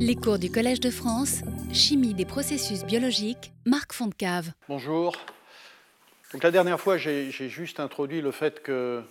Les 0.00 0.14
cours 0.14 0.38
du 0.38 0.48
Collège 0.48 0.78
de 0.78 0.90
France, 0.90 1.42
Chimie 1.72 2.14
des 2.14 2.24
processus 2.24 2.84
biologiques, 2.84 3.52
Marc 3.66 3.92
Fontcave. 3.92 4.52
Bonjour. 4.68 5.16
Donc 6.32 6.44
la 6.44 6.52
dernière 6.52 6.78
fois, 6.78 6.96
j'ai 6.96 7.30
juste 7.30 7.80
introduit 7.80 8.20
le 8.20 8.30
fait 8.30 8.62
que 8.62 9.02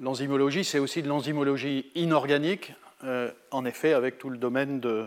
l'enzymologie, 0.00 0.64
c'est 0.64 0.80
aussi 0.80 1.00
de 1.00 1.08
l'enzymologie 1.08 1.90
inorganique, 1.94 2.72
euh, 3.04 3.30
en 3.52 3.64
effet, 3.64 3.92
avec 3.92 4.18
tout 4.18 4.30
le 4.30 4.36
domaine 4.36 4.80
de, 4.80 5.04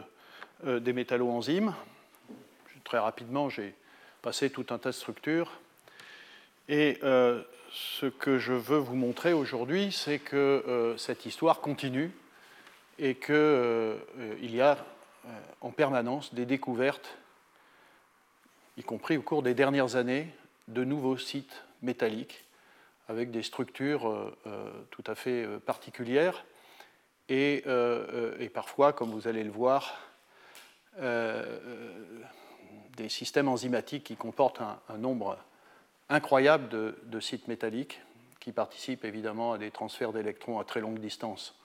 euh, 0.66 0.80
des 0.80 0.94
métalloenzymes. 0.94 1.74
Très 2.86 3.00
rapidement, 3.00 3.50
j'ai 3.50 3.74
passé 4.22 4.50
tout 4.50 4.66
un 4.70 4.78
tas 4.78 4.90
de 4.90 4.96
structures. 4.96 5.52
Et 6.70 6.98
euh, 7.04 7.42
ce 7.72 8.06
que 8.06 8.40
je 8.40 8.54
veux 8.54 8.78
vous 8.78 8.96
montrer 8.96 9.34
aujourd'hui, 9.34 9.92
c'est 9.92 10.20
que 10.20 10.96
cette 10.98 11.26
histoire 11.26 11.60
continue 11.60 12.12
et 13.00 13.16
qu'il 13.16 14.56
y 14.56 14.62
a 14.62 14.78
en 15.62 15.72
permanence 15.72 16.34
des 16.34 16.46
découvertes, 16.46 17.18
y 18.78 18.84
compris 18.84 19.18
au 19.18 19.22
cours 19.22 19.44
des 19.44 19.54
dernières 19.54 19.96
années, 19.96 20.28
de 20.68 20.84
nouveaux 20.84 21.18
sites 21.18 21.64
métalliques 21.82 22.46
avec 23.08 23.32
des 23.32 23.44
structures 23.44 24.08
euh, 24.08 24.36
euh, 24.48 24.72
tout 24.92 25.04
à 25.08 25.16
fait 25.16 25.44
euh, 25.44 25.60
particulières 25.60 26.46
et, 27.28 27.64
parfois, 28.54 28.94
comme 28.94 29.10
vous 29.12 29.28
allez 29.28 29.44
le 29.44 29.50
voir, 29.50 30.00
des 32.96 33.10
systèmes 33.10 33.48
enzymatiques 33.48 34.04
qui 34.04 34.16
comportent 34.16 34.62
un, 34.62 34.98
nombre 35.00 35.36
incroyable 36.08 36.70
de, 36.70 37.20
sites 37.20 37.48
métalliques 37.48 38.00
qui 38.40 38.52
participent 38.52 39.06
évidemment 39.06 39.54
à 39.54 39.58
des 39.58 39.72
transferts 39.72 40.14
d'électrons 40.14 40.60
à 40.60 40.66
très 40.66 40.82
longue 40.82 41.00
distance. 41.00 41.56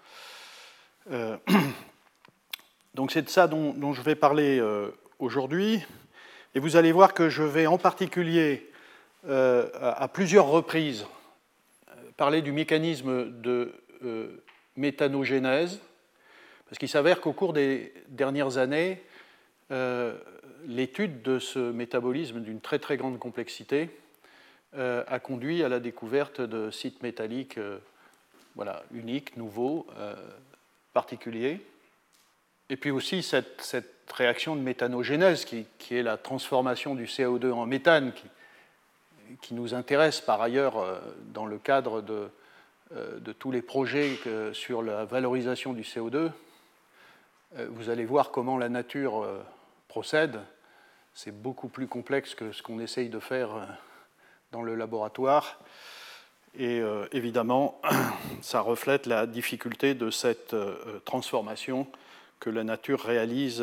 Donc 2.94 3.12
c'est 3.12 3.22
de 3.22 3.28
ça 3.28 3.46
dont, 3.46 3.92
je 3.92 4.02
vais 4.02 4.14
parler 4.14 4.62
aujourd'hui. 5.18 5.84
Et 6.54 6.60
vous 6.60 6.76
allez 6.76 6.92
voir 6.92 7.14
que 7.14 7.28
je 7.28 7.42
vais 7.42 7.66
en 7.66 7.78
particulier, 7.78 8.70
à 9.28 10.08
plusieurs 10.12 10.46
reprises, 10.46 11.06
parler 12.20 12.42
du 12.42 12.52
mécanisme 12.52 13.40
de 13.40 13.72
euh, 14.04 14.42
méthanogénèse, 14.76 15.80
parce 16.66 16.78
qu'il 16.78 16.90
s'avère 16.90 17.22
qu'au 17.22 17.32
cours 17.32 17.54
des 17.54 17.94
dernières 18.08 18.58
années, 18.58 19.02
euh, 19.70 20.18
l'étude 20.66 21.22
de 21.22 21.38
ce 21.38 21.58
métabolisme 21.58 22.40
d'une 22.40 22.60
très 22.60 22.78
très 22.78 22.98
grande 22.98 23.18
complexité 23.18 23.88
euh, 24.76 25.02
a 25.06 25.18
conduit 25.18 25.64
à 25.64 25.70
la 25.70 25.80
découverte 25.80 26.42
de 26.42 26.70
sites 26.70 27.02
métalliques 27.02 27.58
voilà, 28.54 28.82
uniques, 28.92 29.38
nouveaux, 29.38 29.86
particuliers. 30.92 31.60
Et 32.70 32.76
puis 32.76 32.92
aussi 32.92 33.24
cette, 33.24 33.74
réaction 34.14 34.56
de 34.56 34.60
méthanogénèse, 34.60 35.44
qui, 35.44 35.66
est 35.90 36.02
la 36.02 36.16
transformation 36.16 36.94
du 36.94 37.04
CO2 37.04 37.52
en 37.52 37.66
méthane, 37.66 38.12
qui, 39.42 39.54
nous 39.54 39.74
intéresse 39.74 40.20
par 40.20 40.40
ailleurs 40.40 40.78
euh, 40.78 40.98
dans 41.32 41.46
le 41.46 41.58
cadre 41.58 42.00
de, 42.00 42.28
euh, 42.96 43.18
tous 43.38 43.50
les 43.52 43.62
projets 43.62 44.18
sur 44.52 44.82
la 44.82 45.04
valorisation 45.04 45.72
du 45.72 45.82
CO2, 45.82 46.30
euh, 47.56 47.66
vous 47.70 47.90
allez 47.90 48.04
voir 48.04 48.30
comment 48.30 48.56
la 48.56 48.68
nature 48.68 49.26
procède. 49.88 50.40
C'est 51.14 51.42
beaucoup 51.42 51.68
plus 51.68 51.88
complexe 51.88 52.34
que 52.36 52.52
ce 52.52 52.62
qu'on 52.62 52.78
essaye 52.78 53.08
de 53.08 53.18
faire 53.18 53.50
dans 54.52 54.62
le 54.62 54.76
laboratoire. 54.76 55.60
Et 56.56 56.80
évidemment, 57.12 57.80
ça 58.42 58.60
reflète 58.60 59.06
la 59.06 59.26
difficulté 59.26 59.94
de 59.94 60.10
cette 60.10 60.54
transformation 61.04 61.88
que 62.40 62.50
la 62.50 62.64
nature 62.64 63.00
réalise 63.00 63.62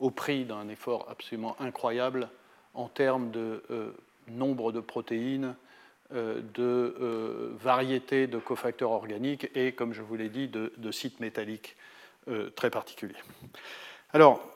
au 0.00 0.10
prix 0.10 0.44
d'un 0.44 0.68
effort 0.68 1.06
absolument 1.10 1.56
incroyable 1.60 2.28
en 2.74 2.88
termes 2.88 3.30
de 3.30 3.62
nombre 4.28 4.72
de 4.72 4.80
protéines, 4.80 5.54
euh, 6.14 6.40
de 6.52 6.94
euh, 7.00 7.52
variétés 7.58 8.26
de 8.26 8.36
cofacteurs 8.36 8.90
organiques 8.90 9.50
et, 9.54 9.72
comme 9.72 9.94
je 9.94 10.02
vous 10.02 10.14
l'ai 10.14 10.28
dit, 10.28 10.46
de, 10.46 10.92
sites 10.92 11.20
métalliques 11.20 11.74
euh, 12.28 12.50
très 12.50 12.68
particuliers. 12.68 13.14
Alors, 14.12 14.46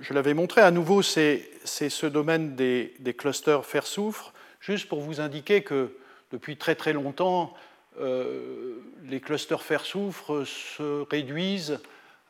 je 0.00 0.14
l'avais 0.14 0.32
montré 0.32 0.62
à 0.62 0.70
nouveau, 0.70 1.02
c'est 1.02 1.50
ce 1.64 2.06
domaine 2.06 2.54
des, 2.56 2.94
clusters 3.16 3.66
fer-soufre, 3.66 4.32
juste 4.58 4.88
pour 4.88 5.00
vous 5.00 5.20
indiquer 5.20 5.62
que 5.62 5.98
depuis 6.32 6.56
très 6.56 6.74
très 6.74 6.94
longtemps, 6.94 7.54
les 8.00 9.20
clusters 9.20 9.62
fer-soufre 9.62 10.44
se 10.44 11.08
réduisent 11.10 11.78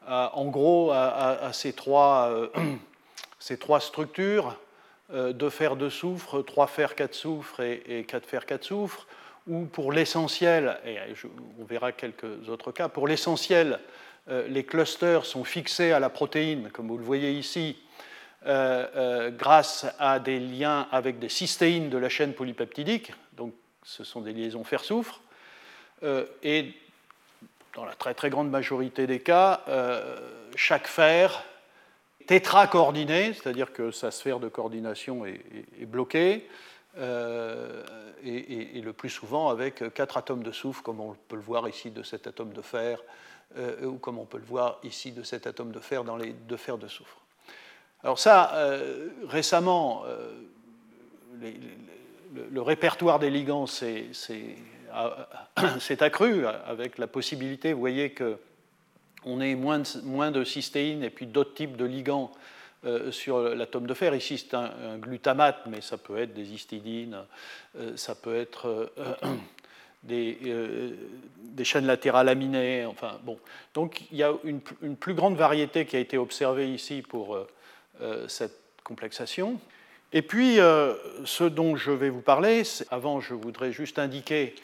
en 0.06 0.46
gros 0.46 0.90
à, 0.92 1.50
ces, 1.52 1.72
trois, 1.72 2.50
ces, 3.38 3.58
trois, 3.58 3.80
structures 3.80 4.56
euh, 5.12 5.34
deux 5.34 5.50
fers 5.50 5.76
de 5.76 5.90
soufre, 5.90 6.40
trois 6.42 6.66
fers 6.66 6.94
quatre 6.94 7.14
soufre 7.14 7.60
et, 7.60 8.04
quatre 8.08 8.26
fers 8.26 8.46
quatre 8.46 8.64
soufre, 8.64 9.06
ou 9.46 9.66
pour 9.66 9.92
l'essentiel, 9.92 10.78
et 10.86 10.96
on 11.60 11.64
verra 11.64 11.92
quelques 11.92 12.48
autres 12.48 12.72
cas, 12.72 12.88
pour 12.88 13.06
l'essentiel, 13.06 13.80
euh, 14.30 14.48
les 14.48 14.64
clusters 14.64 15.26
sont 15.26 15.44
fixés 15.44 15.92
à 15.92 16.00
la 16.00 16.08
protéine, 16.08 16.70
comme 16.70 16.88
vous 16.88 16.96
le 16.96 17.04
voyez 17.04 17.32
ici, 17.32 17.76
euh, 18.46 19.30
grâce 19.30 19.86
à 19.98 20.18
des 20.18 20.40
liens 20.40 20.88
avec 20.90 21.18
des 21.18 21.28
cystéines 21.28 21.90
de 21.90 21.98
la 21.98 22.08
chaîne 22.08 22.32
polypeptidique, 22.32 23.12
donc 23.34 23.52
ce 23.82 24.04
sont 24.04 24.22
des 24.22 24.32
liaisons 24.32 24.64
fer-soufre, 24.64 25.20
et 26.42 26.74
dans 27.74 27.84
la 27.84 27.94
très 27.94 28.14
très 28.14 28.30
grande 28.30 28.50
majorité 28.50 29.06
des 29.06 29.20
cas, 29.20 29.60
chaque 30.56 30.86
fer 30.86 31.44
tétracoordinée, 32.26 33.34
c'est-à-dire 33.34 33.72
que 33.72 33.90
sa 33.90 34.10
sphère 34.10 34.40
de 34.40 34.48
coordination 34.48 35.26
est, 35.26 35.86
bloquée, 35.86 36.48
euh, 36.96 37.82
et, 38.24 38.80
le 38.80 38.92
plus 38.92 39.10
souvent 39.10 39.48
avec 39.48 39.92
quatre 39.94 40.16
atomes 40.16 40.42
de 40.42 40.52
soufre, 40.52 40.82
comme 40.82 41.00
on 41.00 41.14
peut 41.28 41.36
le 41.36 41.42
voir 41.42 41.68
ici 41.68 41.90
de 41.90 42.02
cet 42.02 42.26
atome 42.26 42.52
de 42.52 42.62
fer, 42.62 43.02
euh, 43.58 43.84
ou 43.84 43.98
comme 43.98 44.18
on 44.18 44.24
peut 44.24 44.38
le 44.38 44.44
voir 44.44 44.78
ici 44.82 45.12
de 45.12 45.22
cet 45.22 45.46
atome 45.46 45.72
de 45.72 45.80
fer 45.80 46.04
dans 46.04 46.16
les 46.16 46.32
deux 46.32 46.56
fers 46.56 46.78
de 46.78 46.88
soufre. 46.88 47.18
Alors 48.02 48.18
ça, 48.18 48.54
euh, 48.54 49.08
récemment, 49.28 50.04
le, 51.40 52.62
répertoire 52.62 53.18
des 53.18 53.30
ligands 53.30 53.66
s'est 53.66 54.08
accru 56.00 56.46
avec 56.46 56.98
la 56.98 57.06
possibilité, 57.06 57.72
vous 57.72 57.80
voyez 57.80 58.10
que 58.10 58.38
on 59.26 59.40
ait 59.40 59.54
moins 59.54 59.78
de, 59.78 59.86
moins 60.02 60.30
de 60.30 60.44
cystéine 60.44 61.02
et 61.02 61.10
puis 61.10 61.26
d'autres 61.26 61.54
types 61.54 61.76
de 61.76 61.84
ligands 61.84 62.30
euh, 62.84 63.10
sur 63.10 63.40
l'atome 63.40 63.86
de 63.86 63.94
fer. 63.94 64.14
Ici, 64.14 64.36
c'est 64.38 64.54
un, 64.54 64.98
glutamate, 64.98 65.62
mais 65.66 65.80
ça 65.80 65.96
peut 65.96 66.18
être 66.18 66.34
des 66.34 66.52
histidines, 66.52 67.16
euh, 67.78 67.96
ça 67.96 68.14
peut 68.14 68.36
être 68.36 68.90
euh, 68.98 69.14
des, 70.02 70.36
chaînes 71.64 71.86
latérales 71.86 72.28
aminées. 72.28 72.84
Enfin, 72.84 73.18
bon. 73.22 73.38
Donc, 73.72 74.02
il 74.12 74.18
y 74.18 74.22
a 74.22 74.32
une, 74.44 74.60
plus 74.96 75.14
grande 75.14 75.36
variété 75.36 75.86
qui 75.86 75.96
a 75.96 75.98
été 75.98 76.18
observée 76.18 76.68
ici 76.68 77.00
pour 77.00 77.38
cette 78.28 78.58
complexation. 78.82 79.58
Et 80.12 80.20
puis, 80.20 80.56
ce 80.56 81.44
dont 81.44 81.76
je 81.76 81.90
vais 81.90 82.10
vous 82.10 82.20
parler, 82.20 82.64
avant, 82.90 83.20
je 83.20 83.32
voudrais 83.32 83.72
juste 83.72 83.98
indiquer, 83.98 84.54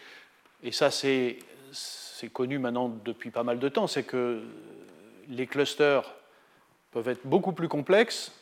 et 0.62 0.72
ça, 0.72 0.90
c'est 0.90 1.38
connu 2.32 2.58
maintenant 2.58 2.88
depuis 3.04 3.30
pas 3.30 3.42
mal 3.42 3.58
de 3.58 3.68
temps, 3.68 3.86
c'est 3.86 4.04
que 4.04 4.42
les 5.28 5.46
clusters 5.46 6.14
peuvent 6.90 7.08
être 7.08 7.24
beaucoup 7.24 7.52
plus 7.52 7.68
complexes. 7.68 8.32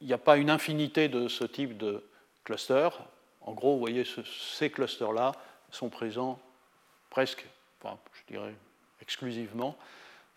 Il 0.00 0.06
n'y 0.06 0.12
a 0.12 0.18
pas 0.18 0.36
une 0.36 0.50
infinité 0.50 1.08
de 1.08 1.28
ce 1.28 1.44
type 1.44 1.78
de 1.78 2.04
clusters. 2.44 3.00
En 3.40 3.52
gros, 3.52 3.74
vous 3.74 3.80
voyez, 3.80 4.04
ces 4.04 4.70
clusters-là 4.70 5.32
sont 5.70 5.88
présents 5.88 6.38
presque, 7.10 7.46
enfin, 7.80 7.98
je 8.12 8.34
dirais 8.34 8.54
exclusivement, 9.00 9.76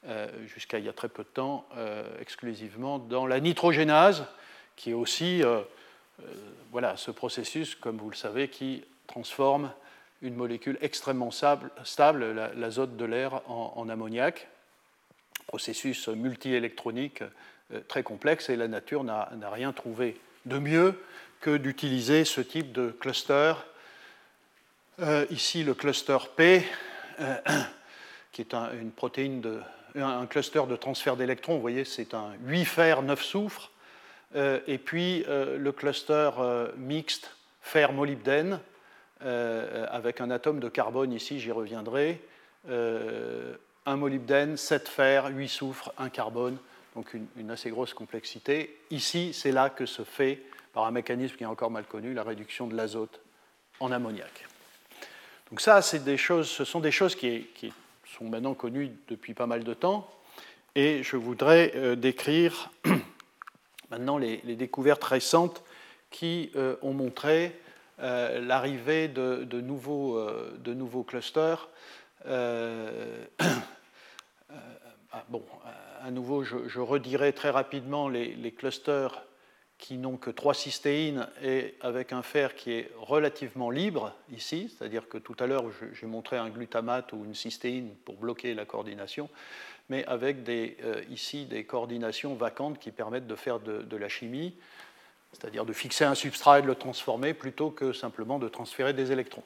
euh, 0.06 0.30
jusqu'à 0.46 0.78
il 0.80 0.86
y 0.86 0.90
a 0.90 0.94
très 0.94 1.10
peu 1.10 1.24
de 1.24 1.30
temps, 1.30 1.68
euh, 1.76 2.08
exclusivement 2.22 3.00
dans 3.00 3.26
la 3.26 3.40
nitrogénase, 3.40 4.26
qui 4.76 4.92
est 4.92 4.94
aussi 4.94 5.44
euh, 5.44 5.62
voilà, 6.72 6.98
ce 6.98 7.12
processus, 7.12 7.76
comme 7.76 7.98
vous 7.98 8.10
le 8.10 8.16
savez, 8.16 8.48
qui 8.48 8.84
transforme 9.08 9.72
une 10.22 10.36
molécule 10.36 10.78
extrêmement 10.82 11.32
stable, 11.32 11.72
l'azote 12.56 12.98
de 12.98 13.06
l'air 13.06 13.42
en, 13.50 13.88
ammoniac, 13.90 14.48
processus 15.48 16.08
multiélectronique 16.08 17.24
euh, 17.74 17.82
très 17.88 18.04
complexe, 18.04 18.50
et 18.50 18.56
la 18.56 18.68
nature 18.68 19.04
n'a 19.04 19.50
rien 19.52 19.74
trouvé 19.74 20.20
de 20.46 20.58
mieux 20.58 21.00
que 21.40 21.58
d'utiliser 21.58 22.26
ce 22.26 22.42
type 22.42 22.72
de 22.72 22.90
cluster. 22.90 23.54
Euh, 25.00 25.26
ici, 25.30 25.64
le 25.64 25.74
cluster 25.74 26.18
P, 26.36 26.66
euh, 27.20 27.36
qui 28.32 28.42
est 28.42 28.54
un, 28.54 28.72
une 28.74 28.92
protéine 28.92 29.42
de, 29.42 29.62
un 29.96 30.26
cluster 30.26 30.64
de 30.68 30.76
transfert 30.76 31.16
d'électrons. 31.16 31.56
Vous 31.56 31.62
voyez, 31.62 31.86
c'est 31.86 32.14
un 32.14 32.34
8 32.46 32.66
fer, 32.66 33.02
9 33.02 33.22
soufre. 33.22 33.72
et 34.36 34.78
puis 34.78 35.24
le 35.28 35.72
cluster 35.72 36.30
mixte 36.78 37.32
fer-molybdène, 37.62 38.60
avec 39.22 40.22
un 40.22 40.30
atome 40.30 40.60
de 40.60 40.70
carbone 40.70 41.14
ici, 41.14 41.40
j'y 41.40 41.52
reviendrai, 41.52 42.22
euh, 42.70 43.56
un 43.86 43.96
molybdène, 43.96 44.58
7 44.58 44.90
fer, 44.90 45.28
8 45.28 45.48
soufre, 45.48 45.94
1 45.98 46.10
carbone. 46.10 46.58
donc 46.96 47.14
une, 47.14 47.52
assez 47.52 47.70
grosse 47.70 47.94
complexité. 47.94 48.78
Ici, 48.90 49.32
c'est 49.34 49.52
là 49.52 49.70
que 49.70 49.86
se 49.86 50.04
fait, 50.04 50.42
par 50.74 50.86
un 50.86 50.92
mécanisme 50.92 51.38
qui 51.38 51.44
est 51.44 51.48
encore 51.48 51.72
mal 51.72 51.86
connu, 51.86 52.14
la 52.14 52.24
réduction 52.24 52.68
de 52.68 52.76
l'azote 52.76 53.22
en 53.80 53.92
ammoniac. 53.92 54.46
Donc 55.50 55.62
ça, 55.62 55.80
des 56.00 56.18
choses, 56.18 56.50
ce 56.50 56.66
sont 56.66 56.82
des 56.82 56.92
choses 56.92 57.16
qui, 57.16 57.48
sont 58.18 58.26
maintenant 58.26 58.56
connues 58.56 58.92
depuis 59.08 59.34
pas 59.34 59.46
mal 59.46 59.64
de 59.64 59.74
temps, 59.74 60.10
et 60.76 61.04
je 61.04 61.16
voudrais 61.16 61.72
euh, 61.76 61.96
décrire 61.96 62.72
maintenant 63.92 64.18
les, 64.18 64.38
découvertes 64.56 65.04
récentes 65.04 65.64
qui 66.10 66.52
euh, 66.56 66.76
ont 66.82 66.94
montré 66.94 67.46
euh, 67.46 67.50
l'arrivée 68.00 69.08
de, 69.08 69.44
de, 69.44 69.62
nouveaux, 69.62 71.04
clusters. 71.04 71.70
Ah, 75.14 75.24
bon, 75.30 75.42
à 76.02 76.12
nouveau, 76.12 76.44
je, 76.44 76.80
redirai 76.80 77.34
très 77.34 77.50
rapidement 77.50 78.08
les, 78.10 78.52
clusters 78.52 79.24
qui 79.78 79.98
n'ont 79.98 80.18
que 80.18 80.30
trois 80.30 80.54
cystéines 80.54 81.28
et 81.44 81.76
avec 81.82 82.14
un 82.14 82.22
fer 82.22 82.56
qui 82.56 82.72
est 82.72 82.92
relativement 82.98 83.70
libre 83.70 84.14
ici, 84.32 84.74
c'est-à-dire 84.76 85.08
que 85.08 85.18
tout 85.18 85.36
à 85.40 85.48
l'heure 85.48 85.66
j'ai 85.94 86.08
montré 86.08 86.38
un 86.38 86.50
glutamate 86.50 87.14
ou 87.14 87.24
une 87.26 87.36
cystéine 87.36 87.90
pour 88.06 88.16
bloquer 88.16 88.54
la 88.54 88.66
coordination, 88.66 89.30
mais 89.90 90.04
avec 90.06 90.38
euh, 90.50 91.02
ici 91.10 91.46
des 91.46 91.64
coordinations 91.64 92.36
vacantes 92.36 92.80
qui 92.80 92.92
permettent 92.92 93.28
de 93.28 93.36
faire 93.36 93.60
de 93.60 93.98
la 93.98 94.10
chimie, 94.10 94.56
c'est-à-dire 95.34 95.66
de 95.66 95.74
fixer 95.74 96.06
un 96.06 96.16
substrat 96.16 96.60
et 96.60 96.62
de 96.62 96.68
le 96.68 96.76
transformer 96.76 97.34
plutôt 97.34 97.70
que 97.70 97.94
simplement 97.94 98.40
de 98.40 98.48
transférer 98.50 98.94
des 98.94 99.12
électrons. 99.12 99.44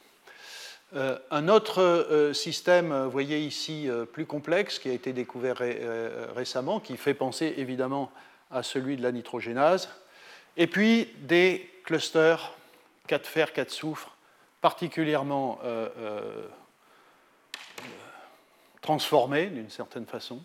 Euh, 0.93 1.17
un 1.31 1.47
autre 1.47 1.81
euh, 1.81 2.33
système, 2.33 2.93
vous 3.05 3.11
voyez 3.11 3.39
ici, 3.39 3.89
euh, 3.89 4.05
plus 4.05 4.25
complexe, 4.25 4.77
qui 4.77 4.89
a 4.89 4.93
été 4.93 5.13
découvert 5.13 5.61
récemment, 6.35 6.79
qui 6.79 6.97
fait 6.97 7.13
penser 7.13 7.53
évidemment 7.57 8.11
à 8.49 8.63
celui 8.63 8.97
de 8.97 9.01
la 9.01 9.13
nitrogénase, 9.13 9.89
et 10.57 10.67
puis 10.67 11.07
des 11.19 11.69
clusters 11.85 12.53
4 13.07 13.25
fer, 13.25 13.53
4 13.53 13.71
soufre, 13.71 14.17
particulièrement 14.59 15.59
transformés 18.81 19.47
d'une 19.47 19.69
certaine 19.69 20.05
façon, 20.05 20.41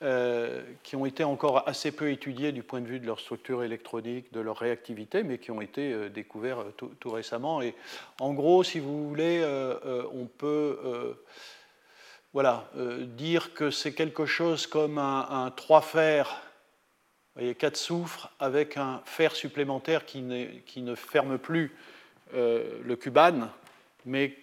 euh, 0.00 0.62
qui 0.84 0.94
ont 0.94 1.06
été 1.06 1.24
encore 1.24 1.68
assez 1.68 1.90
peu 1.90 2.12
étudiés 2.12 2.52
du 2.52 2.62
point 2.62 2.80
de 2.80 2.86
vue 2.86 3.00
de 3.00 3.06
leur 3.06 3.18
structure 3.18 3.64
électronique, 3.64 4.32
de 4.32 4.38
leur 4.38 4.56
réactivité, 4.56 5.24
mais 5.24 5.38
qui 5.38 5.50
ont 5.50 5.60
été 5.60 5.92
euh, 5.92 6.08
découverts 6.08 6.60
euh, 6.60 6.92
tout, 7.00 7.10
récemment. 7.10 7.60
Et 7.62 7.74
en 8.20 8.32
gros, 8.32 8.62
si 8.62 8.78
vous 8.78 9.08
voulez, 9.08 9.44
on 10.14 10.26
peut 10.26 11.18
voilà, 12.32 12.70
dire 13.16 13.54
que 13.54 13.72
c'est 13.72 13.92
quelque 13.92 14.24
chose 14.24 14.68
comme 14.68 14.98
un, 14.98 15.52
3 15.56 15.80
fer, 15.80 16.42
voyez, 17.34 17.56
4 17.56 17.76
soufre, 17.76 18.30
avec 18.38 18.76
un 18.76 19.02
fer 19.04 19.34
supplémentaire 19.34 20.06
qui, 20.06 20.24
qui 20.64 20.82
ne 20.82 20.94
ferme 20.94 21.38
plus 21.38 21.74
le 22.34 22.94
cubane, 22.94 23.48
mais 24.06 24.36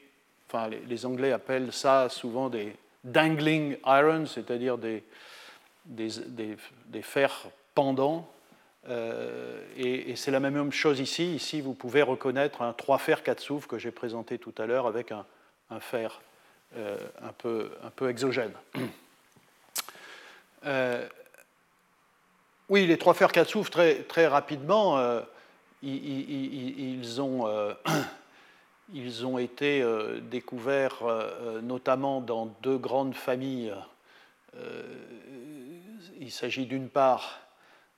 enfin, 0.49 0.67
les, 0.67 0.81
les 0.81 1.05
Anglais 1.05 1.31
appellent 1.31 1.71
ça 1.71 2.09
souvent 2.09 2.49
des 2.49 2.75
dangling 3.05 3.77
irons, 3.85 4.25
c'est-à-dire 4.25 4.77
des, 4.77 5.03
des, 5.85 7.01
fers 7.01 7.47
pendants. 7.73 8.29
Euh, 8.87 9.61
et, 9.77 10.15
c'est 10.15 10.31
la 10.31 10.39
même 10.39 10.71
chose 10.71 10.99
ici. 10.99 11.35
Ici, 11.35 11.61
vous 11.61 11.73
pouvez 11.73 12.01
reconnaître 12.01 12.61
un 12.61 12.73
3 12.73 12.97
fer 12.97 13.23
4 13.23 13.39
soufre 13.39 13.67
que 13.67 13.77
j'ai 13.77 13.91
présenté 13.91 14.37
tout 14.37 14.53
à 14.57 14.65
l'heure 14.65 14.87
avec 14.87 15.11
un, 15.11 15.25
fer 15.79 16.21
euh, 16.77 16.97
un, 17.21 17.31
peu, 17.31 17.71
un, 17.83 17.89
peu, 17.89 18.09
exogène. 18.09 18.53
Euh, 20.65 21.07
oui, 22.69 22.87
les 22.87 22.97
3 22.97 23.13
fers 23.13 23.31
4 23.31 23.47
soufre, 23.47 23.69
très, 23.69 24.03
très 24.03 24.27
rapidement, 24.27 24.99
ils, 25.83 27.21
ont, 27.21 27.47
ils 28.93 29.25
ont 29.25 29.37
été 29.37 29.85
découverts 30.21 31.03
notamment 31.61 32.21
dans 32.21 32.47
deux 32.63 32.79
grandes 32.79 33.13
familles 33.13 33.71
il 36.19 36.31
s'agit 36.31 36.65
d'une 36.65 36.89
part 36.89 37.39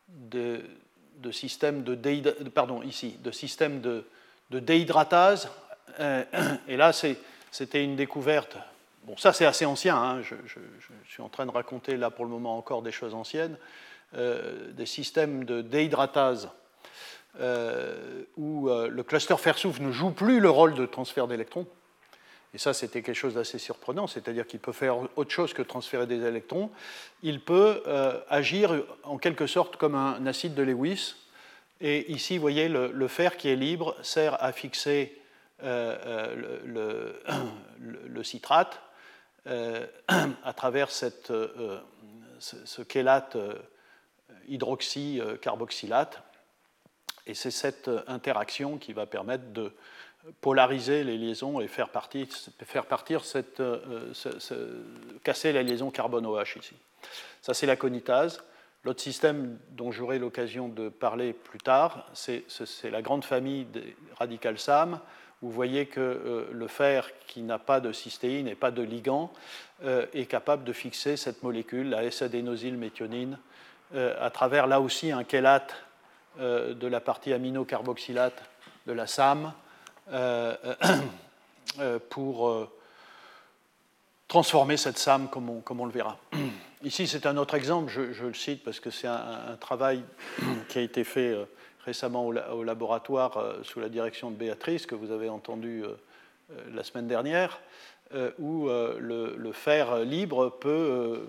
de, 0.10 0.62
systèmes 1.32 1.84
de, 1.84 1.96
pardon, 2.50 2.82
ici, 2.82 3.18
de, 3.20 3.32
de, 4.50 4.60
déhydratase. 4.60 5.50
Euh, 6.00 6.24
et 6.68 6.78
là, 6.78 6.92
c'était 6.94 7.84
une 7.84 7.96
découverte. 7.96 8.58
Bon, 9.04 9.18
ça, 9.18 9.34
c'est 9.34 9.46
assez 9.46 9.66
ancien. 9.66 9.96
Hein, 9.96 10.22
je, 10.22 10.36
suis 11.08 11.24
en 11.24 11.30
train 11.30 11.46
de 11.46 11.52
raconter 11.52 11.98
là 11.98 12.10
pour 12.10 12.26
le 12.26 12.32
moment 12.32 12.58
encore 12.58 12.82
des 12.82 12.92
choses 12.92 13.14
anciennes. 13.14 13.58
Euh, 14.16 14.72
des 14.72 14.86
systèmes 14.86 15.44
de 15.44 15.62
déhydratase 15.62 16.50
euh, 17.40 18.24
où 18.38 18.70
le 18.70 19.04
cluster 19.04 19.38
fer-soufre 19.38 19.82
ne 19.82 19.92
joue 19.92 20.12
plus 20.12 20.40
le 20.40 20.50
rôle 20.50 20.76
de 20.76 20.86
transfert 20.86 21.28
d'électrons. 21.28 21.68
Et 22.54 22.58
ça, 22.58 22.74
c'était 22.74 23.02
quelque 23.02 23.16
chose 23.16 23.34
d'assez 23.34 23.60
surprenant, 23.60 24.08
c'est-à-dire 24.08 24.48
qu'il 24.48 24.60
peut 24.60 24.72
faire 24.72 24.98
autre 25.18 25.32
chose 25.32 25.54
que 25.54 25.62
transférer 25.62 26.08
des 26.08 26.24
électrons. 26.24 26.72
Il 27.22 27.42
peut 27.42 27.84
euh, 27.88 28.20
agir 28.30 28.84
en 29.04 29.18
quelque 29.18 29.48
sorte 29.48 29.76
comme 29.76 29.96
un 29.96 30.26
acide 30.26 30.56
de 30.56 30.64
Lewis. 30.64 31.16
Et 31.82 32.12
ici, 32.12 32.38
vous 32.38 32.42
voyez, 32.42 32.70
le, 32.70 33.08
fer 33.08 33.38
qui 33.38 33.50
est 33.50 33.56
libre 33.56 33.96
sert 34.02 34.42
à 34.42 34.52
fixer 34.52 35.22
euh, 35.64 36.32
euh, 36.66 37.14
le, 38.08 38.24
citrate 38.24 38.82
à 39.46 40.54
travers 40.54 40.90
cette, 40.90 41.32
ce, 42.40 42.82
chélate 42.92 43.38
hydroxycarboxylate. 44.48 46.22
Et 47.28 47.34
c'est 47.34 47.52
cette 47.52 47.90
interaction 48.08 48.78
qui 48.78 48.94
va 48.94 49.06
permettre 49.06 49.52
de 49.52 49.74
polariser 50.42 51.04
les 51.04 51.18
liaisons 51.18 51.60
et 51.60 51.68
faire 51.68 51.90
partir, 51.90 52.28
faire 52.66 52.86
partir 52.86 53.26
cette, 53.26 53.60
euh, 53.60 54.14
casser 55.24 55.52
la 55.54 55.64
liaison 55.64 55.92
carbone-OH 55.92 56.58
ici. 56.60 56.76
Ça, 57.42 57.54
c'est 57.54 57.66
la 57.66 57.76
conitase. 57.76 58.44
L'autre 58.84 59.02
système 59.02 59.58
dont 59.72 59.92
j'aurai 59.92 60.20
l'occasion 60.20 60.70
de 60.70 60.90
parler 60.90 61.34
plus 61.34 61.60
tard, 61.60 62.10
c'est 62.14 62.46
la 62.84 63.02
grande 63.02 63.24
famille 63.24 63.66
des 63.66 63.96
radicales 64.18 64.60
SAM. 64.60 65.00
Vous 65.42 65.52
voyez 65.52 65.86
que 65.86 66.00
euh, 66.00 66.48
le 66.52 66.68
fer 66.68 67.12
qui 67.28 67.42
n'a 67.42 67.60
pas 67.60 67.80
de 67.80 67.92
cystéine 67.92 68.48
et 68.48 68.56
pas 68.56 68.72
de 68.72 68.82
ligand 68.82 69.32
euh, 69.84 70.06
est 70.14 70.26
capable 70.26 70.64
de 70.64 70.74
fixer 70.74 71.16
cette 71.16 71.44
molécule, 71.44 71.90
la 71.90 72.04
S-adénosylméthionine, 72.04 73.38
à 73.96 74.30
travers 74.32 74.68
là 74.68 74.82
aussi 74.82 75.14
un 75.14 75.24
chélate 75.24 75.74
de 76.38 76.88
la 76.88 77.00
partie 77.00 77.32
aminocarboxylate 77.32 78.44
de 78.86 78.92
la 78.92 79.08
SAM 79.08 79.54
pour 82.10 82.48
euh, 82.48 82.70
transformer 84.28 84.78
cette 84.78 84.98
SAM 84.98 85.30
comme 85.30 85.50
on 85.50 85.86
le 85.86 85.92
verra. 85.92 86.18
Ici, 86.84 87.08
c'est 87.08 87.26
un 87.26 87.38
autre 87.38 87.56
exemple, 87.56 87.92
je, 87.92 88.26
le 88.26 88.34
cite 88.34 88.64
parce 88.64 88.80
que 88.80 88.90
c'est 88.90 89.08
un, 89.08 89.58
travail 89.60 90.04
qui 90.70 90.80
a 90.80 90.82
été 90.82 91.04
fait 91.04 91.36
récemment 91.86 92.28
au, 92.28 92.64
laboratoire 92.64 93.56
sous 93.64 93.80
la 93.80 93.90
direction 93.90 94.32
de 94.32 94.36
Béatrice, 94.36 94.86
que 94.86 94.96
vous 94.96 95.12
avez 95.12 95.30
entendu 95.30 95.84
la 96.72 96.84
semaine 96.84 97.08
dernière, 97.08 97.60
où 98.38 98.70
le, 98.70 99.52
fer 99.54 100.00
libre 100.00 100.50
peut 100.50 101.26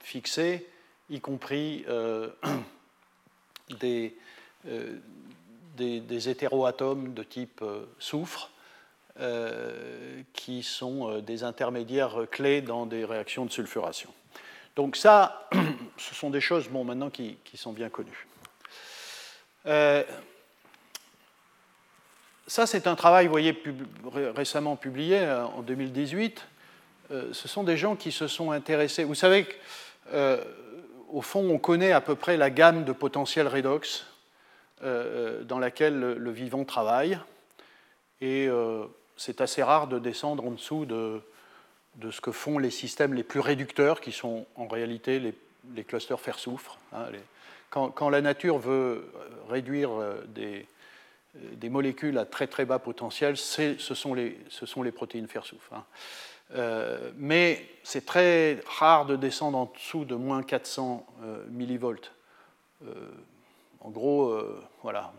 fixer, 0.00 0.66
y 1.10 1.20
compris 1.20 1.84
des, 3.80 4.16
des, 5.76 6.28
hétéroatomes 6.28 7.14
de 7.14 7.22
type 7.22 7.60
euh, 7.62 7.84
soufre, 7.98 8.50
euh, 9.20 10.22
qui 10.32 10.62
sont 10.62 11.08
euh, 11.08 11.20
des 11.20 11.44
intermédiaires 11.44 12.26
clés 12.30 12.60
dans 12.62 12.86
des 12.86 13.04
réactions 13.04 13.44
de 13.44 13.50
sulfuration. 13.50 14.10
Donc 14.76 14.96
ça, 14.96 15.48
ce 15.96 16.14
sont 16.14 16.30
des 16.30 16.40
choses 16.40 16.68
bon, 16.68 16.84
maintenant 16.84 17.10
qui, 17.10 17.38
sont 17.54 17.72
bien 17.72 17.88
connues. 17.88 18.26
ça, 22.46 22.66
c'est 22.66 22.86
un 22.86 22.96
travail, 22.96 23.26
voyez, 23.26 23.56
récemment 24.34 24.76
publié 24.76 25.24
en 25.26 25.62
2018. 25.62 26.44
ce 27.10 27.48
sont 27.48 27.62
des 27.62 27.76
gens 27.76 27.96
qui 27.96 28.12
se 28.12 28.26
sont 28.26 28.50
intéressés. 28.50 29.04
Vous 29.04 29.14
savez 29.14 29.46
qu'au 29.46 31.22
fond, 31.22 31.48
on 31.48 31.58
connaît 31.58 31.92
à 31.92 32.00
peu 32.00 32.16
près 32.16 32.36
la 32.36 32.50
gamme 32.50 32.84
de 32.84 32.92
potentiel 32.92 33.46
redox 33.48 34.04
dans 34.84 35.58
laquelle 35.58 35.98
le, 35.98 36.30
vivant 36.30 36.64
travaille. 36.64 37.18
Et 38.20 38.46
euh, 38.48 38.84
c'est 39.16 39.40
assez 39.40 39.62
rare 39.62 39.86
de 39.86 39.98
descendre 39.98 40.44
en 40.46 40.50
dessous 40.50 40.84
de, 40.84 41.22
ce 42.10 42.20
que 42.20 42.32
font 42.32 42.58
les 42.58 42.70
systèmes 42.70 43.14
les 43.14 43.22
plus 43.22 43.40
réducteurs, 43.40 44.00
qui 44.00 44.12
sont 44.12 44.46
en 44.56 44.66
réalité 44.66 45.20
les, 45.20 45.84
clusters 45.84 46.20
fer-soufre. 46.20 46.78
Hein, 46.92 47.06
quand, 47.70 48.08
la 48.08 48.20
nature 48.20 48.58
veut 48.58 49.10
réduire 49.48 49.90
des, 50.28 50.66
molécules 51.68 52.18
à 52.18 52.24
très 52.24 52.46
très 52.46 52.64
bas 52.64 52.78
potentiel, 52.78 53.36
ce 53.36 53.76
sont, 53.78 54.14
les, 54.14 54.38
ce 54.48 54.66
sont 54.66 54.82
les 54.82 54.92
protéines 54.92 55.28
fer-soufre. 55.28 55.72
Hein. 55.72 55.84
mais 57.16 57.66
c'est 57.82 58.06
très 58.06 58.60
rare 58.66 59.06
de 59.06 59.16
descendre 59.16 59.58
en 59.58 59.72
dessous 59.74 60.04
de 60.04 60.14
moins 60.14 60.42
400 60.42 61.06
millivolts. 61.48 62.12
En 63.84 63.90
gros, 63.90 64.34
voilà, 64.82 65.12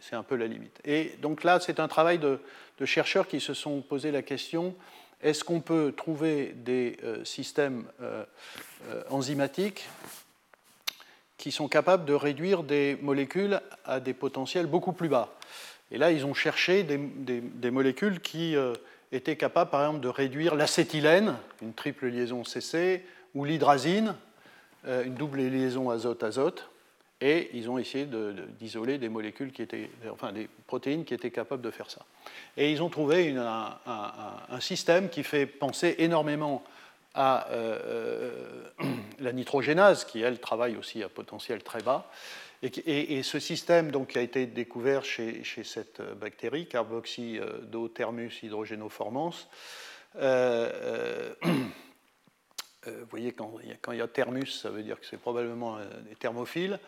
c'est 0.00 0.14
un 0.14 0.22
peu 0.22 0.36
la 0.36 0.46
limite. 0.46 0.78
Et 0.84 1.16
donc 1.22 1.42
là, 1.42 1.58
c'est 1.58 1.80
un 1.80 1.88
travail 1.88 2.18
de, 2.18 2.38
chercheurs 2.84 3.26
qui 3.26 3.40
se 3.40 3.54
sont 3.54 3.80
posé 3.80 4.12
la 4.12 4.22
question 4.22 4.74
est-ce 5.22 5.42
qu'on 5.42 5.60
peut 5.60 5.94
trouver 5.96 6.52
des 6.54 6.98
systèmes 7.24 7.86
enzymatiques 9.08 9.88
qui 11.38 11.50
sont 11.50 11.66
capables 11.66 12.04
de 12.04 12.12
réduire 12.12 12.62
des 12.62 12.98
molécules 13.00 13.60
à 13.86 14.00
des 14.00 14.12
potentiels 14.12 14.66
beaucoup 14.66 14.92
plus 14.92 15.08
bas? 15.08 15.34
Et 15.94 15.98
là, 15.98 16.10
ils 16.10 16.26
ont 16.26 16.34
cherché 16.34 16.82
des, 16.82 17.70
molécules 17.70 18.20
qui 18.20 18.56
euh, 18.56 18.72
étaient 19.12 19.36
capables, 19.36 19.70
par 19.70 19.82
exemple, 19.82 20.00
de 20.00 20.08
réduire 20.08 20.54
l'acétylène, 20.56 21.36
une 21.62 21.72
triple 21.72 22.06
liaison 22.06 22.42
CC, 22.42 23.04
ou 23.34 23.44
l'hydrazine, 23.44 24.16
euh, 24.86 25.04
une 25.04 25.14
double 25.14 25.42
liaison 25.42 25.90
azote-azote. 25.90 26.68
Et 27.26 27.48
ils 27.54 27.70
ont 27.70 27.78
essayé 27.78 28.06
d'isoler 28.60 28.98
des 28.98 29.08
molécules 29.08 29.50
qui 29.50 29.62
étaient, 29.62 29.88
enfin 30.12 30.30
des 30.30 30.46
protéines 30.66 31.06
qui 31.06 31.14
étaient 31.14 31.30
capables 31.30 31.62
de 31.62 31.70
faire 31.70 31.90
ça. 31.90 32.04
Et 32.58 32.70
ils 32.70 32.82
ont 32.82 32.90
trouvé 32.90 33.34
un, 33.34 34.60
système 34.60 35.08
qui 35.08 35.22
fait 35.22 35.46
penser 35.46 35.94
énormément 36.00 36.62
à 37.14 37.48
euh, 37.50 38.34
euh, 38.82 38.86
la 39.20 39.32
nitrogénase, 39.32 40.04
qui 40.04 40.20
elle 40.20 40.38
travaille 40.38 40.76
aussi 40.76 41.02
à 41.02 41.08
potentiel 41.08 41.62
très 41.62 41.80
bas. 41.80 42.10
Et, 42.62 43.22
ce 43.22 43.38
système 43.38 43.90
donc, 43.90 44.08
qui 44.08 44.18
a 44.18 44.22
été 44.22 44.44
découvert 44.44 45.02
chez, 45.06 45.42
cette 45.64 46.02
bactérie, 46.20 46.66
carboxydothermus 46.66 48.42
hydrogénoformans, 48.42 49.32
euh, 50.16 51.34
vous 52.86 53.06
voyez, 53.10 53.32
quand 53.32 53.52
il, 53.62 53.98
y 53.98 54.02
a, 54.02 54.08
thermus, 54.08 54.60
ça 54.60 54.70
veut 54.70 54.82
dire 54.82 55.00
que 55.00 55.06
c'est 55.06 55.16
probablement 55.16 55.78
des 56.08 56.16
thermophiles. 56.16 56.78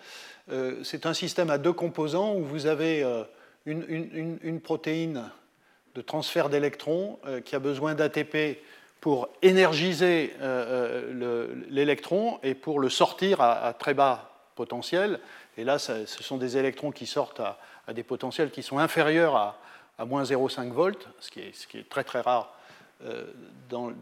c'est 0.82 1.06
un 1.06 1.14
système 1.14 1.50
à 1.50 1.58
deux 1.58 1.72
composants 1.72 2.34
où 2.34 2.44
vous 2.44 2.66
avez 2.66 3.04
une, 3.64 4.60
protéine 4.60 5.30
de 5.94 6.02
transfert 6.02 6.48
d'électrons 6.48 7.18
qui 7.44 7.56
a 7.56 7.58
besoin 7.58 7.94
d'ATP 7.94 8.58
pour 9.06 9.28
énergiser 9.42 10.34
euh, 10.40 11.12
euh, 11.22 11.54
l'électron 11.68 12.40
et 12.42 12.54
pour 12.54 12.80
le 12.80 12.88
sortir 12.88 13.40
à, 13.40 13.72
très 13.72 13.94
bas 13.94 14.32
potentiel. 14.56 15.20
Et 15.56 15.64
là, 15.64 15.78
ce 15.78 16.04
sont 16.06 16.38
des 16.38 16.56
électrons 16.56 16.90
qui 16.90 17.06
sortent 17.06 17.40
à, 17.40 17.58
des 17.92 18.02
potentiels 18.02 18.50
qui 18.50 18.64
sont 18.64 18.78
inférieurs 18.78 19.36
à, 19.36 19.58
à 19.98 20.04
moins 20.04 20.24
0,5 20.24 20.70
volts, 20.70 21.08
ce 21.20 21.30
qui, 21.30 21.40
est, 21.40 21.88
très 21.88 22.04
très 22.04 22.20
rare 22.20 22.52
euh, 23.04 23.26
dans, 23.68 23.92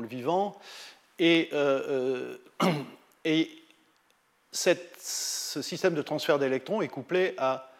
le 0.00 0.06
vivant. 0.06 0.58
Et, 1.20 1.50
et 3.24 3.50
cette, 4.50 4.96
ce 4.98 5.62
système 5.62 5.94
de 5.94 6.02
transfert 6.02 6.40
d'électrons 6.40 6.82
est 6.82 6.88
couplé 6.88 7.34
à 7.38 7.70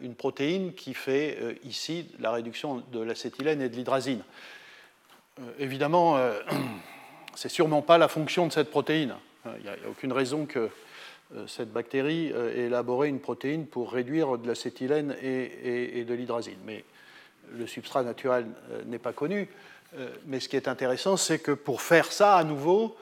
une 0.00 0.16
protéine 0.16 0.74
qui 0.74 0.94
fait 0.94 1.58
ici 1.62 2.08
la 2.18 2.32
réduction 2.32 2.82
de 2.90 3.00
l'acétylène 3.00 3.62
et 3.62 3.68
de 3.68 3.76
l'hydrazine. 3.76 4.22
Euh, 5.40 5.52
évidemment, 5.58 6.16
euh, 6.16 6.38
c'est 7.34 7.48
sûrement 7.48 7.82
pas 7.82 7.98
la 7.98 8.08
fonction 8.08 8.46
de 8.46 8.52
cette 8.52 8.70
protéine. 8.70 9.14
Il 9.56 9.62
n'y 9.62 9.68
a, 9.68 9.76
aucune 9.88 10.12
raison 10.12 10.46
que 10.46 10.68
euh, 11.34 11.46
cette 11.46 11.72
bactérie 11.72 12.26
ait 12.28 12.66
élaboré 12.66 13.08
une 13.08 13.20
protéine 13.20 13.66
pour 13.66 13.92
réduire 13.92 14.38
de 14.38 14.46
l'acétylène 14.46 15.16
et, 15.22 16.04
de 16.04 16.14
l'hydrazine. 16.14 16.58
Mais 16.66 16.84
le 17.52 17.66
substrat 17.66 18.02
naturel 18.02 18.46
n'est 18.86 18.98
pas 18.98 19.12
connu. 19.12 19.48
Mais 20.26 20.40
ce 20.40 20.48
qui 20.48 20.56
est 20.56 20.68
intéressant, 20.68 21.16
c'est 21.16 21.38
que 21.38 21.52
pour 21.52 21.82
faire 21.82 22.12
ça 22.12 22.36
à 22.36 22.44
nouveau, 22.44 22.96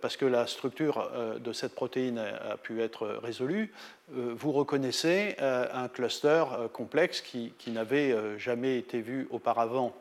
parce 0.00 0.16
que 0.16 0.24
la 0.24 0.46
structure 0.46 1.10
de 1.40 1.52
cette 1.52 1.74
protéine 1.74 2.18
a 2.18 2.56
pu 2.56 2.82
être 2.82 3.06
résolue, 3.22 3.72
vous 4.10 4.52
reconnaissez 4.52 5.36
un 5.38 5.88
cluster 5.88 6.44
complexe 6.72 7.20
qui 7.20 7.70
n'avait 7.70 8.38
jamais 8.38 8.78
été 8.78 9.00
vu 9.00 9.28
auparavant 9.30 9.94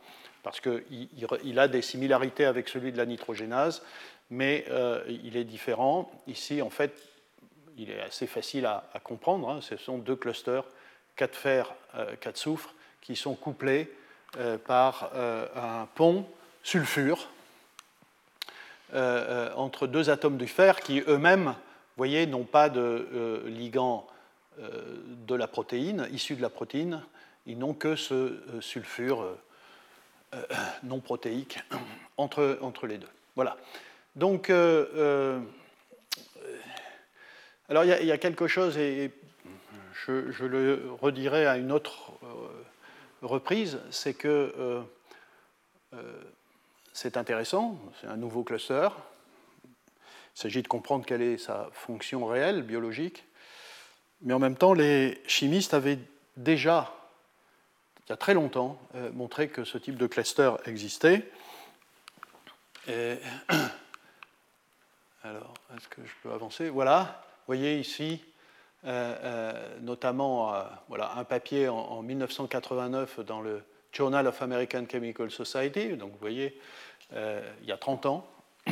parce 0.44 0.60
qu'il 0.60 1.60
a 1.60 1.68
des 1.68 1.82
similarités 1.82 2.46
avec 2.46 2.68
celui 2.68 2.92
de 2.92 2.98
la 2.98 3.06
nitrogénase, 3.06 3.84
mais 4.30 4.66
euh, 4.70 5.04
il 5.08 5.38
est 5.38 5.44
différent. 5.44 6.12
Ici, 6.28 6.62
en 6.62 6.70
fait, 6.70 6.94
il 7.78 7.90
est 7.90 8.02
assez 8.02 8.28
facile 8.28 8.66
à, 8.66 8.84
comprendre. 9.04 9.50
Hein. 9.50 9.60
Ce 9.62 9.78
sont 9.78 9.98
deux 9.98 10.16
clusters, 10.16 10.66
4 11.16 11.36
fer, 11.36 11.74
4 12.22 12.28
euh, 12.28 12.32
soufre, 12.36 12.74
qui 13.02 13.16
sont 13.16 13.36
couplés 13.36 13.92
euh, 13.92 14.01
par 14.66 15.12
un 15.16 15.88
pont 15.96 16.26
sulfure 16.64 17.30
entre 18.94 19.88
deux 19.88 20.10
atomes 20.10 20.38
du 20.38 20.48
fer 20.48 20.80
qui 20.80 21.02
eux-mêmes, 21.08 21.56
voyez, 21.98 22.26
n'ont 22.28 22.44
pas 22.44 22.70
de 22.70 23.44
ligand 23.48 24.08
de 24.58 25.36
la 25.36 25.48
protéine, 25.48 26.08
issu 26.12 26.36
de 26.36 26.42
la 26.42 26.50
protéine, 26.50 27.02
ils 27.46 27.58
n'ont 27.58 27.74
que 27.74 27.96
ce 27.96 28.42
sulfure 28.62 29.38
euh, 30.34 30.42
non 30.84 31.02
protéique 31.02 31.60
entre, 32.16 32.88
les 32.88 32.98
deux. 32.98 33.10
Voilà. 33.36 33.58
Donc, 34.16 34.50
euh, 34.50 34.86
euh, 34.96 35.40
il 37.70 38.06
y, 38.06 38.12
a 38.12 38.18
quelque 38.18 38.48
chose, 38.48 38.78
et 38.78 39.12
je, 40.08 40.46
le 40.46 40.90
redirai 41.02 41.46
à 41.46 41.58
une 41.58 41.72
autre 41.72 42.14
reprise, 43.22 43.80
c'est 43.92 44.14
que 44.14 44.84
c'est 46.94 47.18
intéressant, 47.18 47.80
c'est 48.00 48.08
un 48.08 48.18
nouveau 48.18 48.44
cluster. 48.44 48.90
Il 49.66 50.40
s'agit 50.42 50.62
de 50.62 50.68
comprendre 50.68 51.06
quelle 51.06 51.22
est 51.22 51.38
sa 51.38 51.70
fonction 51.74 52.26
réelle, 52.26 52.64
biologique. 52.64 53.26
Mais 54.22 54.34
en 54.34 54.40
même 54.40 54.56
temps, 54.56 54.74
les 54.74 55.22
chimistes 55.28 55.74
avaient 55.74 56.00
déjà 56.38 56.94
il 58.08 58.10
y 58.10 58.14
a 58.14 58.18
très 58.18 58.34
longtemps, 58.34 58.78
euh, 58.96 59.12
montré 59.14 59.48
que 59.48 59.64
ce 59.64 59.78
type 59.78 59.96
de 59.96 60.08
cluster 60.08 60.52
existait. 60.66 61.32
alors, 65.24 65.54
est-ce 65.78 65.88
que 65.88 66.04
je 66.04 66.12
peux 66.22 66.32
avancer? 66.32 66.70
Voilà, 66.70 67.24
voyez 67.48 67.80
ici, 67.80 68.20
euh, 68.20 68.20
euh, 68.20 68.31
notamment 68.84 70.54
voilà, 70.88 71.14
un 71.16 71.24
papier 71.24 71.68
en, 71.68 72.02
1989 72.02 73.20
dans 73.22 73.42
le 73.42 73.64
Journal 73.92 74.28
of 74.28 74.42
American 74.42 74.86
Chemical 74.90 75.30
Society, 75.30 75.98
donc 75.98 76.12
vous 76.12 76.20
voyez, 76.20 76.60
il 77.12 77.68
y 77.68 77.72
a 77.72 77.78
30 77.78 78.06
ans. 78.06 78.28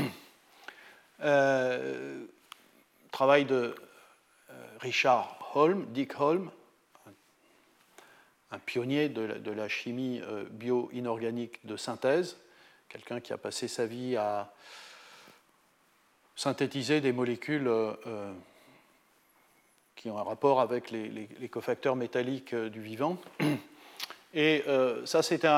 travail 3.12 3.46
de 3.46 3.76
Richard 4.80 5.52
Holm, 5.56 5.86
Dick 5.92 6.20
Holm, 6.20 6.50
un 8.52 8.60
pionnier 8.60 9.10
de 9.10 9.52
la, 9.52 9.68
chimie 9.68 10.22
euh, 10.24 10.44
bio-inorganique 10.50 11.66
de 11.66 11.78
synthèse, 11.78 12.38
quelqu'un 12.88 13.20
qui 13.20 13.34
a 13.34 13.38
passé 13.38 13.68
sa 13.68 13.86
vie 13.86 14.16
à 14.16 14.52
synthétiser 16.36 17.02
des 17.02 17.12
molécules 17.12 17.68
euh, 17.68 17.94
euh, 18.08 18.34
qui 20.00 20.10
ont 20.10 20.18
un 20.18 20.24
rapport 20.24 20.60
avec 20.60 20.90
les, 20.90 21.28
cofacteurs 21.52 21.96
métalliques 21.96 22.56
du 22.56 22.82
vivant. 22.82 23.18
Et 24.34 24.64
ça, 25.06 25.24
c'était 25.24 25.50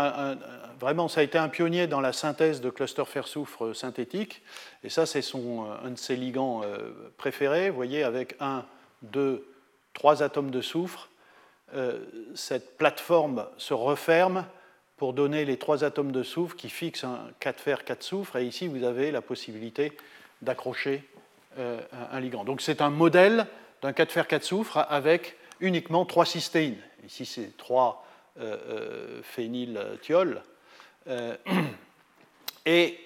vraiment, 0.79 1.10
ça 1.10 1.19
a 1.19 1.24
été 1.24 1.38
un 1.38 1.50
pionnier 1.50 1.88
dans 1.88 2.00
la 2.00 2.13
synthèse 2.13 2.62
de 2.62 2.69
clusters 2.69 3.10
fer-soufre 3.10 3.75
synthétiques. 3.75 4.41
Et 4.86 4.89
ça, 4.89 5.05
c'est 5.05 5.21
son, 5.21 5.67
un 5.83 5.91
de 5.91 5.98
ses 5.98 6.15
ligands 6.15 6.62
préférés. 7.17 7.69
Vous 7.69 7.75
voyez, 7.75 8.01
avec 8.01 8.38
un, 8.39 8.63
deux, 9.01 9.45
trois 9.93 10.24
atomes 10.24 10.51
de 10.51 10.62
soufre 10.62 11.10
euh, 11.74 12.00
cette 12.36 12.77
plateforme 12.77 13.45
se 13.57 13.74
referme 13.74 14.45
pour 14.98 15.13
donner 15.13 15.45
les 15.45 15.57
trois 15.57 15.83
atomes 15.83 16.12
de 16.12 16.21
soufre 16.21 16.55
qui 16.55 16.69
fixent 16.69 17.05
un 17.05 17.19
4 17.39 17.62
fer, 17.62 17.86
4 17.86 18.03
soufre. 18.03 18.36
Et 18.36 18.45
ici, 18.45 18.67
vous 18.67 18.83
avez 18.83 19.12
la 19.12 19.21
possibilité 19.21 19.98
d'accrocher 20.41 21.03
euh, 21.57 21.79
un 22.12 22.19
ligand. 22.19 22.43
Donc 22.43 22.62
c'est 22.62 22.81
un 22.81 22.89
modèle 22.89 23.48
d'un 23.82 23.94
4 23.94 24.12
fer, 24.12 24.28
4 24.28 24.44
soufre 24.44 24.78
avec 24.90 25.38
uniquement 25.60 26.06
trois 26.06 26.26
cystéines. 26.26 26.82
Ici, 27.06 27.26
c'est 27.26 27.58
trois 27.58 28.06
euh, 28.40 29.22
phénylthiols. 29.24 30.42
et 32.66 33.00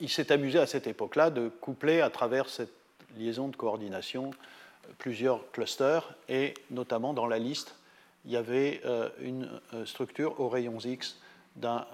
il 0.00 0.08
s'est 0.08 0.32
amusé 0.32 0.58
à 0.58 0.66
cette 0.66 0.86
époque-là 0.86 1.30
de 1.30 1.48
coupler 1.48 2.00
à 2.00 2.10
travers 2.10 2.48
cette 2.48 2.72
liaison 3.16 3.48
de 3.48 3.56
coordination 3.56 4.30
plusieurs 4.98 5.50
clusters 5.52 6.14
et 6.28 6.54
notamment 6.70 7.14
dans 7.14 7.26
la 7.26 7.38
liste, 7.38 7.74
il 8.24 8.32
y 8.32 8.36
avait 8.36 8.80
euh, 8.84 9.08
une 9.20 9.48
euh, 9.74 9.86
structure 9.86 10.38
aux 10.40 10.48
rayons 10.48 10.78
X 10.78 11.18
d'un 11.56 11.84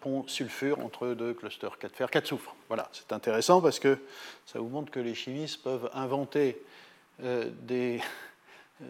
pont 0.00 0.28
sulfure 0.28 0.78
entre 0.80 1.08
deux 1.14 1.32
clusters 1.32 1.78
4 1.78 1.96
fer, 1.96 2.10
4 2.10 2.26
soufre. 2.26 2.54
Voilà, 2.68 2.88
c'est 2.92 3.12
intéressant 3.12 3.62
parce 3.62 3.78
que 3.78 3.98
ça 4.44 4.58
vous 4.58 4.68
montre 4.68 4.92
que 4.92 5.00
les 5.00 5.14
chimistes 5.14 5.62
peuvent 5.62 5.90
inventer 5.94 6.58
euh, 6.58 6.62
des 7.18 8.00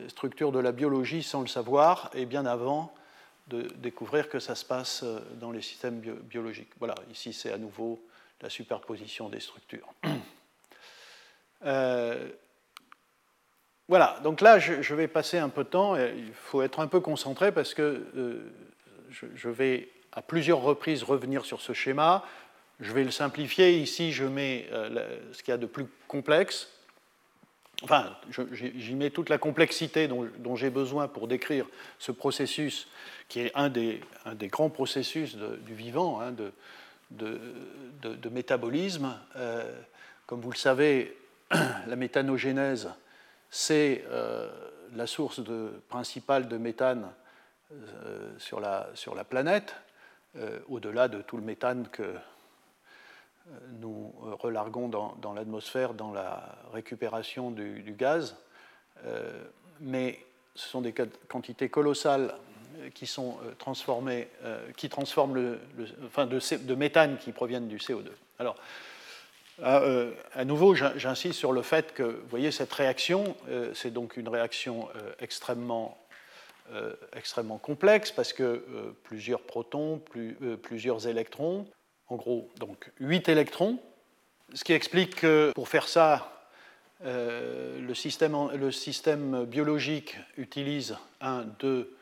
structures 0.09 0.52
de 0.52 0.59
la 0.59 0.73
biologie 0.73 1.23
sans 1.23 1.42
le 1.42 1.47
savoir 1.47 2.11
et 2.14 2.26
bien 2.26 2.45
avant 2.47 2.92
de 3.47 3.62
découvrir 3.76 4.28
que 4.28 4.40
ça 4.40 4.54
se 4.56 4.64
passe 4.64 5.04
dans 5.35 5.52
les 5.52 5.62
systèmes 5.62 6.00
biologiques. 6.00 6.73
Voilà, 6.78 6.97
ici 7.12 7.33
c'est 7.33 7.52
à 7.52 7.59
nouveau 7.59 8.00
la 8.42 8.50
superposition 8.50 9.28
des 9.28 9.38
structures. 9.40 9.88
voilà, 13.88 14.18
donc 14.25 14.40
là 14.40 14.59
je, 14.59 14.95
vais 14.95 15.06
passer 15.06 15.38
un 15.38 15.49
peu 15.49 15.62
de 15.62 15.68
temps, 15.68 15.97
il 15.97 16.33
faut 16.35 16.62
être 16.62 16.80
un 16.80 16.88
peu 16.88 16.99
concentré 17.00 17.52
parce 17.52 17.75
que 17.75 18.06
je, 19.11 19.49
vais 19.49 19.88
à 20.12 20.23
plusieurs 20.23 20.61
reprises 20.61 21.02
revenir 21.02 21.45
sur 21.45 21.61
ce 21.61 21.73
schéma. 21.73 22.25
Je 22.80 22.92
vais 22.92 23.04
le 23.04 23.11
simplifier. 23.11 23.78
Ici, 23.78 24.12
je 24.12 24.25
mets 24.25 24.68
ce 25.33 25.42
qu'il 25.42 25.52
y 25.52 25.54
a 25.54 25.59
de 25.59 25.66
plus 25.66 25.87
complexe. 26.09 26.68
Enfin, 27.83 28.16
j'y 28.52 28.95
mets 28.95 29.11
toute 29.11 29.28
la 29.28 29.37
complexité 29.37 30.09
dont, 30.09 30.56
j'ai 30.56 30.71
besoin 30.71 31.09
pour 31.09 31.28
décrire 31.28 31.66
ce 31.99 32.11
processus, 32.11 32.88
qui 33.28 33.40
est 33.40 33.52
un 33.54 33.68
des, 33.68 34.00
grands 34.45 34.71
processus 34.71 35.37
du 35.37 35.75
vivant, 35.75 36.21
hein, 36.21 36.33
de, 37.11 38.28
métabolisme. 38.30 39.14
Euh, 39.37 39.71
comme 40.26 40.40
vous 40.40 40.50
le 40.50 40.56
savez, 40.56 41.16
la 41.50 41.97
méthanogénèse, 41.97 42.88
c'est 43.50 44.04
euh, 44.11 44.49
la 44.95 45.06
source 45.06 45.40
principale 45.90 46.49
de 46.49 46.56
méthane 46.56 47.11
euh, 47.73 48.30
sur, 48.38 48.59
la, 48.59 49.25
planète, 49.28 49.75
au-delà 50.68 51.09
de 51.09 51.21
tout 51.21 51.37
le 51.37 51.42
méthane 51.42 51.88
que 51.88 52.14
nous 53.81 54.15
euh, 54.25 54.35
relarguons 54.35 54.88
dans, 54.88 55.33
l'atmosphère 55.33 55.95
dans 55.95 56.12
la 56.12 56.57
récupération 56.73 57.50
du, 57.50 57.95
gaz, 57.97 58.37
euh, 59.05 59.45
mais 59.81 60.19
ce 60.55 60.69
sont 60.69 60.81
des 60.81 60.95
quantités 61.29 61.69
colossales 61.69 62.35
qui 62.95 63.07
sont 63.07 63.38
euh, 63.45 63.53
transformées, 63.59 64.29
qui 64.76 64.88
transforment 64.88 65.35
le, 65.35 65.61
enfin 66.07 66.26
de, 66.26 66.75
méthane 66.75 67.19
qui 67.19 67.33
proviennent 67.33 67.69
du 67.69 67.79
CO2. 67.79 68.09
Alors, 68.38 68.57
à, 69.62 70.45
nouveau, 70.45 70.75
j'insiste 70.75 71.38
sur 71.38 71.53
le 71.53 71.62
fait 71.62 71.95
que, 71.95 72.21
voyez, 72.29 72.50
cette 72.50 72.73
réaction, 72.73 73.35
c'est 73.73 73.91
donc 73.91 74.19
une 74.19 74.29
réaction 74.29 74.91
extrêmement, 75.19 75.97
extrêmement 77.15 77.57
complexe 77.57 78.12
parce 78.12 78.35
que 78.35 78.95
plusieurs 79.05 79.41
protons, 79.41 80.03
plusieurs 80.62 81.09
électrons 81.09 81.67
en 82.09 82.17
gros, 82.17 82.49
donc 82.59 82.91
8 83.01 83.29
électrons, 83.29 83.79
ce 84.55 84.65
qui 84.65 84.73
explique 84.73 85.17
que 85.17 85.53
pour 85.55 85.69
faire 85.69 85.89
ça, 85.89 86.33
euh, 87.05 87.81
le, 87.81 87.95
système, 87.95 89.45
biologique 89.45 90.17
utilise 90.37 90.97
1, 91.21 91.45
2, 91.59 91.97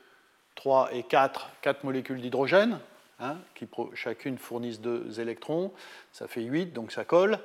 3 0.55 0.95
et 0.95 1.03
4, 1.03 1.51
4 1.63 1.85
molécules 1.85 2.21
d'hydrogène, 2.21 2.79
hein, 3.19 3.39
qui 3.55 3.67
chacune 3.95 4.39
fournissent 4.39 4.81
2 4.81 5.21
électrons, 5.21 5.73
ça 6.13 6.29
fait 6.29 6.43
8, 6.43 6.73
donc 6.73 6.93
ça 6.93 7.05
colle. 7.05 7.39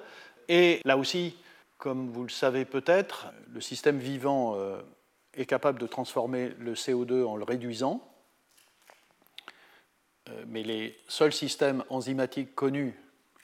Et 0.47 0.81
là 0.85 0.97
aussi, 0.97 1.37
comme 1.77 2.09
vous 2.11 2.23
le 2.23 2.29
savez 2.29 2.65
peut-être, 2.65 3.27
le 3.53 3.61
système 3.61 3.97
vivant 3.97 4.55
euh, 4.57 4.81
est 5.33 5.45
capable 5.45 5.79
de 5.79 5.87
transformer 5.87 6.51
le 6.59 6.73
CO2 6.73 7.23
en 7.25 7.35
le 7.35 7.45
réduisant. 7.45 8.03
Euh, 10.29 10.43
mais 10.47 10.63
les 10.63 10.97
seuls 11.07 11.33
systèmes 11.33 11.83
enzymatiques 11.89 12.55
connus 12.55 12.93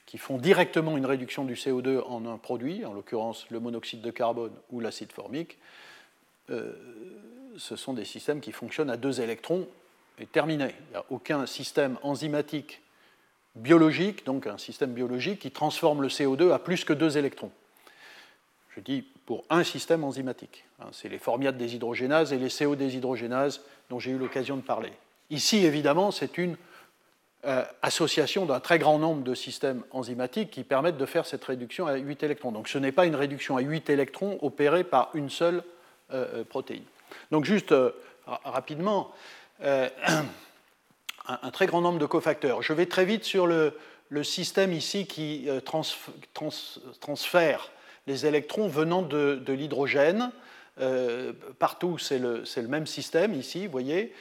qui 0.06 0.18
font 0.18 0.38
directement 0.38 0.98
une 0.98 1.06
réduction 1.06 1.46
du 1.46 1.56
CO2 1.56 2.04
en 2.04 2.26
un 2.26 2.38
produit, 2.38 2.86
en 2.86 2.94
l'occurrence 2.94 3.48
le 3.50 3.60
monoxyde 3.60 4.02
de 4.02 4.12
carbone 4.12 4.54
ou 4.72 4.80
l'acide 4.80 5.12
formique, 5.12 5.58
euh, 6.52 6.74
ce 7.58 7.76
sont 7.76 7.94
des 7.94 8.06
systèmes 8.06 8.42
qui 8.42 8.52
fonctionnent 8.52 8.90
à 8.90 8.98
deux 8.98 9.22
électrons 9.22 9.68
et 10.20 10.26
terminé. 10.26 10.76
Il 10.88 10.92
n'y 10.92 10.98
a 10.98 11.06
aucun 11.10 11.46
système 11.46 11.98
enzymatique 12.04 12.82
biologique, 13.56 14.26
donc 14.26 14.48
un 14.48 14.58
système 14.58 14.94
biologique, 14.94 15.40
qui 15.40 15.52
transforme 15.52 16.02
le 16.02 16.10
CO2 16.10 16.52
à 16.52 16.60
plus 16.60 16.84
que 16.84 16.94
deux 16.94 17.18
électrons. 17.18 17.52
Je 18.70 18.82
dis 18.82 19.06
pour 19.26 19.46
un 19.50 19.64
système 19.64 20.04
enzymatique. 20.04 20.66
Hein, 20.80 20.88
c'est 20.92 21.10
les 21.10 21.18
formiates 21.18 21.58
déshydrogénases 21.58 22.34
et 22.34 22.38
les 22.38 22.50
CO 22.50 22.76
déshydrogénases 22.76 23.62
dont 23.90 24.00
j'ai 24.00 24.12
eu 24.12 24.18
l'occasion 24.18 24.58
de 24.58 24.62
parler. 24.62 24.92
Ici, 25.30 25.66
évidemment, 25.66 26.12
c'est 26.12 26.38
une 26.38 26.58
association 27.82 28.46
d'un 28.46 28.60
très 28.60 28.80
grand 28.80 28.98
nombre 28.98 29.24
de 29.24 29.36
systèmes 29.36 29.84
enzymatiques 29.92 30.52
qui 30.52 30.64
permettent 30.64 30.98
de 30.98 31.06
faire 31.06 31.26
cette 31.26 31.44
réduction 31.44 31.88
à 31.88 31.96
8 31.96 32.24
électrons. 32.24 32.52
Donc 32.52 32.68
ce 32.68 32.78
n'est 32.78 32.92
pas 32.92 33.06
une 33.06 33.16
réduction 33.16 33.58
à 33.58 33.62
8 33.62 33.90
électrons 33.90 34.40
opérée 34.42 34.84
par 34.84 35.12
une 35.14 35.30
seule 35.30 35.64
euh, 36.12 36.26
euh, 36.34 36.44
protéine. 36.44 36.84
Donc 37.32 37.46
juste 37.46 37.74
rapidement, 38.26 39.12
un, 39.64 41.52
très 41.52 41.68
grand 41.68 41.82
nombre 41.82 42.00
de 42.00 42.06
cofacteurs. 42.06 42.62
Je 42.62 42.74
vais 42.74 42.88
très 42.88 43.06
vite 43.06 43.24
sur 43.24 43.48
le, 43.48 43.74
système 44.24 44.72
ici 44.74 45.08
qui 45.08 45.48
transfère 47.00 47.70
les 48.08 48.26
électrons 48.26 48.68
venant 48.68 49.02
de, 49.02 49.42
l'hydrogène. 49.48 50.32
partout, 51.60 51.98
c'est 51.98 52.20
le, 52.20 52.44
même 52.68 52.88
système 52.88 53.34
ici, 53.34 53.66
vous 53.66 53.72
voyez. 53.72 54.14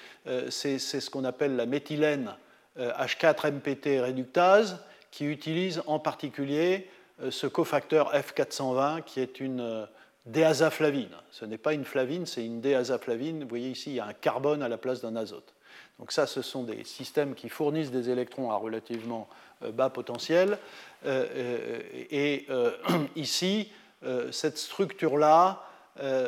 c'est 0.50 0.78
ce 0.78 1.10
qu'on 1.10 1.24
appelle 1.24 1.56
la 1.56 1.66
méthylène 1.66 2.34
H4-MPT 2.78 3.98
euh, 3.98 4.02
réductase 4.02 4.78
qui 5.10 5.26
utilise 5.26 5.82
en 5.86 5.98
particulier 5.98 6.88
euh, 7.22 7.30
ce 7.30 7.46
cofacteur 7.46 8.12
F420 8.12 9.02
qui 9.02 9.20
est 9.20 9.40
une 9.40 9.60
euh, 9.60 9.86
déazaflavine. 10.26 11.14
Ce 11.30 11.44
n'est 11.44 11.58
pas 11.58 11.72
une 11.72 11.84
flavine, 11.84 12.26
c'est 12.26 12.44
une 12.44 12.60
déazaflavine. 12.60 13.42
Vous 13.42 13.48
voyez 13.48 13.70
ici, 13.70 13.90
il 13.90 13.96
y 13.96 14.00
a 14.00 14.06
un 14.06 14.12
carbone 14.12 14.62
à 14.62 14.68
la 14.68 14.78
place 14.78 15.02
d'un 15.02 15.16
azote. 15.16 15.54
Donc 15.98 16.10
ça, 16.10 16.26
ce 16.26 16.42
sont 16.42 16.64
des 16.64 16.82
systèmes 16.84 17.34
qui 17.34 17.48
fournissent 17.48 17.92
des 17.92 18.10
électrons 18.10 18.50
à 18.50 18.56
relativement 18.56 19.28
bas 19.60 19.90
potentiel. 19.90 20.58
Et 21.04 22.46
ici, 23.16 23.70
cette 24.30 24.58
structure-là, 24.58 25.62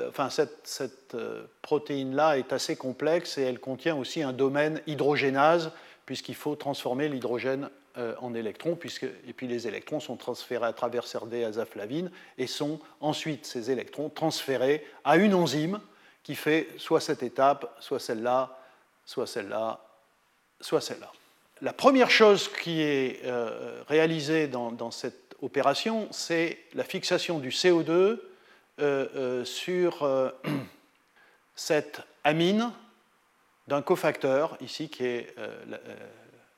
enfin 0.08 0.30
cette, 0.30 0.60
cette 0.64 1.16
protéine-là 1.62 2.38
est 2.38 2.52
assez 2.52 2.76
complexe 2.76 3.38
et 3.38 3.42
elle 3.42 3.58
contient 3.58 3.96
aussi 3.96 4.22
un 4.22 4.32
domaine 4.32 4.82
hydrogénase 4.86 5.72
puisqu'il 6.06 6.36
faut 6.36 6.54
transformer 6.54 7.08
l'hydrogène 7.08 7.68
euh, 7.98 8.14
en 8.20 8.34
électrons, 8.34 8.76
puisque, 8.76 9.04
et 9.04 9.32
puis 9.34 9.48
les 9.48 9.66
électrons 9.66 10.00
sont 10.00 10.16
transférés 10.16 10.66
à 10.66 10.72
travers 10.72 11.04
azaflavine 11.04 12.10
et 12.38 12.46
sont 12.46 12.78
ensuite 13.00 13.44
ces 13.44 13.70
électrons 13.70 14.08
transférés 14.08 14.86
à 15.04 15.16
une 15.16 15.34
enzyme 15.34 15.80
qui 16.22 16.34
fait 16.34 16.68
soit 16.78 17.00
cette 17.00 17.22
étape, 17.22 17.76
soit 17.80 17.98
celle-là, 17.98 18.58
soit 19.04 19.26
celle-là, 19.26 19.80
soit 20.60 20.80
celle-là. 20.80 21.12
La 21.62 21.72
première 21.72 22.10
chose 22.10 22.48
qui 22.62 22.82
est 22.82 23.24
euh, 23.24 23.82
réalisée 23.88 24.46
dans, 24.46 24.90
cette 24.90 25.34
opération, 25.42 26.06
c'est 26.10 26.58
la 26.74 26.84
fixation 26.84 27.38
du 27.38 27.48
CO2 27.48 28.20
euh, 28.78 29.44
sur 29.44 30.06
cette 31.56 32.02
amine 32.24 32.70
d'un 33.68 33.82
cofacteur, 33.82 34.56
ici, 34.60 34.88
qui 34.88 35.04
est 35.04 35.34
euh, 35.38 35.54
euh, 35.72 35.96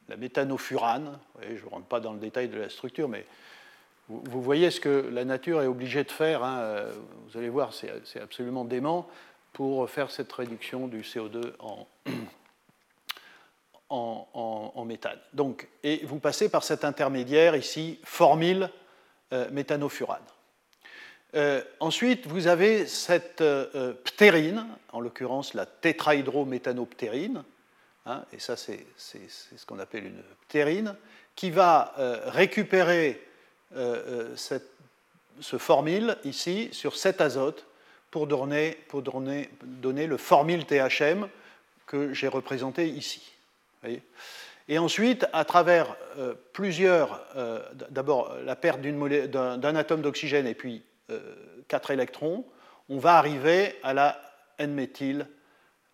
la, 0.08 0.16
méthanofurane. 0.16 1.18
je 1.42 1.64
ne 1.64 1.70
rentre 1.70 1.86
pas 1.86 2.00
dans 2.00 2.12
le 2.12 2.18
détail 2.18 2.48
de 2.48 2.58
la 2.58 2.68
structure, 2.68 3.08
mais 3.08 3.24
vous, 4.08 4.42
voyez 4.42 4.70
ce 4.70 4.80
que 4.80 5.08
la 5.12 5.24
nature 5.24 5.62
est 5.62 5.66
obligée 5.66 6.04
de 6.04 6.10
faire. 6.10 6.42
Hein, 6.42 6.58
euh, 6.60 6.92
vous 7.26 7.38
allez 7.38 7.50
voir, 7.50 7.72
c'est 7.74 8.20
absolument 8.20 8.64
dément 8.64 9.08
pour 9.52 9.88
faire 9.90 10.10
cette 10.10 10.32
réduction 10.32 10.88
du 10.88 11.02
CO2 11.02 11.52
en, 13.90 14.84
méthane. 14.84 15.18
Donc, 15.34 15.68
et 15.82 16.04
vous 16.06 16.18
passez 16.18 16.48
par 16.48 16.64
cet 16.64 16.84
intermédiaire 16.84 17.54
ici, 17.54 17.98
formyle 18.04 18.70
méthanofurane. 19.50 20.22
Euh, 21.34 21.62
ensuite, 21.80 22.26
vous 22.26 22.46
avez 22.46 22.86
cette 22.86 23.42
euh, 23.42 23.66
euh, 23.74 23.92
ptérine, 24.04 24.66
en 24.92 25.00
l'occurrence 25.00 25.52
la 25.54 25.66
tétrahydrométhanoptérine, 25.66 27.44
hein, 28.06 28.22
et 28.32 28.38
ça 28.38 28.56
c'est 28.56 28.86
ce 28.96 29.66
qu'on 29.66 29.78
appelle 29.78 30.06
une 30.06 30.22
ptérine, 30.48 30.94
qui 31.36 31.50
va 31.50 31.94
récupérer 32.26 33.22
ce 33.70 35.56
formyle 35.56 36.16
ici 36.24 36.68
sur 36.72 36.96
cet 36.96 37.20
azote 37.20 37.64
pour 38.10 38.26
donner 38.26 38.76
le 38.82 40.16
formyle 40.16 40.66
THM 40.66 41.28
que 41.86 42.12
j'ai 42.12 42.26
représenté 42.26 42.88
ici. 42.88 43.36
et 44.68 44.78
ensuite, 44.78 45.26
à 45.32 45.44
travers 45.44 45.94
plusieurs, 46.52 47.24
d'abord 47.90 48.34
la 48.44 48.56
perte 48.56 48.80
d'un 48.80 49.76
atome 49.76 50.02
d'oxygène 50.02 50.48
et 50.48 50.54
puis 50.54 50.82
4 51.68 51.90
euh, 51.90 51.94
électrons, 51.94 52.44
on 52.88 52.98
va 52.98 53.16
arriver 53.16 53.76
à 53.82 53.94
la 53.94 54.20
N-méthyl 54.58 55.26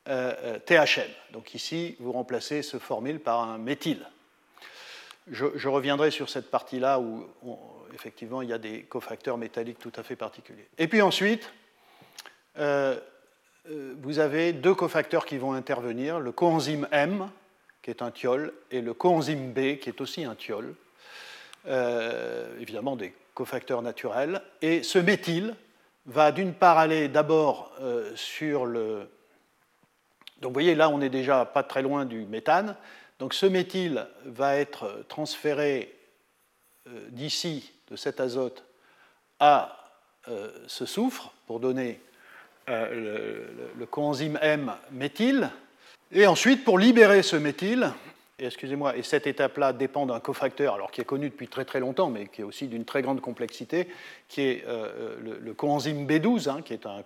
euh, 0.08 0.34
euh, 0.42 0.58
THM. 0.58 1.10
Donc 1.32 1.54
ici, 1.54 1.96
vous 2.00 2.12
remplacez 2.12 2.62
ce 2.62 2.78
formule 2.78 3.20
par 3.20 3.40
un 3.40 3.58
méthyle. 3.58 4.06
Je, 5.30 5.68
reviendrai 5.68 6.10
sur 6.10 6.28
cette 6.28 6.50
partie-là 6.50 7.00
où 7.00 7.26
effectivement 7.94 8.42
il 8.42 8.50
y 8.50 8.52
a 8.52 8.58
des 8.58 8.82
cofacteurs 8.82 9.38
métalliques 9.38 9.78
tout 9.78 9.92
à 9.96 10.02
fait 10.02 10.16
particuliers. 10.16 10.68
Et 10.76 10.86
puis 10.86 11.00
ensuite, 11.00 11.50
vous 12.56 14.18
avez 14.18 14.52
deux 14.52 14.74
cofacteurs 14.74 15.24
qui 15.24 15.38
vont 15.38 15.54
intervenir, 15.54 16.20
le 16.20 16.30
coenzyme 16.30 16.86
M, 16.92 17.30
qui 17.80 17.88
est 17.88 18.02
un 18.02 18.10
thiol, 18.10 18.52
et 18.70 18.82
le 18.82 18.92
coenzyme 18.92 19.54
B, 19.54 19.78
qui 19.78 19.88
est 19.88 20.02
aussi 20.02 20.24
un 20.24 20.34
thiol. 20.34 20.74
évidemment, 22.60 22.94
des 22.94 23.14
cofacteurs 23.34 23.82
naturels. 23.82 24.42
Et 24.62 24.82
ce 24.82 24.98
méthyle 24.98 25.54
va 26.06 26.32
d'une 26.32 26.54
part 26.54 26.78
aller 26.78 27.08
d'abord 27.08 27.72
sur 28.14 28.66
le. 28.66 29.08
Donc 30.40 30.50
vous 30.50 30.54
voyez, 30.54 30.74
là, 30.74 30.88
on 30.90 30.98
n'est 30.98 31.08
déjà 31.08 31.44
pas 31.44 31.62
très 31.62 31.82
loin 31.82 32.04
du 32.04 32.26
méthane. 32.26 32.76
Donc 33.18 33.34
ce 33.34 33.46
méthyle 33.46 34.06
va 34.24 34.56
être 34.56 35.04
transféré 35.08 35.94
d'ici, 37.08 37.72
de 37.90 37.96
cet 37.96 38.20
azote, 38.20 38.64
à 39.40 39.76
ce 40.66 40.86
soufre 40.86 41.32
pour 41.46 41.60
donner 41.60 42.00
euh, 42.70 43.44
le, 43.76 43.84
coenzyme 43.86 44.38
M 44.40 44.72
méthyle. 44.90 45.50
Et 46.10 46.26
ensuite, 46.26 46.64
pour 46.64 46.78
libérer 46.78 47.22
ce 47.22 47.36
méthyle, 47.36 47.90
excusez-moi, 48.38 48.96
et 48.96 49.02
cette 49.02 49.26
étape-là 49.26 49.72
dépend 49.72 50.06
d'un 50.06 50.20
cofacteur, 50.20 50.74
alors 50.74 50.90
qui 50.90 51.00
est 51.00 51.04
connu 51.04 51.30
depuis 51.30 51.48
très 51.48 51.64
très 51.64 51.80
longtemps, 51.80 52.10
mais 52.10 52.26
qui 52.26 52.40
est 52.40 52.44
aussi 52.44 52.66
d'une 52.66 52.84
très 52.84 53.02
grande 53.02 53.20
complexité, 53.20 53.88
qui 54.28 54.42
est 54.42 54.64
euh, 54.66 55.16
le, 55.40 55.54
coenzyme 55.54 56.06
B12, 56.06 56.48
hein, 56.48 56.62
qui 56.62 56.72
est 56.72 56.86
un, 56.86 57.02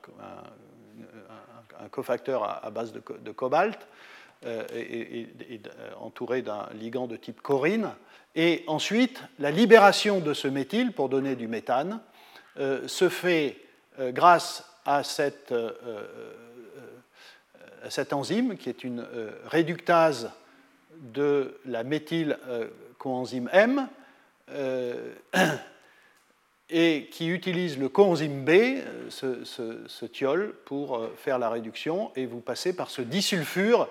cofacteur 1.91 2.65
à, 2.65 2.71
base 2.71 2.93
de, 2.93 3.31
cobalt, 3.31 3.79
euh, 4.45 4.65
et, 4.75 5.29
entouré 6.01 6.43
d'un 6.43 6.69
ligand 6.75 7.07
de 7.07 7.17
type 7.17 7.41
corine. 7.41 7.91
Et 8.35 8.65
ensuite, 8.67 9.23
la 9.39 9.51
libération 9.51 10.21
de 10.21 10.35
ce 10.35 10.49
méthyle 10.49 10.93
pour 10.93 11.09
donner 11.09 11.35
du 11.37 11.49
méthane 11.49 12.01
se 12.87 13.09
fait 13.09 13.57
grâce 13.99 14.65
à 14.89 15.01
euh, 15.01 15.31
euh, 15.53 15.71
euh, 15.87 16.05
cette 17.91 18.15
enzyme 18.15 18.57
qui 18.57 18.71
est 18.71 18.85
une 18.85 19.07
réductase 19.47 20.31
de 20.97 21.59
la 21.65 21.85
méthylcoenzyme 21.85 23.49
M 23.53 23.89
et 26.71 27.09
qui 27.11 27.29
utilise 27.29 27.79
le 27.79 27.89
coenzyme 27.89 28.45
B, 28.45 28.81
ce, 29.09 29.45
ce, 29.45 30.05
thiol, 30.07 30.55
pour 30.65 31.09
faire 31.17 31.39
la 31.39 31.51
réduction, 31.51 32.11
et 32.17 32.27
vous 32.27 32.41
passez 32.41 32.75
par 32.75 32.91
ce 32.91 33.03
disulfure 33.03 33.89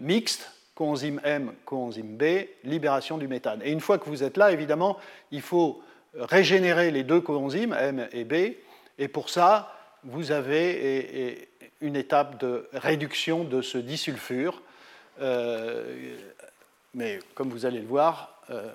mixte, 0.00 0.52
coenzyme 0.74 1.20
M, 1.24 1.52
coenzyme 1.64 2.16
B, 2.16 2.48
libération 2.64 3.18
du 3.18 3.28
méthane. 3.28 3.60
Et 3.64 3.72
une 3.72 3.80
fois 3.80 3.98
que 3.98 4.08
vous 4.08 4.22
êtes 4.22 4.36
là, 4.36 4.52
évidemment, 4.52 4.98
il 5.30 5.42
faut 5.42 5.82
régénérer 6.14 6.90
les 6.90 7.02
deux 7.02 7.20
coenzymes, 7.20 7.74
M 7.78 8.08
et 8.12 8.24
B, 8.24 8.54
et 8.98 9.08
pour 9.08 9.28
ça, 9.28 9.72
vous 10.04 10.30
avez 10.30 11.48
une 11.80 11.96
étape 11.96 12.40
de 12.40 12.68
réduction 12.72 13.44
de 13.44 13.60
ce 13.60 13.78
disulfure. 13.78 14.62
Euh, 15.20 16.16
mais 16.94 17.18
comme 17.34 17.50
vous 17.50 17.66
allez 17.66 17.80
le 17.80 17.86
voir, 17.86 18.40
euh, 18.50 18.70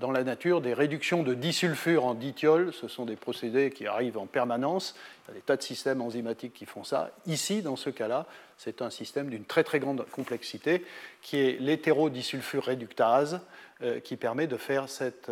dans 0.00 0.10
la 0.10 0.24
nature, 0.24 0.60
des 0.60 0.74
réductions 0.74 1.22
de 1.22 1.34
disulfure 1.34 2.04
en 2.04 2.14
dithiol, 2.14 2.72
ce 2.72 2.88
sont 2.88 3.04
des 3.04 3.14
procédés 3.14 3.70
qui 3.70 3.86
arrivent 3.86 4.18
en 4.18 4.26
permanence. 4.26 4.96
Il 5.24 5.28
y 5.28 5.30
a 5.32 5.34
des 5.34 5.40
tas 5.40 5.56
de 5.56 5.62
systèmes 5.62 6.00
enzymatiques 6.00 6.54
qui 6.54 6.66
font 6.66 6.82
ça. 6.82 7.10
Ici, 7.26 7.62
dans 7.62 7.76
ce 7.76 7.90
cas-là, 7.90 8.26
c'est 8.58 8.82
un 8.82 8.90
système 8.90 9.30
d'une 9.30 9.44
très 9.44 9.62
très 9.62 9.78
grande 9.78 10.04
complexité 10.10 10.84
qui 11.20 11.38
est 11.38 11.60
l'hétérodisulfure 11.60 12.64
réductase 12.64 13.40
euh, 13.82 14.00
qui 14.00 14.16
permet 14.16 14.48
de 14.48 14.56
faire 14.56 14.88
cette 14.88 15.30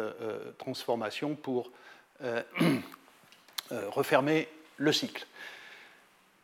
transformation 0.59 1.35
pour 1.35 1.71
refermer 3.71 4.47
le 4.77 4.93
cycle. 4.93 5.27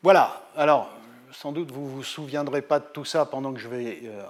Voilà, 0.03 0.42
alors 0.57 0.90
sans 1.37 1.53
doute 1.53 1.70
vous 1.70 1.83
ne 1.83 1.88
vous 1.88 2.03
souviendrez 2.03 2.62
pas 2.62 2.79
de 2.79 2.87
tout 2.92 3.05
ça 3.05 3.27
pendant 3.27 3.53
que 3.53 3.61
je 3.61 3.68
vais 3.68 4.01
euh, 4.05 4.22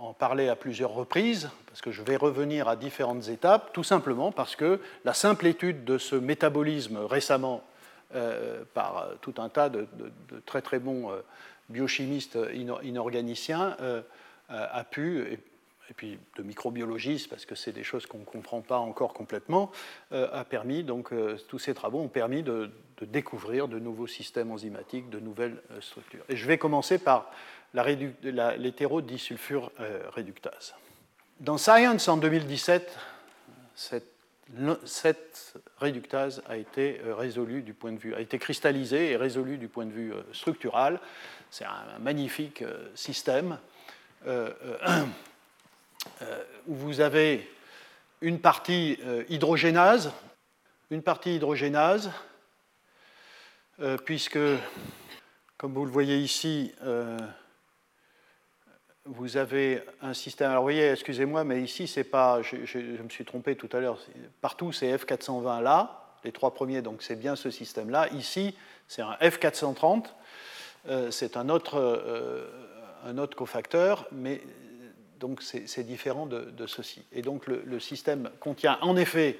en 0.00 0.12
parler 0.18 0.48
à 0.48 0.56
plusieurs 0.56 0.92
reprises, 0.92 1.50
parce 1.66 1.80
que 1.80 1.90
je 1.90 2.02
vais 2.02 2.16
revenir 2.16 2.68
à 2.68 2.76
différentes 2.76 3.28
étapes, 3.28 3.72
tout 3.72 3.82
simplement 3.82 4.32
parce 4.32 4.54
que 4.54 4.80
la 5.04 5.14
simple 5.14 5.46
étude 5.46 5.84
de 5.84 5.96
ce 5.96 6.14
métabolisme 6.14 6.98
récemment 6.98 7.62
euh, 8.14 8.64
par 8.74 9.08
tout 9.22 9.34
un 9.38 9.48
tas 9.48 9.70
de, 9.70 9.88
très 10.44 10.60
très 10.60 10.78
bons 10.78 11.10
euh, 11.10 11.22
biochimistes 11.70 12.38
inorganiciens 12.82 13.76
a 14.48 14.84
pu, 14.84 15.40
puis 15.94 16.18
de 16.36 16.42
microbiologistes, 16.42 17.28
parce 17.28 17.46
que 17.46 17.54
c'est 17.54 17.72
des 17.72 17.84
choses 17.84 18.06
qu'on 18.06 18.18
ne 18.18 18.24
comprend 18.24 18.60
pas 18.60 18.78
encore 18.78 19.14
complètement, 19.14 19.70
euh, 20.12 20.28
a 20.32 20.44
permis, 20.44 20.82
donc 20.84 21.12
euh, 21.12 21.38
tous 21.48 21.58
ces 21.58 21.74
travaux 21.74 22.00
ont 22.00 22.08
permis 22.08 22.42
de, 22.42 22.70
découvrir 23.02 23.68
de 23.68 23.78
nouveaux 23.78 24.06
systèmes 24.06 24.50
enzymatiques, 24.50 25.10
de 25.10 25.20
nouvelles 25.20 25.60
euh, 25.70 25.80
structures. 25.80 26.24
Et 26.28 26.36
je 26.36 26.46
vais 26.46 26.58
commencer 26.58 26.98
par 26.98 27.30
l'hétérodisulfure 27.74 29.70
réductase. 30.14 30.74
Dans 31.40 31.58
Science 31.58 32.08
en 32.08 32.16
2017, 32.16 32.96
cette, 33.74 34.10
cette, 34.84 35.54
réductase 35.78 36.42
a 36.48 36.56
été 36.56 36.98
résolue 37.04 37.60
du 37.60 37.74
point 37.74 37.92
de 37.92 37.98
vue, 37.98 38.14
a 38.14 38.20
été 38.20 38.38
cristallisée 38.38 39.10
et 39.10 39.16
résolue 39.16 39.58
du 39.58 39.68
point 39.68 39.84
de 39.84 39.90
vue 39.90 40.14
structural. 40.32 40.98
C'est 41.50 41.66
un, 41.66 41.98
magnifique 42.00 42.64
système. 42.94 43.58
Euh, 46.22 46.44
où 46.66 46.74
vous 46.74 47.00
avez 47.00 47.48
une 48.20 48.40
partie 48.40 48.98
euh, 49.04 49.24
hydrogénase, 49.28 50.12
une 50.90 51.02
hydrogénase, 51.26 52.10
euh, 53.80 53.96
puisque, 53.98 54.38
comme 55.58 55.74
vous 55.74 55.84
le 55.84 55.90
voyez 55.90 56.18
ici, 56.18 56.72
vous 59.04 59.36
avez 59.36 59.82
un 60.00 60.14
système. 60.14 60.50
Alors, 60.50 60.62
vous 60.62 60.66
voyez, 60.66 60.90
excusez-moi, 60.90 61.44
mais 61.44 61.62
ici, 61.62 61.86
c'est 61.86 62.04
pas. 62.04 62.42
Je, 62.42 62.64
je, 62.64 62.78
me 62.78 63.08
suis 63.08 63.24
trompé 63.24 63.54
tout 63.54 63.68
à 63.72 63.80
l'heure. 63.80 63.98
Partout, 64.40 64.72
c'est 64.72 64.92
F420 64.96 65.62
là, 65.62 66.14
les 66.24 66.32
trois 66.32 66.54
premiers, 66.54 66.82
donc 66.82 67.02
c'est 67.02 67.16
bien 67.16 67.36
ce 67.36 67.50
système-là. 67.50 68.08
Ici, 68.12 68.56
c'est 68.88 69.02
un 69.02 69.14
F430. 69.20 70.06
c'est 71.10 71.36
un 71.36 71.48
autre, 71.48 71.78
un 73.04 73.18
autre 73.18 73.36
cofacteur, 73.36 74.06
mais 74.10 74.40
donc 75.20 75.42
c'est 75.42 75.86
différent 75.86 76.26
de, 76.26 76.66
ceci. 76.66 77.02
Et 77.12 77.22
donc 77.22 77.46
le, 77.46 77.80
système 77.80 78.30
contient 78.40 78.78
en 78.82 78.96
effet 78.96 79.38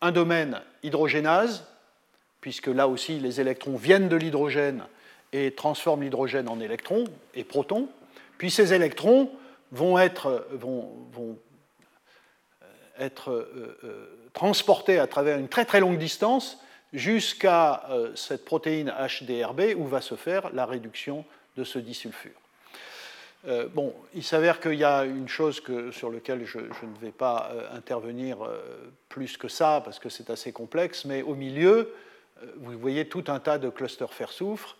un 0.00 0.12
domaine 0.12 0.60
hydrogénase, 0.82 1.66
puisque 2.40 2.66
là 2.66 2.88
aussi 2.88 3.18
les 3.18 3.40
électrons 3.40 3.76
viennent 3.76 4.08
de 4.08 4.16
l'hydrogène 4.16 4.84
et 5.32 5.52
transforment 5.52 6.02
l'hydrogène 6.02 6.48
en 6.48 6.60
électrons 6.60 7.04
et 7.34 7.44
protons. 7.44 7.88
Puis 8.38 8.50
ces 8.50 8.72
électrons 8.74 9.30
vont 9.72 9.98
être, 9.98 10.28
euh, 10.28 11.34
euh, 13.00 13.74
euh, 13.84 14.28
transportés 14.32 14.98
à 14.98 15.06
travers 15.06 15.38
une 15.38 15.48
très 15.48 15.64
très 15.64 15.80
longue 15.80 15.98
distance 15.98 16.58
jusqu'à 16.92 17.84
cette 18.14 18.44
protéine 18.44 18.92
HDRB 18.98 19.74
où 19.76 19.86
va 19.86 20.00
se 20.00 20.14
faire 20.14 20.50
la 20.52 20.66
réduction 20.66 21.24
de 21.56 21.64
ce 21.64 21.78
disulfure. 21.78 22.45
Euh, 23.46 23.68
bon, 23.72 23.94
il 24.14 24.24
s'avère 24.24 24.60
qu'il 24.60 24.74
y 24.74 24.84
a 24.84 25.04
une 25.04 25.28
chose 25.28 25.62
sur 25.92 26.10
laquelle 26.10 26.44
je, 26.44 26.58
ne 26.58 26.98
vais 27.00 27.12
pas 27.12 27.50
euh, 27.52 27.76
intervenir 27.76 28.42
euh, 28.42 28.58
plus 29.08 29.36
que 29.36 29.48
ça, 29.48 29.80
parce 29.84 29.98
que 29.98 30.08
c'est 30.08 30.30
assez 30.30 30.52
complexe, 30.52 31.04
mais 31.04 31.22
au 31.22 31.34
milieu, 31.34 31.92
vous 32.58 32.78
voyez 32.78 33.08
tout 33.08 33.24
un 33.28 33.38
tas 33.38 33.58
de 33.58 33.70
clusters 33.70 34.12
fer-soufre. 34.12 34.76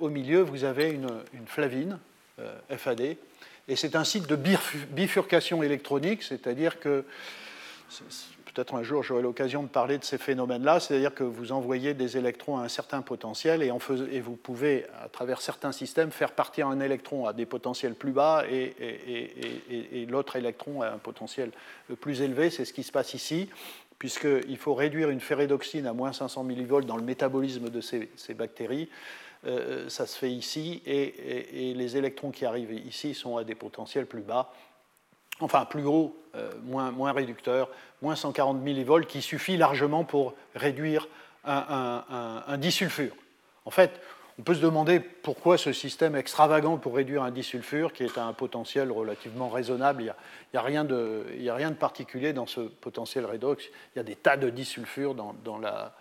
au 0.00 0.08
milieu, 0.08 0.40
vous 0.40 0.64
avez 0.64 0.88
une, 0.90 1.10
une 1.34 1.46
flavine, 1.46 1.98
FAD, 2.70 3.16
et 3.68 3.76
c'est 3.76 3.96
un 3.96 4.04
site 4.04 4.26
de 4.26 4.36
bifurcation 4.36 5.62
électronique, 5.62 6.22
c'est-à-dire 6.22 6.80
que 6.80 7.04
peut-être 8.56 8.74
un 8.74 8.82
jour 8.82 9.02
j'aurai 9.02 9.20
l'occasion 9.20 9.62
de 9.62 9.68
parler 9.68 9.98
de 9.98 10.04
ces 10.04 10.16
phénomènes-là, 10.16 10.80
c'est-à-dire 10.80 11.14
que 11.14 11.24
vous 11.24 11.52
envoyez 11.52 11.92
des 11.92 12.16
électrons 12.16 12.56
à 12.56 12.62
un 12.62 12.68
certain 12.68 13.02
potentiel 13.02 13.62
et, 13.62 13.70
vous 14.20 14.36
pouvez, 14.36 14.86
à 15.04 15.10
travers 15.10 15.42
certains 15.42 15.72
systèmes, 15.72 16.10
faire 16.10 16.32
partir 16.32 16.66
un 16.66 16.80
électron 16.80 17.26
à 17.26 17.34
des 17.34 17.44
potentiels 17.44 17.94
plus 17.94 18.12
bas 18.12 18.44
et, 18.50 20.06
l'autre 20.08 20.36
électron 20.36 20.80
à 20.80 20.88
un 20.88 20.96
potentiel 20.96 21.50
plus 22.00 22.22
élevé. 22.22 22.48
C'est 22.48 22.64
ce 22.64 22.72
qui 22.72 22.82
se 22.82 22.92
passe 22.92 23.12
ici, 23.12 23.50
puisqu'il 23.98 24.56
faut 24.56 24.74
réduire 24.74 25.10
une 25.10 25.20
ferredoxine 25.20 25.86
à 25.86 25.92
moins 25.92 26.14
500 26.14 26.42
millivolts 26.44 26.86
dans 26.86 26.96
le 26.96 27.02
métabolisme 27.02 27.68
de 27.68 27.82
ces, 27.82 28.08
bactéries. 28.34 28.88
Euh, 29.46 29.90
ça 29.90 30.06
se 30.06 30.16
fait 30.16 30.30
ici, 30.30 30.82
et 30.86 31.74
les 31.76 31.96
électrons 31.98 32.30
qui 32.30 32.46
arrivent 32.46 32.72
ici 32.72 33.12
sont 33.12 33.36
à 33.36 33.44
des 33.44 33.54
potentiels 33.54 34.06
plus 34.06 34.22
bas 34.22 34.50
enfin 35.40 35.64
plus 35.64 35.84
haut, 35.84 36.16
euh, 36.34 36.50
moins, 36.64 37.12
réducteur, 37.12 37.68
moins 38.02 38.16
140 38.16 38.58
millivolts, 38.58 39.06
qui 39.06 39.22
suffit 39.22 39.56
largement 39.56 40.04
pour 40.04 40.34
réduire 40.54 41.08
un, 41.44 42.56
disulfure. 42.58 43.14
En 43.64 43.70
fait, 43.70 44.00
on 44.38 44.42
peut 44.42 44.54
se 44.54 44.60
demander 44.60 44.98
pourquoi 45.00 45.56
ce 45.56 45.72
système 45.72 46.16
extravagant 46.16 46.76
pour 46.76 46.96
réduire 46.96 47.22
un 47.22 47.30
disulfure, 47.30 47.92
qui 47.92 48.02
est 48.02 48.18
à 48.18 48.24
un 48.24 48.32
potentiel 48.32 48.90
relativement 48.90 49.48
raisonnable, 49.48 50.02
il 50.02 50.12
n'y 50.54 50.58
a, 50.58 50.62
rien 50.62 50.84
de, 50.84 51.24
a 51.48 51.54
rien 51.54 51.70
de 51.70 51.76
particulier 51.76 52.32
dans 52.32 52.46
ce 52.46 52.60
potentiel 52.60 53.24
redox, 53.24 53.64
il 53.94 53.98
y 53.98 54.00
a 54.00 54.02
des 54.02 54.16
tas 54.16 54.36
de 54.36 54.50
disulfures 54.50 55.14
dans, 55.14 55.58
la, 55.58 55.94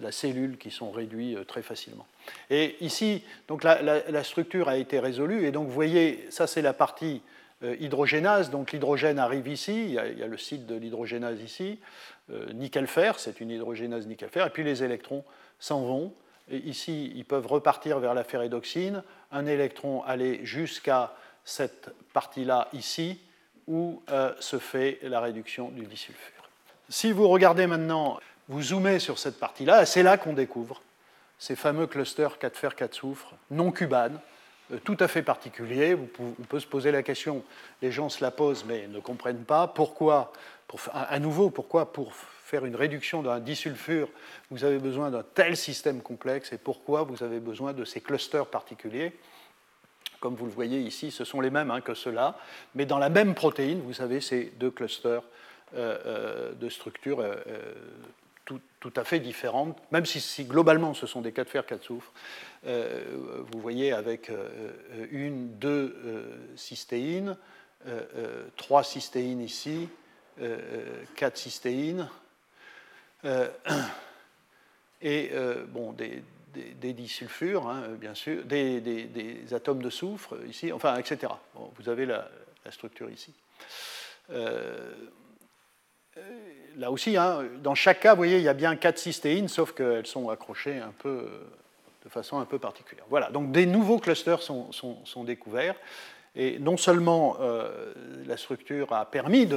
la, 0.00 0.12
cellule 0.12 0.58
qui 0.58 0.72
sont 0.72 0.90
réduits 0.90 1.36
très 1.46 1.62
facilement. 1.62 2.06
Et 2.50 2.76
ici, 2.80 3.22
donc 3.46 3.62
la, 3.62 4.24
structure 4.24 4.68
a 4.68 4.76
été 4.76 4.98
résolue, 4.98 5.46
et 5.46 5.52
donc 5.52 5.68
vous 5.68 5.74
voyez, 5.74 6.26
ça 6.30 6.48
c'est 6.48 6.62
la 6.62 6.72
partie 6.72 7.22
hydrogénase, 7.62 8.50
donc 8.50 8.72
l'hydrogène 8.72 9.18
arrive 9.18 9.48
ici, 9.48 9.84
il 9.84 9.92
y, 9.92 9.98
a, 9.98 10.26
le 10.26 10.36
site 10.36 10.66
de 10.66 10.74
l'hydrogénase 10.74 11.40
ici, 11.40 11.78
nickel-fer, 12.52 13.18
c'est 13.18 13.40
une 13.40 13.50
hydrogénase 13.50 14.06
nickel-fer, 14.06 14.46
et 14.46 14.50
puis 14.50 14.64
les 14.64 14.82
électrons 14.82 15.24
s'en 15.58 15.82
vont, 15.82 16.12
et 16.50 16.58
ici 16.58 17.12
ils 17.14 17.24
peuvent 17.24 17.46
repartir 17.46 18.00
vers 18.00 18.12
la 18.12 18.24
ferrédoxine, 18.24 19.02
un 19.32 19.46
électron 19.46 20.02
aller 20.02 20.44
jusqu'à 20.44 21.14
cette 21.44 21.90
partie-là 22.12 22.68
ici, 22.72 23.18
où 23.66 24.02
euh, 24.10 24.32
se 24.40 24.58
fait 24.58 24.98
la 25.02 25.20
réduction 25.20 25.68
du 25.70 25.86
disulfure. 25.86 26.48
Si 26.88 27.12
vous 27.12 27.28
regardez 27.28 27.66
maintenant, 27.66 28.18
vous 28.48 28.62
zoomez 28.62 28.98
sur 28.98 29.18
cette 29.18 29.38
partie-là, 29.38 29.86
c'est 29.86 30.02
là, 30.02 30.18
qu'on 30.18 30.34
découvre 30.34 30.82
ces 31.38 31.56
fameux 31.56 31.86
clusters 31.86 32.38
4 32.38 32.56
fer 32.56 32.74
4 32.74 32.94
soufre 32.94 33.34
non 33.50 33.70
cubanes, 33.70 34.18
euh, 34.18 34.33
tout 34.84 34.96
à 35.00 35.08
fait 35.08 35.22
particuliers. 35.22 35.96
on 36.18 36.42
peut 36.44 36.60
se 36.60 36.66
poser 36.66 36.90
la 36.90 37.02
question, 37.02 37.42
les 37.82 37.92
gens 37.92 38.08
se 38.08 38.22
la 38.22 38.30
posent 38.30 38.64
mais 38.66 38.86
ne 38.88 39.00
comprennent 39.00 39.44
pas. 39.44 39.66
Pourquoi, 39.66 40.32
à 40.92 41.18
nouveau, 41.18 41.50
pourquoi 41.50 41.92
pour 41.92 42.14
faire 42.14 42.64
une 42.64 42.76
réduction 42.76 43.22
d'un 43.22 43.40
disulfure, 43.40 44.08
vous 44.50 44.64
avez 44.64 44.78
besoin 44.78 45.10
d'un 45.10 45.22
tel 45.22 45.56
système 45.56 46.02
complexe 46.02 46.52
et 46.52 46.58
pourquoi 46.58 47.02
vous 47.02 47.22
avez 47.22 47.40
besoin 47.40 47.72
de 47.72 47.84
ces 47.84 48.00
clusters 48.00 48.46
particuliers 48.46 49.12
comme 50.24 50.36
vous 50.36 50.46
le 50.46 50.52
voyez 50.52 50.80
ici, 50.80 51.10
ce 51.10 51.22
sont 51.22 51.42
les 51.42 51.50
mêmes 51.50 51.70
hein, 51.70 51.82
que 51.82 51.92
ceux-là, 51.92 52.38
mais 52.74 52.86
dans 52.86 52.96
la 52.96 53.10
même 53.10 53.34
protéine, 53.34 53.82
vous 53.82 54.00
avez 54.00 54.22
ces 54.22 54.54
deux 54.58 54.70
clusters 54.70 55.20
euh, 55.76 55.98
euh, 56.06 56.52
de 56.54 56.70
structures 56.70 57.20
euh, 57.20 57.34
tout, 58.44 58.60
à 58.96 59.04
fait 59.04 59.20
différentes, 59.20 59.78
même 59.92 60.04
si, 60.04 60.44
globalement 60.44 60.92
ce 60.92 61.06
sont 61.06 61.22
des 61.22 61.32
4 61.32 61.48
fer 61.48 61.66
4 61.66 61.82
soufre. 61.82 62.12
vous 62.64 63.60
voyez 63.60 63.92
avec 63.92 64.30
une, 65.10 65.56
deux 65.58 65.96
cystéines, 66.54 67.36
trois 68.56 68.84
cystéines 68.84 69.40
ici, 69.40 69.88
quatre 71.16 71.38
cystéines, 71.38 72.10
et 75.00 75.30
bon, 75.68 75.92
des, 75.92 76.22
des, 76.54 76.92
disulfures, 76.92 77.68
hein, 77.68 77.88
bien 77.98 78.14
sûr, 78.14 78.44
des, 78.44 79.52
atomes 79.52 79.82
de 79.82 79.90
soufre 79.90 80.36
ici, 80.48 80.72
enfin, 80.72 80.96
etc. 80.96 81.32
vous 81.76 81.88
avez 81.88 82.06
la, 82.06 82.28
structure 82.70 83.10
ici. 83.10 83.32
Euh, 86.16 86.20
là 86.76 86.90
aussi, 86.90 87.16
hein, 87.16 87.44
dans 87.62 87.74
chaque 87.74 88.00
cas, 88.00 88.12
vous 88.12 88.18
voyez, 88.18 88.38
il 88.38 88.42
y 88.42 88.48
a 88.48 88.54
bien 88.54 88.76
quatre 88.76 88.98
cystéines, 88.98 89.48
sauf 89.48 89.72
qu'elles 89.72 90.06
sont 90.06 90.28
accrochées 90.28 90.78
un 90.78 90.92
peu, 90.98 91.28
de 92.04 92.08
façon 92.08 92.38
un 92.38 92.44
peu 92.44 92.58
particulière. 92.58 93.04
Voilà, 93.08 93.30
donc 93.30 93.52
des 93.52 93.66
nouveaux 93.66 93.98
clusters 93.98 94.42
sont, 94.42 95.24
découverts. 95.24 95.76
Et 96.36 96.58
non 96.58 96.76
seulement 96.76 97.36
euh, 97.40 97.94
la 98.26 98.36
structure 98.36 98.92
a 98.92 99.04
permis 99.04 99.48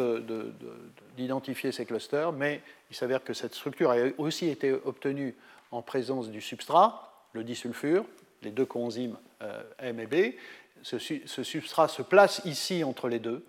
d'identifier 1.17 1.71
ces 1.71 1.85
clusters, 1.85 2.31
mais 2.31 2.61
il 2.91 2.95
s'avère 2.95 3.23
que 3.23 3.33
cette 3.33 3.55
structure 3.55 3.91
a 3.91 3.95
aussi 4.19 4.47
été 4.47 4.71
obtenue 4.71 5.35
en 5.71 5.81
présence 5.81 6.29
du 6.29 6.39
substrat, 6.39 7.25
le 7.33 7.43
disulfure, 7.43 8.05
les 8.43 8.51
deux 8.51 8.65
coenzymes 8.65 9.17
euh, 9.41 9.63
M 9.79 9.99
et 9.99 10.05
B. 10.05 10.35
Ce, 10.83 10.99
substrat 11.43 11.87
se 11.87 12.01
place 12.01 12.41
ici 12.45 12.83
entre 12.83 13.09
les 13.09 13.19
deux. 13.19 13.43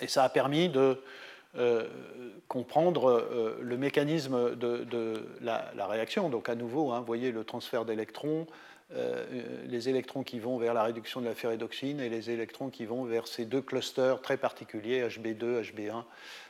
Et 0.00 0.08
ça 0.08 0.24
a 0.24 0.28
permis 0.28 0.68
de 0.68 1.00
euh, 1.56 1.88
comprendre 2.48 3.10
euh, 3.10 3.58
le 3.60 3.76
mécanisme 3.76 4.56
de, 4.56 5.26
la, 5.40 5.86
réaction. 5.86 6.28
Donc 6.28 6.48
à 6.48 6.54
nouveau, 6.54 6.92
hein, 6.92 7.00
vous 7.00 7.06
voyez 7.06 7.32
le 7.32 7.44
transfert 7.44 7.84
d'électrons, 7.84 8.46
les 9.68 9.88
électrons 9.88 10.24
qui 10.24 10.40
vont 10.40 10.58
vers 10.58 10.74
la 10.74 10.82
réduction 10.82 11.20
de 11.20 11.26
la 11.26 11.36
ferrédoxine 11.36 12.00
et 12.00 12.08
les 12.08 12.30
électrons 12.30 12.70
qui 12.70 12.86
vont 12.86 13.04
vers 13.04 13.28
ces 13.28 13.44
deux 13.44 13.62
clusters 13.62 14.20
très 14.20 14.36
particuliers, 14.36 15.06
HB2, 15.06 15.62
HB1, 15.62 16.02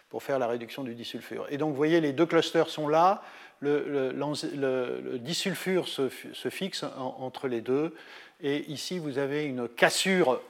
pour 0.08 0.22
faire 0.22 0.38
la 0.38 0.46
réduction 0.46 0.82
du 0.82 0.94
disulfure. 0.94 1.46
Et 1.50 1.58
donc 1.58 1.72
vous 1.72 1.76
voyez, 1.76 2.00
les 2.00 2.14
deux 2.14 2.24
clusters 2.24 2.70
sont 2.70 2.88
là 2.88 3.22
le, 3.60 5.18
disulfure 5.18 5.88
se, 5.88 6.08
fixe 6.48 6.84
entre 6.98 7.48
les 7.48 7.60
deux. 7.60 7.94
Et 8.42 8.70
ici, 8.70 8.98
vous 8.98 9.18
avez 9.18 9.44
une 9.44 9.68
cassure 9.68 10.40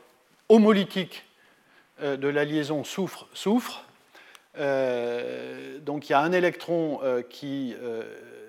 homolytique 0.48 1.24
euh, 2.02 2.16
de 2.16 2.28
la 2.28 2.44
liaison 2.44 2.84
soufre-soufre. 2.84 3.84
Euh, 4.58 5.78
donc 5.78 6.08
il 6.08 6.12
y 6.12 6.14
a 6.14 6.20
un 6.20 6.32
électron 6.32 7.00
euh, 7.02 7.22
qui 7.22 7.74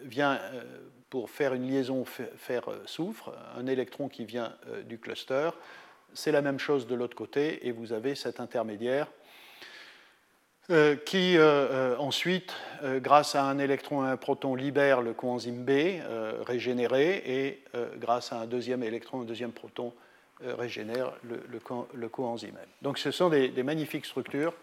vient 0.04 0.40
pour 1.10 1.30
faire 1.30 1.54
une 1.54 1.68
liaison 1.70 2.06
fer-soufre, 2.06 3.32
un 3.58 3.68
électron 3.68 4.08
qui 4.08 4.26
vient 4.26 4.54
du 4.86 4.98
cluster. 4.98 5.50
C'est 6.14 6.32
la 6.32 6.42
même 6.42 6.60
chose 6.60 6.88
de 6.88 6.96
l'autre 6.96 7.16
côté, 7.16 7.68
et 7.68 7.72
vous 7.72 7.94
avez 7.94 8.16
cet 8.16 8.40
intermédiaire 8.40 9.08
euh, 10.72 10.96
qui 10.96 11.38
euh, 11.38 11.42
euh, 11.42 11.98
ensuite, 11.98 12.54
grâce 12.98 13.36
à 13.36 13.44
un 13.44 13.60
électron 13.60 14.06
et 14.06 14.10
un 14.10 14.16
proton, 14.16 14.56
libère 14.56 15.02
le 15.02 15.14
coenzyme 15.14 15.64
B 15.66 16.00
régénéré 16.48 17.22
et 17.26 17.64
grâce 17.98 18.32
à 18.32 18.40
un 18.40 18.46
deuxième 18.46 18.82
électron 18.82 19.20
et 19.20 19.22
un 19.24 19.26
deuxième 19.26 19.52
proton 19.52 19.94
régénère 20.44 21.12
le, 21.24 22.10
coenzyme 22.10 22.56
M. 22.60 22.68
Donc 22.82 22.98
ce 22.98 23.12
sont 23.12 23.30
des, 23.30 23.52
magnifiques 23.64 24.06
structures 24.06 24.54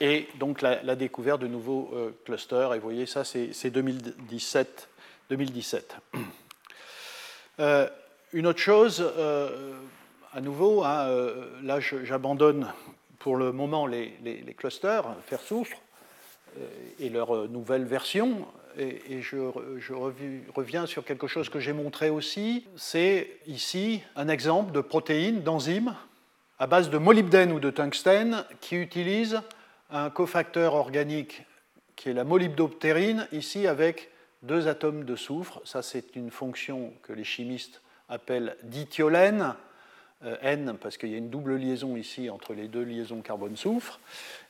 et 0.00 0.28
donc 0.38 0.62
la, 0.62 0.96
découverte 0.96 1.40
de 1.40 1.46
nouveaux 1.46 1.90
clusters. 2.24 2.74
Et 2.74 2.78
vous 2.78 2.84
voyez, 2.84 3.06
ça 3.06 3.24
c'est 3.24 3.70
2017. 3.70 4.88
2017. 5.30 5.96
une 8.32 8.46
autre 8.46 8.58
chose, 8.58 9.04
à 10.32 10.40
nouveau, 10.40 10.84
hein, 10.84 11.08
là 11.62 11.80
j'abandonne 11.80 12.72
pour 13.20 13.36
le 13.36 13.52
moment 13.52 13.86
les, 13.86 14.16
clusters, 14.56 15.04
faire 15.26 15.40
soufre, 15.40 15.76
euh, 16.58 16.66
et 16.98 17.08
leur 17.08 17.36
euh, 17.36 17.46
nouvelle 17.46 17.84
version. 17.84 18.46
Et, 18.78 19.20
je, 19.20 19.36
reviens 20.54 20.86
sur 20.86 21.04
quelque 21.04 21.26
chose 21.26 21.48
que 21.48 21.60
j'ai 21.60 21.72
montré 21.72 22.08
aussi. 22.08 22.66
C'est 22.76 23.28
ici 23.46 24.02
un 24.16 24.28
exemple 24.28 24.72
de 24.72 24.80
protéines, 24.80 25.42
d'enzymes, 25.42 25.94
à 26.60 26.66
base 26.66 26.90
de 26.90 26.98
molybdène 26.98 27.52
ou 27.52 27.58
de 27.58 27.70
tungstène, 27.70 28.44
qui 28.60 28.76
utilisent 28.76 29.40
un 29.90 30.10
cofacteur 30.10 30.74
organique 30.74 31.42
qui 31.96 32.10
est 32.10 32.12
la 32.12 32.24
molybdoptérine, 32.24 33.26
ici 33.32 33.66
avec 33.66 34.10
deux 34.42 34.68
atomes 34.68 35.04
de 35.04 35.16
soufre. 35.16 35.62
Ça, 35.64 35.80
c'est 35.80 36.16
une 36.16 36.30
fonction 36.30 36.92
que 37.02 37.14
les 37.14 37.24
chimistes 37.24 37.80
appellent 38.10 38.56
dithiolène 38.62 39.54
euh, 40.24 40.36
N, 40.42 40.76
parce 40.78 40.98
qu'il 40.98 41.08
y 41.08 41.14
a 41.14 41.18
une 41.18 41.30
double 41.30 41.56
liaison 41.56 41.96
ici 41.96 42.28
entre 42.28 42.52
les 42.52 42.68
deux 42.68 42.82
liaisons 42.82 43.22
carbone-soufre. 43.22 43.98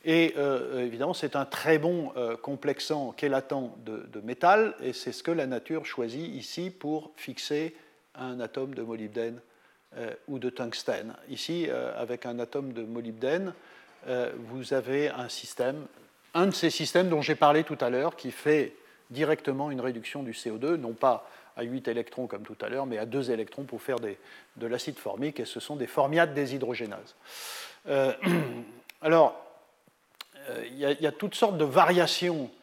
Et 0.04 0.34
euh, 0.36 0.84
évidemment, 0.84 1.14
c'est 1.14 1.36
un 1.36 1.44
très 1.44 1.78
bon 1.78 2.12
euh, 2.16 2.36
complexant 2.36 3.14
chélatant 3.18 3.76
de, 3.86 4.08
de, 4.12 4.20
métal, 4.20 4.74
et 4.82 4.92
c'est 4.92 5.12
ce 5.12 5.22
que 5.22 5.30
la 5.30 5.46
nature 5.46 5.86
choisit 5.86 6.28
ici 6.34 6.70
pour 6.70 7.12
fixer 7.14 7.76
un 8.16 8.40
atome 8.40 8.74
de 8.74 8.82
molybdène 8.82 9.40
ou 10.28 10.38
de 10.38 10.50
tungstène. 10.50 11.14
Ici, 11.28 11.68
avec 11.96 12.24
un 12.24 12.38
atome 12.38 12.72
de 12.72 12.82
molybdène, 12.82 13.52
vous 14.06 14.72
avez 14.72 15.08
un 15.08 15.28
système, 15.28 15.86
un 16.34 16.46
de 16.46 16.52
ces 16.52 16.70
systèmes 16.70 17.08
dont 17.08 17.22
j'ai 17.22 17.34
parlé 17.34 17.64
tout 17.64 17.78
à 17.80 17.90
l'heure, 17.90 18.14
qui 18.14 18.30
fait 18.30 18.74
directement 19.10 19.70
une 19.70 19.80
réduction 19.80 20.22
du 20.22 20.32
CO2, 20.32 20.76
non 20.76 20.92
pas 20.92 21.28
à 21.56 21.62
8 21.62 21.88
électrons 21.88 22.26
comme 22.26 22.42
tout 22.42 22.56
à 22.60 22.68
l'heure, 22.68 22.86
mais 22.86 22.98
à 22.98 23.06
2 23.06 23.30
électrons 23.30 23.64
pour 23.64 23.82
faire 23.82 23.98
de 23.98 24.66
l'acide 24.66 24.98
formique, 24.98 25.40
et 25.40 25.44
ce 25.44 25.60
sont 25.60 25.76
des 25.76 25.86
formiates 25.86 26.34
déshydrogénases. 26.34 27.16
Euh, 27.88 28.12
alors, 29.02 29.40
euh, 30.48 30.64
il 30.70 30.78
y, 30.78 31.06
a 31.06 31.12
toutes 31.12 31.34
sortes 31.34 31.58
de 31.58 31.64
variations 31.64 32.44
euh, 32.44 32.59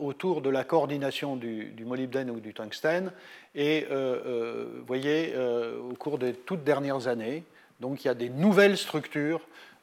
autour 0.00 0.40
de 0.40 0.48
la 0.48 0.64
coordination 0.64 1.36
du, 1.36 1.74
molybdène 1.84 2.30
ou 2.30 2.40
du 2.40 2.54
tungstène, 2.54 3.12
et 3.54 3.86
vous 3.90 4.86
voyez, 4.86 5.34
au 5.36 5.94
cours 5.94 6.18
des 6.18 6.32
toutes 6.32 6.64
dernières 6.64 7.08
années, 7.08 7.44
donc 7.80 8.04
il 8.04 8.08
y 8.08 8.10
a 8.10 8.14
des 8.14 8.30
nouvelles 8.30 8.78
structures 8.78 9.40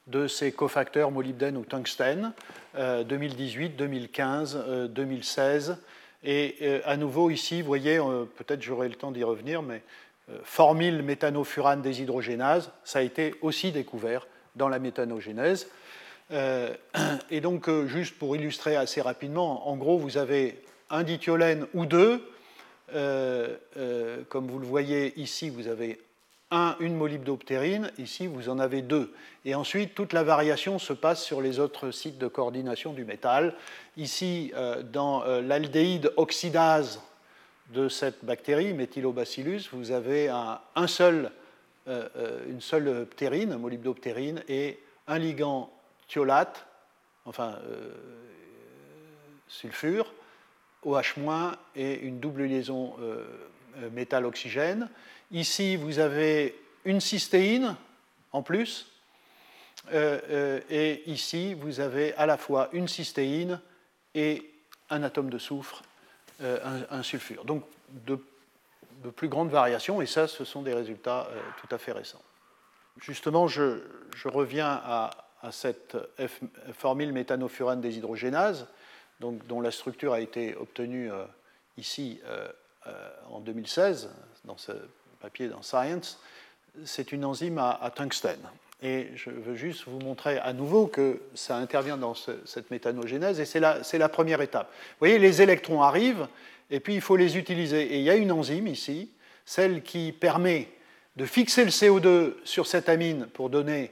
de 0.08 0.28
ces 0.28 0.52
cofacteurs 0.52 1.12
molybdène 1.12 1.58
ou 1.58 1.64
tungstène, 1.64 2.34
2018, 2.76 3.76
2015, 3.76 4.90
2016, 4.90 5.78
et 6.24 6.56
euh, 6.62 6.80
à 6.86 6.98
nouveau, 6.98 7.30
ici, 7.30 7.62
vous 7.62 7.68
voyez, 7.68 7.98
euh, 7.98 8.26
peut-être 8.38 8.62
j'aurai 8.62 8.88
le 8.88 8.96
temps 8.96 9.12
d'y 9.12 9.24
revenir, 9.24 9.62
mais 9.62 9.82
euh, 10.30 10.40
formyle 10.44 11.04
méthanofurane 11.04 11.82
déshydrogénase, 11.82 12.72
ça 12.84 13.00
a 13.00 13.02
été 13.02 13.36
aussi 13.42 13.72
découvert 13.72 14.26
dans 14.56 14.70
la 14.70 14.80
méthanogénèse. 14.80 15.68
et 17.32 17.42
donc, 17.42 17.70
juste 17.88 18.18
pour 18.18 18.36
illustrer 18.36 18.76
assez 18.76 19.02
rapidement, 19.02 19.68
en 19.70 19.78
gros, 19.78 19.98
vous 19.98 20.18
avez 20.18 20.62
un 20.90 21.04
dithiolène 21.04 21.68
ou 21.74 21.86
deux. 21.86 22.22
comme 22.90 24.48
vous 24.48 24.60
le 24.60 24.66
voyez 24.66 25.20
ici, 25.20 25.50
vous 25.50 25.68
avez 25.68 26.00
un, 26.54 26.76
une 26.80 26.96
molybdoptérine, 26.96 27.92
ici 27.98 28.28
vous 28.28 28.48
en 28.48 28.60
avez 28.60 28.82
deux. 28.82 29.12
Et 29.44 29.56
ensuite, 29.56 29.96
toute 29.96 30.14
la 30.14 30.24
variation 30.24 30.78
se 30.78 30.94
passe 30.94 31.24
sur 31.24 31.42
les 31.42 31.60
autres 31.60 31.92
sites 31.92 32.20
de 32.20 32.28
coordination 32.28 32.94
du 32.94 33.06
métal. 33.06 33.56
Ici, 33.98 34.52
euh, 34.56 34.84
dans 34.84 35.24
euh, 35.24 35.42
l'aldéhyde 35.42 36.14
oxydase 36.16 37.02
de 37.74 37.90
cette 37.90 38.24
bactérie, 38.24 38.74
Methylobacillus, 38.74 39.70
vous 39.72 39.92
avez 39.92 40.30
un, 40.30 40.88
seul, 40.88 41.32
une 41.88 42.62
seule 42.62 43.08
ptérine, 43.10 43.56
molybdoptérine, 43.56 44.44
et 44.48 44.78
un 45.08 45.18
ligand 45.18 45.72
enfin 47.26 47.58
sulfure, 49.48 50.14
OH- 50.84 51.56
et 51.76 52.00
une 52.00 52.20
double 52.20 52.44
liaison 52.44 52.96
métal-oxygène. 53.92 54.90
Ici, 55.32 55.76
vous 55.76 56.00
avez 56.00 56.56
une 56.86 57.00
cystéine 57.00 57.76
en 58.32 58.42
plus, 58.42 58.92
euh, 59.92 60.20
euh, 60.30 60.60
et 60.70 61.10
ici, 61.10 61.54
vous 61.54 61.80
avez 61.80 62.14
à 62.16 62.26
la 62.26 62.38
fois 62.38 62.70
une 62.74 62.88
cystéine 62.88 63.60
et 64.16 64.52
un 64.90 65.04
atome 65.04 65.30
de 65.30 65.38
soufre, 65.38 65.84
euh, 66.42 66.84
un, 66.90 67.04
sulfure. 67.04 67.46
Donc, 67.46 67.64
de, 67.90 68.20
plus 69.16 69.28
grandes 69.28 69.50
variations, 69.50 70.02
et 70.02 70.06
ça, 70.06 70.28
ce 70.28 70.46
sont 70.46 70.62
des 70.62 70.74
résultats 70.74 71.28
tout 71.60 71.68
à 71.76 71.78
fait 71.78 71.92
récents. 71.92 72.22
Justement, 73.02 73.48
je, 73.48 73.80
reviens 74.24 74.82
à, 74.84 75.23
cette 75.52 75.98
formule 76.74 77.12
méthanofurane 77.12 77.82
déshydrogénase, 77.82 78.68
donc, 79.20 79.46
dont 79.48 79.62
la 79.62 79.72
structure 79.72 80.14
a 80.14 80.20
été 80.20 80.56
obtenue 80.56 81.10
ici 81.78 82.20
en 83.30 83.40
2016 83.40 84.10
dans 84.46 84.58
ce 84.58 84.72
papier 85.22 85.48
dans 85.48 85.62
Science, 85.62 86.20
c'est 86.84 87.12
une 87.12 87.26
enzyme 87.26 87.58
à, 87.58 87.92
tungstène. 87.96 88.42
Et 88.82 89.08
je 89.16 89.30
veux 89.30 89.56
juste 89.56 89.86
vous 89.88 90.00
montrer 90.00 90.38
à 90.40 90.52
nouveau 90.52 90.88
que 90.88 91.22
ça 91.36 91.56
intervient 91.56 91.98
dans 91.98 92.14
cette 92.14 92.70
méthanogénèse, 92.72 93.40
et 93.40 93.46
c'est 93.46 93.62
la, 93.62 93.80
la, 93.94 94.10
première 94.10 94.42
étape. 94.42 94.70
Vous 94.72 95.00
voyez, 95.00 95.20
les 95.20 95.42
électrons 95.42 95.82
arrivent, 95.82 96.28
et 96.70 96.80
puis 96.80 96.96
il 96.96 97.02
faut 97.02 97.16
les 97.16 97.38
utiliser. 97.38 97.84
Et 97.94 98.00
il 98.00 98.04
y 98.04 98.10
a 98.10 98.16
une 98.16 98.32
enzyme 98.32 98.68
ici, 98.68 99.12
celle 99.46 99.84
qui 99.84 100.12
permet 100.12 100.68
de 101.16 101.26
fixer 101.26 101.64
le 101.64 101.70
CO2 101.70 102.34
sur 102.44 102.68
cette 102.68 102.90
amine 102.90 103.28
pour 103.28 103.50
donner 103.50 103.92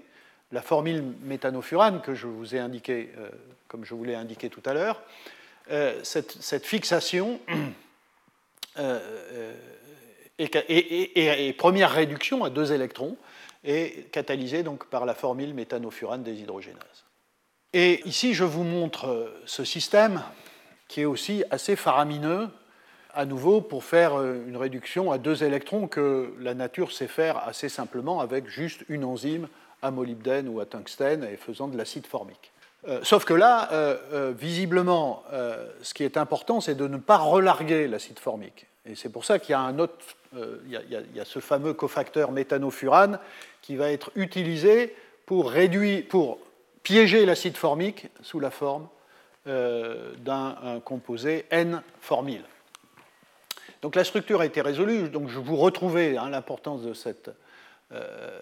la 0.51 0.61
formule 0.61 1.03
méthanofurane 1.23 2.01
que 2.01 2.13
je 2.13 2.27
vous 2.27 2.55
ai 2.55 2.59
indiqué, 2.59 3.11
euh, 3.17 3.29
comme 3.67 3.85
je 3.85 3.93
vous 3.93 4.03
l'ai 4.03 4.15
indiqué 4.15 4.49
tout 4.49 4.63
à 4.65 4.73
l'heure. 4.73 5.01
Euh, 5.71 5.99
cette, 6.03 6.65
fixation 6.65 7.39
euh, 8.79 9.53
et, 10.37 11.53
première 11.53 11.91
réduction 11.91 12.43
à 12.43 12.49
deux 12.49 12.73
électrons 12.73 13.15
est 13.63 14.11
catalysée 14.11 14.63
donc 14.63 14.87
par 14.87 15.05
la 15.05 15.13
formule 15.13 15.53
méthanofurane 15.53 16.23
déshydrogénase. 16.23 17.05
Et 17.73 18.05
ici, 18.05 18.33
je 18.33 18.43
vous 18.43 18.63
montre 18.63 19.07
euh, 19.07 19.41
ce 19.45 19.63
système 19.63 20.23
qui 20.87 21.01
est 21.01 21.05
aussi 21.05 21.43
assez 21.51 21.77
faramineux, 21.77 22.49
à 23.13 23.25
nouveau 23.25 23.61
pour 23.61 23.85
faire 23.85 24.15
euh, 24.15 24.43
une 24.45 24.57
réduction 24.57 25.11
à 25.11 25.17
deux 25.17 25.43
électrons 25.43 25.87
que 25.87 26.33
la 26.39 26.53
nature 26.53 26.91
sait 26.91 27.07
faire 27.07 27.37
assez 27.47 27.69
simplement 27.69 28.19
avec 28.19 28.47
juste 28.47 28.83
une 28.89 29.05
enzyme 29.05 29.47
à 29.81 29.91
molybdène 29.91 30.47
ou 30.47 30.59
à 30.59 30.65
tungstène 30.65 31.23
et 31.23 31.37
faisant 31.37 31.67
de 31.67 31.77
l'acide 31.77 32.07
formique. 32.07 32.51
Euh, 32.87 32.99
sauf 33.03 33.25
que 33.25 33.33
là, 33.33 33.69
visiblement, 34.31 35.23
ce 35.81 35.93
qui 35.93 36.03
est 36.03 36.17
important, 36.17 36.61
c'est 36.61 36.75
de 36.75 36.87
ne 36.87 36.97
pas 36.97 37.17
relarguer 37.17 37.87
l'acide 37.87 38.19
formique. 38.19 38.67
Et 38.85 38.95
c'est 38.95 39.09
pour 39.09 39.25
ça 39.25 39.37
qu'il 39.37 39.51
y 39.51 39.55
a 39.55 39.59
un 39.59 39.77
autre 39.77 39.95
euh, 40.37 40.59
il 40.65 41.15
y, 41.15 41.19
a 41.19 41.25
ce 41.25 41.39
fameux 41.39 41.73
cofacteur 41.73 42.31
méthanofurane 42.31 43.19
qui 43.61 43.75
va 43.75 43.91
être 43.91 44.11
utilisé 44.15 44.95
pour, 45.25 45.51
réduire, 45.51 46.05
pour 46.07 46.39
piéger 46.83 47.25
l'acide 47.25 47.57
formique 47.57 48.07
sous 48.21 48.39
la 48.39 48.49
forme 48.49 48.87
euh, 49.47 50.13
d'un 50.19 50.79
composé 50.85 51.45
N-formyle. 51.51 52.45
Donc 53.81 53.95
la 53.95 54.05
structure 54.05 54.39
a 54.39 54.45
été 54.45 54.61
résolue, 54.61 55.09
donc 55.09 55.27
je 55.27 55.39
vous 55.39 55.57
retrouvais 55.57 56.15
hein, 56.15 56.29
l'importance 56.29 56.81
de, 56.83 56.93
euh, 57.91 58.39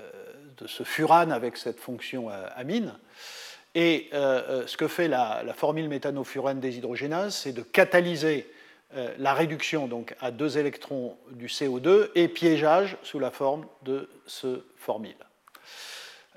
de, 0.61 0.67
ce 0.67 0.83
furane 0.83 1.31
avec 1.31 1.57
cette 1.57 1.79
fonction 1.79 2.29
amine. 2.55 2.93
Et 3.75 4.09
ce 4.11 4.77
que 4.77 4.87
fait 4.87 5.07
la, 5.07 5.43
la 5.45 5.53
formule 5.53 5.87
méthanofurane 5.87 6.59
déshydrogénase, 6.59 7.35
c'est 7.35 7.53
de 7.53 7.61
catalyser 7.61 8.47
euh, 8.95 9.13
la 9.19 9.35
réduction 9.35 9.87
donc, 9.87 10.15
à 10.19 10.31
deux 10.31 10.57
électrons 10.57 11.15
du 11.31 11.45
CO2 11.45 12.09
et 12.15 12.27
piégeage 12.27 12.97
sous 13.03 13.19
la 13.19 13.29
forme 13.29 13.67
de 13.83 14.09
ce 14.25 14.63
formyle. 14.77 15.15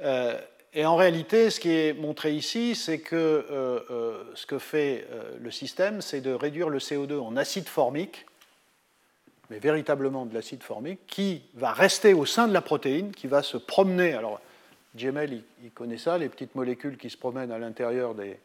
Euh, 0.02 0.38
et 0.74 0.84
en 0.84 0.96
réalité, 0.96 1.48
ce 1.48 1.60
qui 1.60 1.70
est 1.70 1.94
montré 1.94 2.32
ici, 2.32 2.74
c'est 2.74 2.98
que 2.98 3.16
euh, 3.16 4.22
ce 4.34 4.44
que 4.44 4.58
fait 4.58 5.06
le 5.38 5.50
système, 5.50 6.02
c'est 6.02 6.20
de 6.20 6.32
réduire 6.32 6.68
le 6.68 6.78
CO2 6.78 7.18
en 7.20 7.36
acide 7.36 7.68
formique, 7.68 8.26
mais 9.52 9.58
véritablement 9.58 10.24
de 10.24 10.32
l'acide 10.32 10.62
formique, 10.62 11.00
qui 11.06 11.42
va 11.54 11.74
rester 11.74 12.14
au 12.14 12.24
sein 12.24 12.48
de 12.48 12.54
la 12.54 12.62
protéine, 12.62 13.12
qui 13.12 13.26
va 13.26 13.42
se 13.42 13.58
promener. 13.58 14.14
Alors, 14.14 14.40
Gemmel, 14.96 15.42
il 15.62 15.70
connaît 15.72 15.98
ça, 15.98 16.16
les 16.16 16.30
petites 16.30 16.54
molécules 16.54 16.96
qui 16.96 17.10
se 17.10 17.18
promènent 17.18 17.52
à 17.52 17.58
l'intérieur 17.58 18.14
des, 18.14 18.38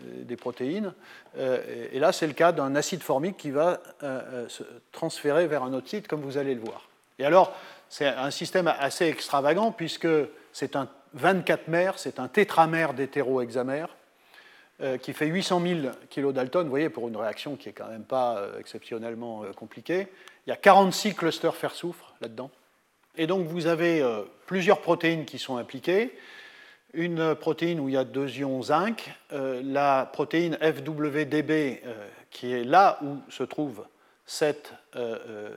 euh, 0.00 0.36
protéines. 0.36 0.92
Euh, 1.38 1.86
et 1.92 2.00
là, 2.00 2.10
c'est 2.10 2.26
le 2.26 2.32
cas 2.32 2.50
d'un 2.50 2.74
acide 2.74 3.02
formique 3.02 3.36
qui 3.36 3.52
va 3.52 3.80
euh, 4.02 4.48
se 4.48 4.64
transférer 4.90 5.46
vers 5.46 5.62
un 5.62 5.72
autre 5.72 5.88
site, 5.88 6.08
comme 6.08 6.20
vous 6.20 6.36
allez 6.36 6.56
le 6.56 6.60
voir. 6.60 6.88
Et 7.20 7.24
alors, 7.24 7.54
c'est 7.88 8.08
un 8.08 8.32
système 8.32 8.66
assez 8.66 9.06
extravagant, 9.06 9.70
puisque 9.70 10.08
c'est 10.52 10.74
un 10.74 10.88
24 11.14 11.68
mères, 11.68 11.96
c'est 11.96 12.18
un 12.18 12.26
tétramère 12.26 12.92
d'hétérohexamère, 12.94 13.88
qui 15.02 15.12
fait 15.12 15.26
800 15.26 15.60
000 15.60 15.80
kDa. 16.08 16.62
Vous 16.62 16.70
voyez, 16.70 16.88
pour 16.88 17.06
une 17.06 17.16
réaction 17.16 17.56
qui 17.56 17.68
n'est 17.68 17.74
quand 17.74 17.88
même 17.88 18.04
pas 18.04 18.42
exceptionnellement 18.58 19.42
compliquée. 19.54 20.08
Il 20.46 20.50
y 20.50 20.52
a 20.52 20.56
46 20.56 21.14
clusters 21.14 21.54
fer-soufre 21.54 22.14
là-dedans. 22.20 22.50
Et 23.16 23.26
donc, 23.26 23.46
vous 23.46 23.66
avez 23.66 24.02
plusieurs 24.46 24.80
protéines 24.80 25.24
qui 25.24 25.38
sont 25.38 25.56
impliquées 25.56 26.12
une 26.94 27.34
protéine 27.34 27.80
où 27.80 27.88
il 27.88 27.94
y 27.94 27.98
a 27.98 28.04
deux 28.04 28.28
ions 28.38 28.62
zinc, 28.62 29.14
euh, 29.32 29.62
la 29.64 30.08
protéine 30.12 30.56
FWDB, 30.60 31.82
euh, 31.84 32.08
qui 32.30 32.52
est 32.52 32.64
là 32.64 32.98
où 33.02 33.18
se 33.30 33.42
trouve 33.42 33.84
euh, 34.42 35.50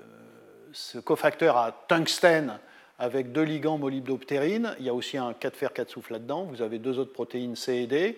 ce 0.71 0.97
cofacteur 0.99 1.57
à 1.57 1.71
tungstène 1.87 2.59
avec 2.99 3.31
deux 3.31 3.43
ligands 3.43 3.77
molybdoptérine. 3.77 4.75
Il 4.79 4.85
y 4.85 4.89
a 4.89 4.93
aussi 4.93 5.17
un 5.17 5.33
4 5.33 5.55
fer 5.55 5.73
4 5.73 5.89
soufre 5.89 6.13
là-dedans. 6.13 6.43
Vous 6.43 6.61
avez 6.61 6.79
deux 6.79 6.99
autres 6.99 7.13
protéines 7.13 7.55
C 7.55 7.73
et 7.73 7.87
D. 7.87 8.17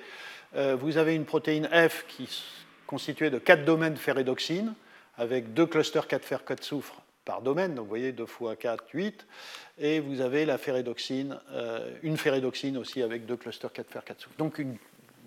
vous 0.78 0.98
avez 0.98 1.16
une 1.16 1.26
protéine 1.26 1.68
F 1.68 2.06
qui 2.08 2.24
est 2.24 2.44
constituée 2.86 3.30
de 3.30 3.40
quatre 3.40 3.66
domaines 3.66 3.94
de 3.94 4.00
ferredoxine 4.00 4.74
avec 5.18 5.54
deux 5.54 5.66
clusters 5.66 6.08
4 6.08 6.26
fer 6.26 6.46
4 6.46 6.64
soufre 6.64 7.02
par 7.26 7.42
domaine, 7.42 7.74
donc 7.76 7.86
vous 7.86 7.90
voyez 7.90 8.12
2 8.12 8.26
fois 8.26 8.56
4, 8.56 8.84
8, 8.94 9.26
et 9.80 10.00
vous 10.00 10.22
avez 10.22 10.46
la 10.46 10.58
ferredoxine, 10.58 11.40
euh, 11.52 11.92
une 12.04 12.18
ferredoxine 12.18 12.78
aussi 12.78 13.02
avec 13.02 13.26
deux 13.26 13.36
clusters 13.36 13.74
4 13.74 13.92
fer 13.92 14.04
4 14.04 14.22
soufre. 14.22 14.36
Donc 14.38 14.60
une, 14.60 14.78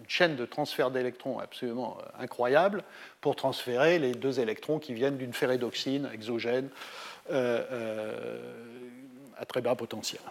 chaîne 0.06 0.36
de 0.36 0.46
transfert 0.46 0.90
d'électrons 0.90 1.38
absolument 1.38 1.98
euh, 2.00 2.22
incroyable 2.22 2.82
pour 3.20 3.36
transférer 3.36 3.98
les 3.98 4.12
deux 4.12 4.40
électrons 4.40 4.78
qui 4.78 4.94
viennent 4.94 5.18
d'une 5.18 5.34
ferredoxine 5.34 6.08
exogène 6.14 6.70
euh, 7.30 8.40
à 9.36 9.44
très 9.44 9.60
bas 9.60 9.74
potentiel. 9.74 10.22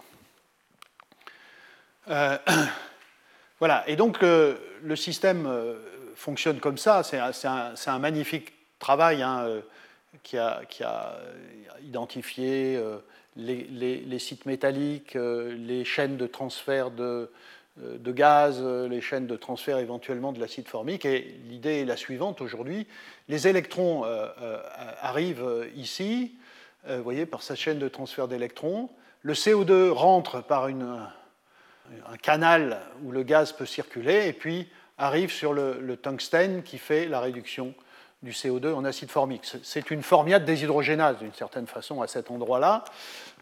voilà, 3.60 3.84
et 3.86 3.94
donc 3.94 4.20
le 4.22 4.96
système 4.96 5.48
fonctionne 6.16 6.58
comme 6.58 6.78
ça, 6.78 7.04
c'est 7.04 7.18
un, 7.18 7.74
un, 7.86 7.98
magnifique 8.00 8.57
travail. 8.78 9.22
Hein, 9.22 9.60
qui 10.22 10.36
a, 10.36 11.18
identifié 11.82 12.76
euh, 12.76 12.98
les, 13.36 14.18
sites 14.18 14.46
métalliques, 14.46 15.16
euh, 15.16 15.54
les 15.56 15.84
chaînes 15.84 16.16
de 16.16 16.26
transfert 16.26 16.90
de, 16.90 17.30
euh, 17.82 18.12
gaz, 18.12 18.62
les 18.62 19.00
chaînes 19.00 19.26
de 19.26 19.36
transfert 19.36 19.78
éventuellement 19.78 20.32
de 20.32 20.40
l'acide 20.40 20.68
formique. 20.68 21.04
Et 21.04 21.38
l'idée 21.48 21.80
est 21.80 21.84
la 21.84 21.96
suivante 21.96 22.40
aujourd'hui. 22.40 22.86
Les 23.28 23.46
électrons 23.48 24.04
arrivent 25.00 25.68
ici, 25.76 26.34
voyez, 27.02 27.26
par 27.26 27.42
cette 27.42 27.58
chaîne 27.58 27.78
de 27.78 27.88
transfert 27.88 28.26
d'électrons. 28.26 28.90
Le 29.22 29.34
CO2 29.34 29.90
rentre 29.90 30.42
par 30.42 30.68
une, 30.68 31.00
un 32.08 32.16
canal 32.16 32.80
où 33.04 33.12
le 33.12 33.22
gaz 33.22 33.52
peut 33.52 33.66
circuler 33.66 34.26
et 34.26 34.32
puis 34.32 34.68
arrive 34.96 35.30
sur 35.30 35.52
le, 35.52 35.78
le 35.80 35.96
tungstène 35.96 36.62
qui 36.62 36.78
fait 36.78 37.06
la 37.06 37.20
réduction 37.20 37.74
du 38.22 38.32
CO2 38.32 38.72
en 38.72 38.84
acide 38.84 39.10
formique. 39.10 39.46
C'est 39.62 39.90
une 39.90 40.02
formiate 40.02 40.44
déshydrogénase 40.44 41.18
d'une 41.18 41.32
certaine 41.34 41.66
façon 41.66 42.02
à 42.02 42.08
cet 42.08 42.30
endroit-là. 42.30 42.84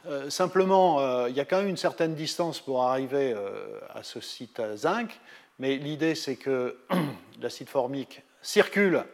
Euh, 0.06 0.28
simplement, 0.30 1.00
euh, 1.00 1.28
il 1.30 1.36
y 1.36 1.40
a 1.40 1.44
quand 1.44 1.58
même 1.58 1.68
une 1.68 1.76
certaine 1.76 2.14
distance 2.14 2.60
pour 2.60 2.84
arriver 2.84 3.32
euh, 3.34 3.80
à 3.94 4.02
ce 4.02 4.20
site 4.20 4.60
zinc, 4.76 5.18
mais 5.58 5.76
l'idée 5.76 6.14
c'est 6.14 6.36
que 6.36 6.76
l'acide 7.40 7.68
formique 7.68 8.22
circule 8.42 9.04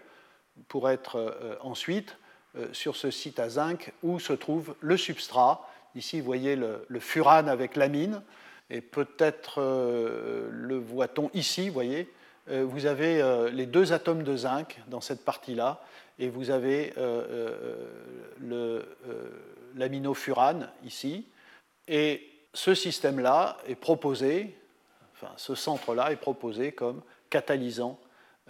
pour 0.68 0.90
être 0.90 1.58
ensuite 1.62 2.16
sur 2.72 2.96
ce 2.96 3.10
site 3.10 3.38
à 3.38 3.48
zinc 3.48 3.92
où 4.02 4.20
se 4.20 4.34
trouve 4.34 4.74
le 4.80 4.98
substrat 4.98 5.66
Ici, 5.94 6.20
vous 6.20 6.26
voyez 6.26 6.56
le, 6.56 7.00
furane 7.00 7.48
avec 7.48 7.76
l'amine, 7.76 8.22
et 8.70 8.80
peut-être 8.80 9.60
le 9.60 10.78
voit-on 10.78 11.30
ici, 11.34 11.68
vous 11.68 11.74
voyez, 11.74 12.10
vous 12.48 12.86
avez 12.86 13.50
les 13.52 13.66
deux 13.66 13.92
atomes 13.92 14.24
de 14.24 14.36
zinc 14.36 14.80
dans 14.88 15.00
cette 15.00 15.24
partie-là, 15.24 15.80
et 16.18 16.28
vous 16.28 16.50
avez 16.50 16.92
l'aminofurane 19.74 20.68
ici, 20.84 21.26
et 21.88 22.28
ce 22.54 22.74
système-là 22.74 23.56
est 23.66 23.74
proposé, 23.74 24.54
enfin 25.14 25.32
ce 25.36 25.54
centre-là 25.54 26.12
est 26.12 26.16
proposé 26.16 26.72
comme 26.72 27.02
catalysant 27.30 27.98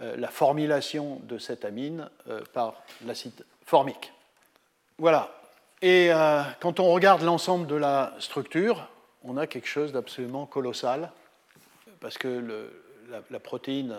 euh, 0.01 0.15
la 0.17 0.27
formulation 0.27 1.21
de 1.23 1.37
cette 1.37 1.65
amine 1.65 2.09
euh, 2.27 2.41
par 2.53 2.81
l'acide 3.05 3.45
formique. 3.65 4.11
Voilà. 4.97 5.31
Et 5.81 6.11
euh, 6.11 6.41
quand 6.59 6.79
on 6.79 6.91
regarde 6.91 7.21
l'ensemble 7.21 7.67
de 7.67 7.75
la 7.75 8.13
structure, 8.19 8.87
on 9.23 9.37
a 9.37 9.47
quelque 9.47 9.67
chose 9.67 9.91
d'absolument 9.91 10.45
colossal, 10.45 11.11
parce 11.99 12.17
que 12.17 12.71
la, 13.29 13.39
protéine 13.39 13.95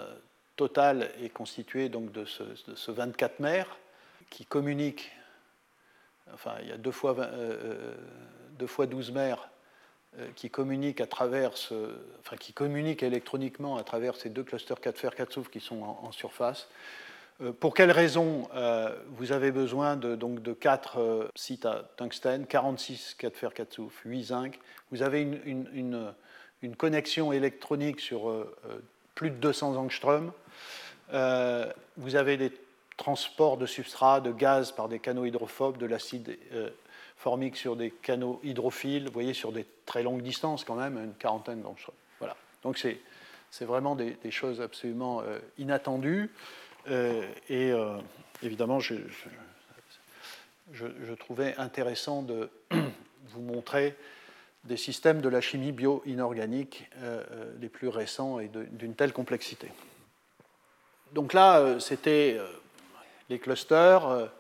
totale 0.57 1.11
est 1.23 1.31
constituée 1.31 1.89
donc 1.89 2.13
de 2.13 2.25
ce, 2.25 2.91
24 2.91 3.41
mères 3.41 3.79
qui 4.31 4.45
communique, 4.45 5.13
enfin 6.33 6.55
il 6.63 6.69
y 6.69 6.73
a 6.73 6.77
deux 6.77 6.93
fois, 6.93 7.17
deux 8.59 8.67
fois 8.67 8.87
12 8.87 9.13
mères 9.13 9.49
euh, 10.21 10.29
qui 10.37 10.49
communiquent 10.49 11.01
à 11.01 11.09
travers 11.09 11.51
enfin, 12.21 12.37
qui 12.39 12.53
communiquent 12.53 13.03
électroniquement 13.03 13.77
à 13.79 13.83
travers 13.83 14.15
ces 14.15 14.31
deux 14.31 14.45
clusters 14.45 14.81
4 14.81 14.97
fer 14.97 15.13
4 15.13 15.33
soufre 15.33 15.51
qui 15.51 15.59
sont 15.59 15.83
en, 15.83 16.13
surface. 16.13 16.69
Euh, 17.41 17.51
pour 17.51 17.75
quelles 17.75 17.91
raisons 17.91 18.49
euh, 18.55 18.95
vous 19.09 19.33
avez 19.33 19.51
besoin 19.51 19.97
de, 19.97 20.15
donc 20.15 20.41
de 20.41 20.53
4 20.53 21.33
sites 21.35 21.67
à 21.67 21.91
tungstène, 21.97 22.47
46 22.47 23.17
4 23.19 23.37
fer 23.37 23.55
4 23.55 23.73
soufre, 23.73 23.99
8 24.05 24.23
zinc? 24.23 24.61
Vous 24.93 25.03
avez 25.03 25.23
une, 25.23 25.67
une, 25.73 26.15
une, 26.63 26.77
connexion 26.77 27.33
électronique 27.33 27.99
sur 27.99 28.29
plus 29.15 29.31
de 29.31 29.37
200 29.37 29.77
angstroms. 29.77 30.33
vous 31.11 32.17
avez 32.17 32.37
des 32.37 32.53
transports 32.97 33.57
de 33.57 33.67
substrat, 33.67 34.21
de 34.21 34.33
gaz 34.33 34.73
par 34.73 34.89
des 34.89 34.99
canaux 34.99 35.25
hydrophobes, 35.25 35.79
de 35.79 35.87
l'acide 35.87 36.39
formique 37.25 37.57
sur 37.57 37.75
des 37.75 37.91
canaux 37.91 38.39
hydrophiles, 38.43 39.07
vous 39.07 39.13
voyez, 39.13 39.33
sur 39.33 39.51
des 39.51 39.65
très 39.87 40.03
longues 40.03 40.21
distances 40.21 40.63
quand 40.63 40.75
même, 40.75 40.99
une 40.99 41.15
quarantaine 41.15 41.63
d'angstroms. 41.63 41.95
Voilà. 42.19 42.37
Donc 42.63 42.77
c'est, 42.77 42.99
vraiment 43.65 43.97
des, 43.97 44.31
choses 44.31 44.61
absolument 44.61 45.23
euh, 45.23 45.39
inattendues. 45.57 46.31
Euh, 46.91 47.27
et 47.49 47.73
euh, 47.73 47.97
évidemment, 48.43 48.79
je, 48.79 48.97
je, 50.73 51.15
trouvais 51.15 51.57
intéressant 51.57 52.21
de 52.21 52.51
vous 53.31 53.41
montrer 53.41 53.97
des 54.65 54.77
systèmes 54.77 55.21
de 55.21 55.29
la 55.29 55.41
chimie 55.41 55.73
bio-inorganique 55.73 56.89
les 57.61 57.69
plus 57.69 57.89
récents 57.89 58.41
et 58.41 58.49
d'une 58.49 58.95
telle 58.95 59.13
complexité. 59.13 59.69
Donc 61.13 61.33
là, 61.35 61.79
c'était 61.81 62.41
les 63.29 63.39
clusters, 63.39 64.31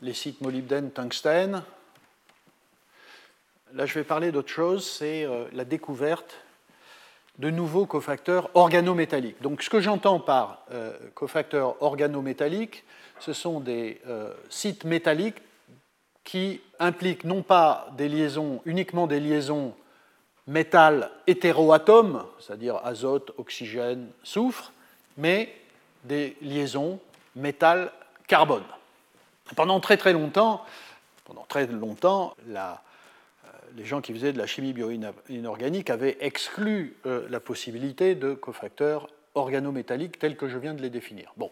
les 0.00 0.14
sites 0.14 0.40
molybdène-tungstène, 0.40 1.62
Là, 3.74 3.86
je 3.86 3.94
vais 3.94 4.04
parler 4.04 4.30
d'autre 4.30 4.50
chose, 4.50 4.88
c'est 4.88 5.24
euh, 5.24 5.46
la 5.52 5.64
découverte 5.64 6.36
de 7.40 7.50
nouveaux 7.50 7.86
cofacteurs 7.86 8.48
organométalliques. 8.54 9.42
Donc, 9.42 9.62
ce 9.62 9.70
que 9.70 9.80
j'entends 9.80 10.20
par 10.20 10.64
euh, 10.70 10.96
cofacteurs 11.14 11.82
organométalliques, 11.82 12.84
ce 13.18 13.32
sont 13.32 13.58
des 13.58 14.00
euh, 14.06 14.32
sites 14.48 14.84
métalliques 14.84 15.42
qui 16.24 16.60
impliquent 16.78 17.24
non 17.24 17.42
pas 17.42 17.88
des 17.96 18.08
liaisons, 18.08 18.60
uniquement 18.64 19.06
des 19.06 19.20
liaisons 19.20 19.74
métal 20.46 21.10
hétéroatomes, 21.26 22.24
c'est-à-dire 22.40 22.80
azote, 22.84 23.32
oxygène, 23.38 24.08
soufre, 24.22 24.72
mais 25.16 25.54
des 26.04 26.36
liaisons 26.42 26.98
métal-carbone. 27.36 28.64
Pendant 29.56 29.80
très 29.80 29.96
très 29.96 30.12
longtemps, 30.12 30.64
pendant 31.24 31.44
très 31.48 31.66
longtemps, 31.66 32.34
la 32.48 32.82
les 33.76 33.84
gens 33.84 34.00
qui 34.00 34.12
faisaient 34.12 34.32
de 34.32 34.38
la 34.38 34.46
chimie 34.46 34.72
bio-inorganique 34.72 35.90
avaient 35.90 36.16
exclu 36.20 36.96
euh, 37.06 37.26
la 37.28 37.40
possibilité 37.40 38.14
de 38.14 38.34
cofacteurs 38.34 39.08
organométalliques 39.34 40.18
tels 40.18 40.36
que 40.36 40.48
je 40.48 40.58
viens 40.58 40.74
de 40.74 40.82
les 40.82 40.90
définir. 40.90 41.32
Bon, 41.36 41.50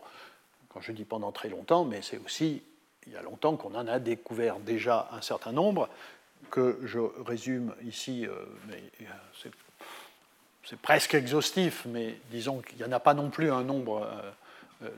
quand 0.69 0.81
je 0.81 0.93
dis 0.93 1.05
pendant 1.05 1.33
très 1.33 1.49
longtemps, 1.49 1.85
mais 1.85 2.01
c'est 2.03 2.19
aussi 2.19 2.63
il 3.07 3.13
y 3.13 3.17
a 3.17 3.23
longtemps 3.23 3.57
qu'on 3.57 3.75
en 3.75 3.87
a 3.87 3.99
découvert 3.99 4.59
déjà 4.59 5.09
un 5.13 5.21
certain 5.21 5.53
nombre, 5.53 5.89
que 6.51 6.79
je 6.85 6.99
résume 7.25 7.75
ici, 7.87 8.27
euh, 8.27 8.35
mais 8.69 8.83
euh, 9.03 9.51
c'est 10.65 10.79
presque 10.79 11.15
exhaustif, 11.15 11.85
mais 11.87 12.17
disons 12.31 12.61
qu'il 12.61 12.79
n'y 12.79 12.85
en 12.85 12.93
a 12.93 13.01
pas 13.01 13.15
non 13.15 13.31
plus 13.31 13.51
un 13.51 13.63
nombre 13.63 14.09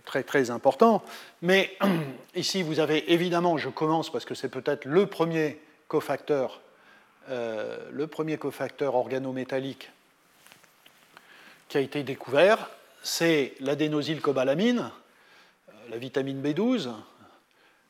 très 0.04 0.22
très 0.22 0.50
important. 0.50 1.02
Mais 1.42 1.76
ici, 2.34 2.62
vous 2.62 2.80
avez 2.80 3.12
évidemment, 3.12 3.56
je 3.56 3.68
commence 3.68 4.10
parce 4.10 4.24
que 4.24 4.34
c'est 4.34 4.48
peut-être 4.48 4.84
le 4.84 5.06
premier 5.06 5.58
cofacteur 5.88 6.60
euh, 7.30 7.78
le 7.90 8.06
premier 8.06 8.36
cofacteur 8.36 8.94
organométallique 8.94 9.90
qui 11.68 11.78
a 11.78 11.80
été 11.80 12.02
découvert, 12.02 12.68
c'est 13.02 13.54
l'adénosylcobalamine, 13.60 14.90
euh, 15.68 15.72
la 15.90 15.96
vitamine 15.96 16.42
B12, 16.42 16.90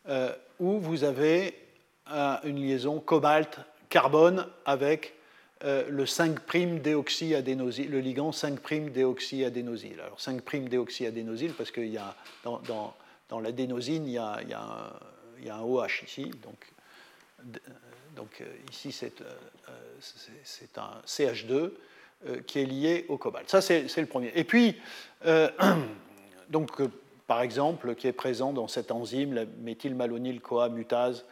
euh, 0.09 0.32
où 0.59 0.78
vous 0.78 1.05
avez 1.05 1.59
une 2.44 2.57
liaison 2.57 3.00
cobalt-carbone 3.00 4.46
avec 4.66 5.14
le 5.62 6.05
5'-déoxyadénosyl, 6.05 7.88
le 7.88 8.00
ligand 8.00 8.30
5'-déoxyadénosyl. 8.30 10.00
Alors 10.00 10.18
5'-déoxyadénosyl 10.18 11.52
parce 11.55 11.70
qu'il 11.70 11.88
y 11.88 11.96
a 11.96 12.14
dans, 12.44 12.61
dans, 13.30 13.40
l'adénosine, 13.40 14.07
il 14.07 14.12
y 14.12 14.18
a, 14.18 14.38
un, 15.50 15.61
OH 15.62 16.05
ici, 16.05 16.30
donc 18.14 18.40
euh, 18.40 18.44
ici, 18.70 18.92
c'est 18.92 19.20
euh, 19.20 19.34
un 20.76 21.00
CH2 21.07 21.52
euh, 22.26 22.40
qui 22.46 22.61
est 22.61 22.64
lié 22.64 23.07
au 23.09 23.18
cobalt. 23.18 23.48
Ça, 23.48 23.61
c'est 23.61 23.96
le 23.96 24.07
premier. 24.07 24.32
Et 24.34 24.44
puis, 24.44 24.80
donc, 26.48 26.70
par 27.27 27.43
exemple, 27.43 27.95
qui 27.95 28.07
est 28.07 28.12
présent 28.12 28.53
dans 28.53 28.68
cette 28.68 28.91
enzyme, 28.91 29.35
la 29.35 29.45
méthylmalonyl-CoA 29.62 30.68
mutase, 30.68 31.25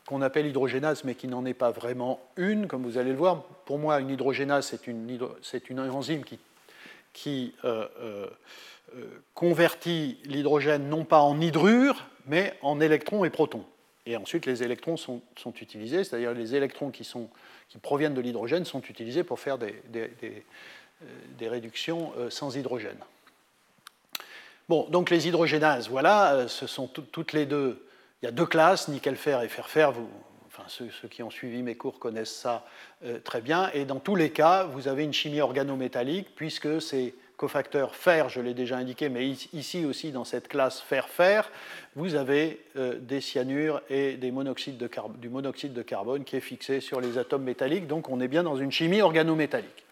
qu'on 0.06 0.20
appelle 0.20 0.46
hydrogénase 0.46 1.04
mais 1.04 1.14
qui 1.14 1.28
n'en 1.28 1.44
est 1.46 1.54
pas 1.54 1.70
vraiment 1.70 2.20
une, 2.36 2.66
comme 2.66 2.82
vous 2.82 2.98
allez 2.98 3.10
le 3.10 3.16
voir. 3.16 3.42
Pour 3.64 3.78
moi, 3.78 4.00
une 4.00 4.10
hydrogénase, 4.10 4.66
c'est 4.66 4.86
une, 4.86 5.80
enzyme 5.80 6.24
qui, 6.24 6.38
qui 7.12 7.54
convertit 9.32 10.18
l'hydrogène 10.24 10.88
non 10.88 11.04
pas 11.04 11.20
en 11.20 11.40
hydrure, 11.40 12.06
mais 12.26 12.54
en 12.62 12.80
électrons 12.80 13.24
et 13.24 13.30
protons. 13.30 13.64
Et 14.06 14.16
ensuite, 14.16 14.44
les 14.44 14.62
électrons 14.62 14.96
sont, 14.96 15.22
utilisés, 15.60 16.04
c'est-à-dire 16.04 16.34
les 16.34 16.54
électrons 16.54 16.90
qui, 16.90 17.08
proviennent 17.80 18.14
de 18.14 18.20
l'hydrogène 18.20 18.64
sont 18.64 18.82
utilisés 18.82 19.24
pour 19.24 19.40
faire 19.40 19.56
des, 19.58 19.74
euh, 19.94 21.48
réductions 21.48 22.12
euh, 22.18 22.28
sans 22.30 22.56
hydrogène. 22.56 22.98
Bon, 24.68 24.86
donc 24.88 25.10
les 25.10 25.28
hydrogénases, 25.28 25.90
voilà, 25.90 26.34
euh, 26.34 26.48
ce 26.48 26.66
sont 26.66 26.86
toutes 26.86 27.34
les 27.34 27.44
deux. 27.44 27.86
Il 28.22 28.24
y 28.24 28.28
a 28.28 28.30
deux 28.30 28.46
classes, 28.46 28.88
nickel-fer 28.88 29.42
et 29.42 29.48
fer-fer. 29.48 29.92
Ceux, 30.68 30.88
qui 31.10 31.22
ont 31.22 31.30
suivi 31.30 31.62
mes 31.62 31.74
cours 31.74 31.98
connaissent 31.98 32.34
ça 32.34 32.64
très 33.24 33.42
bien. 33.42 33.70
Et 33.74 33.84
dans 33.84 33.98
tous 33.98 34.16
les 34.16 34.30
cas, 34.30 34.64
vous 34.64 34.88
avez 34.88 35.02
une 35.02 35.12
chimie 35.12 35.40
organométallique, 35.40 36.28
puisque 36.34 36.80
ces 36.80 37.14
cofacteurs 37.36 37.94
fer, 37.94 38.28
je 38.30 38.40
l'ai 38.40 38.54
déjà 38.54 38.76
indiqué, 38.76 39.08
mais 39.08 39.28
ici 39.28 39.84
aussi 39.84 40.12
dans 40.12 40.24
cette 40.24 40.48
classe 40.48 40.80
fer-fer, 40.80 41.50
vous 41.96 42.14
avez 42.14 42.64
des 43.00 43.20
cyanures 43.20 43.82
et 43.90 44.14
des 44.14 44.30
monoxydes 44.30 44.78
de 44.78 44.88
du 45.18 45.28
monoxyde 45.28 45.74
de 45.74 45.82
carbone 45.82 46.22
qui 46.24 46.36
est 46.36 46.40
fixé 46.40 46.80
sur 46.80 47.00
les 47.00 47.18
atomes 47.18 47.42
métalliques. 47.42 47.88
Donc 47.88 48.08
on 48.08 48.20
est 48.20 48.28
bien 48.28 48.44
dans 48.44 48.56
une 48.56 48.70
chimie 48.70 49.02
organométallique. 49.02 49.84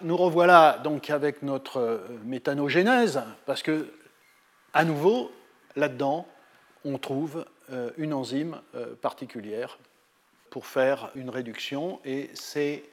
Nous 0.00 0.16
revoilà 0.16 0.78
donc 0.84 1.10
avec 1.10 1.42
notre 1.42 2.00
méthanogénèse, 2.24 3.20
parce 3.46 3.64
que, 3.64 3.88
à 4.78 4.84
nouveau, 4.84 5.32
là-dedans, 5.74 6.24
on 6.84 6.98
trouve 6.98 7.44
euh, 7.72 7.90
une 7.96 8.14
enzyme 8.14 8.60
euh, 8.76 8.94
particulière 8.94 9.76
pour 10.50 10.66
faire 10.66 11.10
une 11.16 11.30
réduction, 11.30 11.98
et 12.04 12.30
c'est 12.32 12.84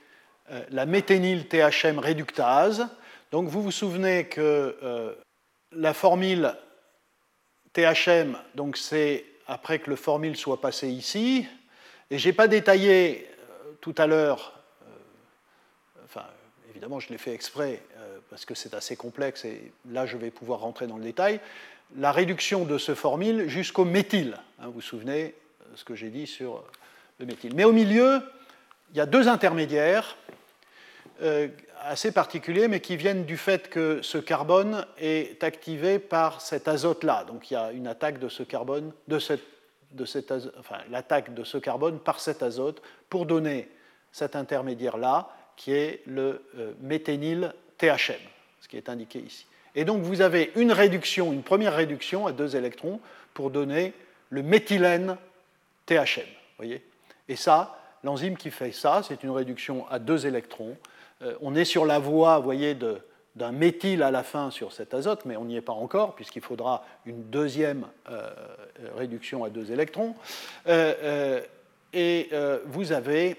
euh, 0.49 0.63
la 0.71 0.87
méthényl 0.87 1.47
THM 1.47 1.99
réductase. 1.99 2.87
Donc 3.29 3.49
vous 3.49 3.61
vous 3.61 3.71
souvenez 3.71 4.25
que 4.25 5.15
la 5.71 5.93
formule 5.93 6.55
THM, 7.73 8.35
donc 8.55 8.77
c'est 8.77 9.23
après 9.45 9.77
que 9.77 9.91
le 9.91 9.95
formule 9.95 10.35
soit 10.35 10.61
passé 10.61 10.87
ici, 10.89 11.47
et 12.09 12.17
je 12.17 12.27
n'ai 12.27 12.33
pas 12.33 12.47
détaillé 12.47 13.29
tout 13.81 13.93
à 13.99 14.07
l'heure, 14.07 14.59
enfin 16.03 16.25
évidemment 16.69 16.99
je 16.99 17.09
l'ai 17.09 17.17
fait 17.17 17.33
exprès 17.33 17.81
parce 18.29 18.45
que 18.45 18.55
c'est 18.55 18.73
assez 18.73 18.95
complexe 18.95 19.43
et 19.43 19.71
là 19.89 20.05
je 20.05 20.17
vais 20.17 20.31
pouvoir 20.31 20.59
rentrer 20.59 20.87
dans 20.87 20.97
le 20.97 21.03
détail, 21.03 21.39
la 21.97 22.11
réduction 22.11 22.65
de 22.65 22.77
ce 22.77 22.95
formyle 22.95 23.47
jusqu'au 23.47 23.85
méthyle. 23.85 24.37
Hein, 24.59 24.67
vous 24.67 24.73
vous 24.73 24.81
souvenez 24.81 25.35
ce 25.75 25.83
que 25.83 25.95
j'ai 25.95 26.09
dit 26.09 26.27
sur 26.27 26.63
le 27.19 27.25
méthyle. 27.25 27.53
Mais 27.55 27.63
au 27.63 27.71
milieu, 27.71 28.21
il 28.91 28.97
y 28.97 29.01
a 29.01 29.05
deux 29.05 29.27
intermédiaires 29.27 30.17
euh, 31.21 31.47
assez 31.83 32.11
particuliers, 32.11 32.67
mais 32.67 32.79
qui 32.79 32.97
viennent 32.97 33.25
du 33.25 33.37
fait 33.37 33.69
que 33.69 34.01
ce 34.01 34.17
carbone 34.17 34.85
est 34.97 35.43
activé 35.43 35.99
par 35.99 36.41
cet 36.41 36.67
azote-là. 36.67 37.25
Donc 37.25 37.51
il 37.51 37.53
y 37.53 37.57
a 37.57 37.71
une 37.71 37.87
attaque 37.87 38.19
de 38.19 38.27
ce 38.27 38.43
carbone, 38.43 38.91
de 39.07 39.19
enfin, 40.59 40.77
l'attaque 40.89 41.33
de 41.33 41.43
ce 41.43 41.57
carbone 41.57 41.99
par 41.99 42.19
cet 42.19 42.41
azote 42.43 42.81
pour 43.09 43.25
donner 43.25 43.69
cet 44.11 44.35
intermédiaire-là, 44.35 45.29
qui 45.55 45.71
est 45.71 46.01
le 46.05 46.41
euh, 46.57 46.73
méthényl 46.81 47.53
THM, 47.77 48.19
ce 48.61 48.67
qui 48.67 48.77
est 48.77 48.89
indiqué 48.89 49.19
ici. 49.19 49.45
Et 49.75 49.85
donc 49.85 50.01
vous 50.01 50.21
avez 50.21 50.51
une 50.55 50.71
réduction, 50.71 51.33
une 51.33 51.43
première 51.43 51.75
réduction 51.75 52.27
à 52.27 52.31
deux 52.31 52.55
électrons 52.55 52.99
pour 53.33 53.51
donner 53.51 53.93
le 54.29 54.41
méthylène 54.41 55.17
THM. 55.85 56.25
Voyez 56.57 56.83
Et 57.27 57.35
ça, 57.35 57.77
l'enzyme 58.03 58.37
qui 58.37 58.51
fait 58.51 58.71
ça, 58.71 59.01
c'est 59.05 59.23
une 59.23 59.31
réduction 59.31 59.85
à 59.89 59.99
deux 59.99 60.25
électrons. 60.25 60.77
Euh, 61.21 61.35
on 61.41 61.55
est 61.55 61.65
sur 61.65 61.85
la 61.85 61.99
voie, 61.99 62.39
voyez, 62.39 62.75
d'un 63.35 63.51
méthyle 63.51 64.03
à 64.03 64.11
la 64.11 64.23
fin 64.23 64.51
sur 64.51 64.71
cet 64.71 64.93
azote, 64.93 65.25
mais 65.25 65.35
on 65.35 65.45
n'y 65.45 65.57
est 65.57 65.61
pas 65.61 65.73
encore, 65.73 66.15
puisqu'il 66.15 66.41
faudra 66.41 66.85
une 67.05 67.23
deuxième 67.29 67.85
euh, 68.09 68.29
réduction 68.95 69.43
à 69.43 69.49
deux 69.49 69.71
électrons. 69.71 70.15
Euh, 70.67 71.41
et 71.93 72.29
vous 72.65 72.91
avez 72.91 73.37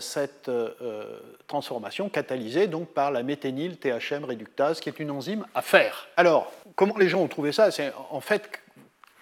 cette 0.00 0.48
euh, 0.48 0.70
euh, 0.82 1.18
transformation 1.46 2.08
catalysée 2.08 2.66
donc 2.66 2.88
par 2.88 3.10
la 3.10 3.22
méthényl 3.22 3.76
THM 3.76 4.24
réductase, 4.24 4.80
qui 4.80 4.88
est 4.88 4.98
une 4.98 5.10
enzyme 5.10 5.46
à 5.54 5.62
fer. 5.62 6.08
Alors, 6.16 6.52
comment 6.76 6.96
les 6.98 7.08
gens 7.08 7.20
ont 7.20 7.28
trouvé 7.28 7.52
ça? 7.52 7.70
C'est 7.70 7.92
en 8.10 8.20
fait 8.20 8.60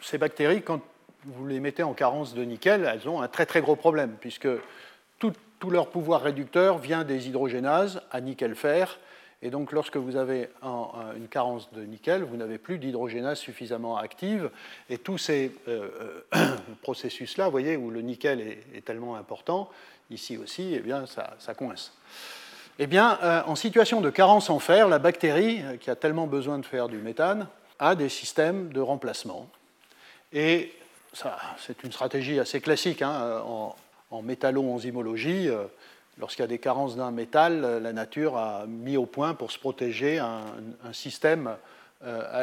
ces 0.01 0.19
bactéries, 0.19 0.63
quand 0.63 0.81
vous 1.25 1.47
les 1.47 1.61
mettez 1.61 1.85
en 1.85 1.93
carence 1.95 2.35
de 2.35 2.43
nickel, 2.43 2.91
elles 2.93 3.09
ont 3.09 3.23
un 3.23 3.29
très 3.29 3.47
très 3.47 3.61
gros 3.61 3.77
problème, 3.77 4.17
puisque 4.21 4.49
tout, 5.21 5.33
tout 5.61 5.71
leur 5.71 5.89
pouvoir 5.89 6.23
réducteur 6.23 6.79
vient 6.79 7.05
des 7.05 7.29
hydrogénases 7.29 8.03
à 8.11 8.21
nickel-fer, 8.21 8.99
et 9.45 9.51
donc, 9.51 9.73
lorsque 9.73 9.97
vous 9.97 10.15
avez 10.15 10.51
une 11.17 11.27
carence 11.27 11.73
de 11.73 11.83
nickel, 11.83 12.23
vous 12.23 12.37
n'avez 12.37 12.59
plus 12.59 12.79
d'hydrogénase 12.79 13.39
suffisamment 13.39 13.97
active. 13.97 14.51
Et 14.89 14.99
tous 14.99 15.19
ces 15.19 15.51
processus-là, 16.83 17.47
vous 17.47 17.51
voyez, 17.51 17.77
où 17.77 17.91
le 17.91 18.03
nickel 18.03 18.41
est, 18.41 18.85
tellement 18.85 19.17
important, 19.17 19.69
ici 20.13 20.37
aussi, 20.37 20.75
eh 20.75 20.81
bien, 20.81 21.05
ça, 21.07 21.55
coince. 21.55 21.93
Eh 22.79 22.87
bien, 22.87 23.19
euh, 23.23 23.43
en 23.47 23.55
situation 23.55 24.01
de 24.01 24.11
carence 24.11 24.51
en 24.51 24.59
fer, 24.59 24.89
la 24.89 24.99
bactérie, 24.99 25.63
euh, 25.63 25.77
qui 25.77 25.91
a 25.91 25.97
tellement 25.97 26.27
besoin 26.27 26.59
de 26.59 26.67
faire 26.67 26.89
du 26.89 26.99
méthane, 26.99 27.47
a 27.79 27.95
des 27.95 28.09
systèmes 28.09 28.73
de 28.73 28.81
remplacement. 28.81 29.49
Et 30.33 30.73
c'est 31.59 31.83
une 31.83 31.93
stratégie 31.93 32.41
assez 32.41 32.61
classique 32.61 33.03
hein, 33.03 33.43
en, 33.45 33.77
en 34.11 34.23
métallo-enzymologie. 34.23 35.49
Euh, 35.49 35.65
lorsqu'il 36.19 36.43
y 36.43 36.45
a 36.45 36.49
des 36.49 36.59
carences 36.59 36.97
d'un 36.97 37.11
métal, 37.11 37.81
la 37.83 37.93
nature 37.93 38.37
a 38.37 38.65
mis 38.67 38.97
au 38.97 39.07
point 39.07 39.35
pour 39.35 39.51
se 39.51 39.59
protéger 39.59 40.19
un, 40.19 40.43
système 40.93 41.57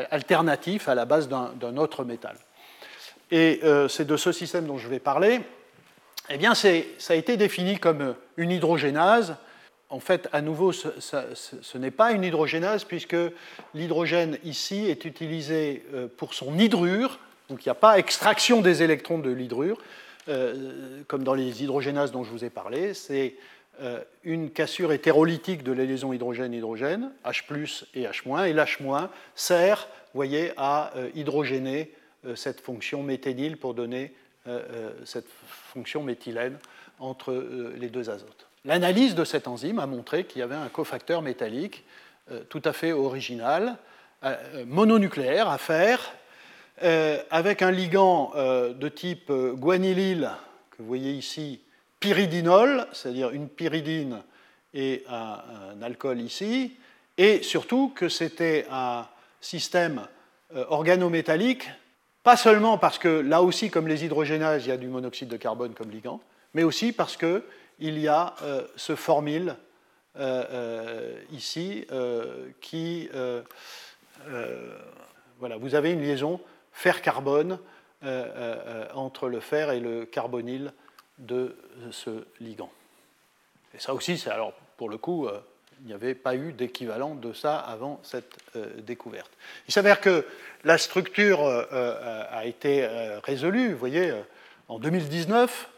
alternatif 0.10 0.90
à 0.90 0.96
la 0.96 1.06
base 1.06 1.30
d'un 1.30 1.78
autre 1.78 2.04
métal. 2.04 2.36
Et 3.30 3.62
c'est 3.88 4.08
de 4.08 4.18
ce 4.18 4.32
système 4.32 4.66
dont 4.66 4.80
je 4.80 4.88
vais 4.88 5.00
parler 5.00 5.42
eh 6.30 6.38
bien, 6.38 6.54
ça 6.54 6.70
a 6.70 7.16
été 7.16 7.38
défini 7.38 7.80
comme 7.80 8.16
une 8.38 8.52
hydrogénase. 8.52 9.36
En 9.90 10.00
fait, 10.00 10.30
à 10.32 10.42
nouveau, 10.42 10.72
ce, 10.72 11.78
n'est 11.78 11.92
pas 11.92 12.12
une 12.12 12.24
hydrogénase 12.24 12.84
puisque 12.84 13.18
l'hydrogène 13.74 14.38
ici 14.44 14.86
est 14.88 15.06
utilisé 15.06 15.84
euh, 15.94 16.08
pour 16.16 16.36
son 16.36 16.58
hydrure, 16.60 17.18
donc 17.50 17.66
il 17.66 17.70
n'y 17.70 17.72
a 17.72 17.76
pas 17.76 17.98
extraction 17.98 18.62
des 18.62 18.84
électrons 18.84 19.18
de 19.18 19.32
l'hydrure, 19.32 19.80
euh, 20.28 21.02
comme 21.08 21.24
dans 21.24 21.34
les 21.34 21.64
hydrogénases 21.64 22.12
dont 22.12 22.24
je 22.24 22.30
vous 22.30 22.46
ai 22.46 22.52
parlé. 22.52 22.94
C'est 22.94 23.34
euh, 23.82 24.00
une 24.24 24.52
cassure 24.52 24.92
hétérolytique 24.92 25.64
de 25.64 25.72
la 25.72 25.86
hydrogène-hydrogène, 25.86 27.12
H 27.26 27.44
et 27.96 28.04
H-, 28.04 28.46
et 28.46 28.54
l'H- 28.54 29.10
sert, 29.34 29.88
voyez, 30.14 30.52
à 30.58 30.94
hydrogéner 31.16 31.92
cette 32.36 32.62
fonction 32.62 33.02
méthényl 33.02 33.58
pour 33.58 33.74
donner 33.74 34.14
cette 35.06 35.28
fonction 35.70 36.02
méthylène 36.02 36.58
entre 37.00 37.32
euh, 37.32 37.74
les 37.78 37.90
deux 37.90 38.10
azotes. 38.10 38.48
L'analyse 38.66 39.16
de 39.16 39.24
cette 39.24 39.48
enzyme 39.48 39.80
a 39.80 39.88
montré 39.88 40.26
qu'il 40.26 40.40
y 40.40 40.42
avait 40.42 40.56
un 40.56 40.68
cofacteur 40.68 41.22
métallique 41.22 41.86
euh, 42.32 42.44
tout 42.50 42.62
à 42.66 42.74
fait 42.74 42.92
original, 42.92 43.78
euh, 44.24 44.66
mononucléaire 44.66 45.50
à 45.50 45.58
faire, 45.58 46.14
avec 47.30 47.62
un 47.62 47.72
ligand 47.72 48.32
de 48.38 48.88
type 48.88 49.30
guanylyl, 49.30 50.32
que 50.72 50.78
vous 50.80 50.88
voyez 50.88 51.12
ici, 51.12 51.60
pyridinol, 52.00 52.88
c'est-à-dire 52.94 53.32
une 53.32 53.50
pyridine 53.50 54.22
et 54.74 55.04
un, 55.10 55.82
alcool 55.82 56.22
ici, 56.22 56.78
et 57.18 57.44
surtout 57.44 57.92
que 57.94 58.08
c'était 58.08 58.66
un 58.72 59.06
système 59.42 60.08
organométallique 60.56 61.70
pas 62.24 62.38
seulement 62.38 62.78
parce 62.78 63.00
que 63.00 63.08
là 63.08 63.42
aussi, 63.42 63.70
comme 63.70 63.88
les 63.88 64.06
hydrogénases, 64.06 64.66
il 64.66 64.70
y 64.70 64.72
a 64.72 64.78
du 64.78 64.88
monoxyde 64.88 65.30
de 65.30 65.38
carbone 65.38 65.74
comme 65.74 65.90
ligand, 65.90 66.22
mais 66.54 66.64
aussi 66.64 66.92
parce 66.92 67.18
qu'il 67.18 67.42
y 67.80 68.08
a 68.08 68.36
euh, 68.42 68.66
ce 68.76 68.96
formyle 68.96 69.56
euh, 70.18 70.46
euh, 70.52 71.22
ici 71.32 71.86
qui. 72.62 73.10
voilà, 75.40 75.58
vous 75.58 75.76
avez 75.76 75.92
une 75.92 76.02
liaison 76.02 76.42
fer-carbone 76.74 77.60
entre 78.94 79.28
le 79.30 79.40
fer 79.40 79.72
et 79.72 79.80
le 79.80 80.06
carbonyle 80.06 80.74
de 81.18 81.56
ce 81.92 82.26
ligand. 82.40 82.72
Et 83.74 83.80
ça 83.80 83.94
aussi, 83.94 84.18
c'est 84.18 84.30
alors 84.30 84.54
pour 84.78 84.90
le 84.90 84.98
coup 84.98 85.28
il 85.82 85.88
n'y 85.88 85.94
avait 85.94 86.16
pas 86.16 86.36
eu 86.36 86.52
d'équivalent 86.54 87.16
de 87.16 87.34
ça 87.34 87.58
avant 87.58 88.00
cette 88.04 88.38
euh, 88.56 88.66
découverte. 88.82 89.32
Il 89.68 89.74
s'avère 89.74 90.02
que 90.02 90.26
la 90.64 90.78
structure 90.78 91.44
euh, 91.44 91.64
euh, 91.72 92.24
a 92.30 92.46
été 92.46 92.88
résolue, 93.24 93.72
vous 93.72 93.78
voyez, 93.78 94.14
en 94.68 94.80
2019, 94.80 95.70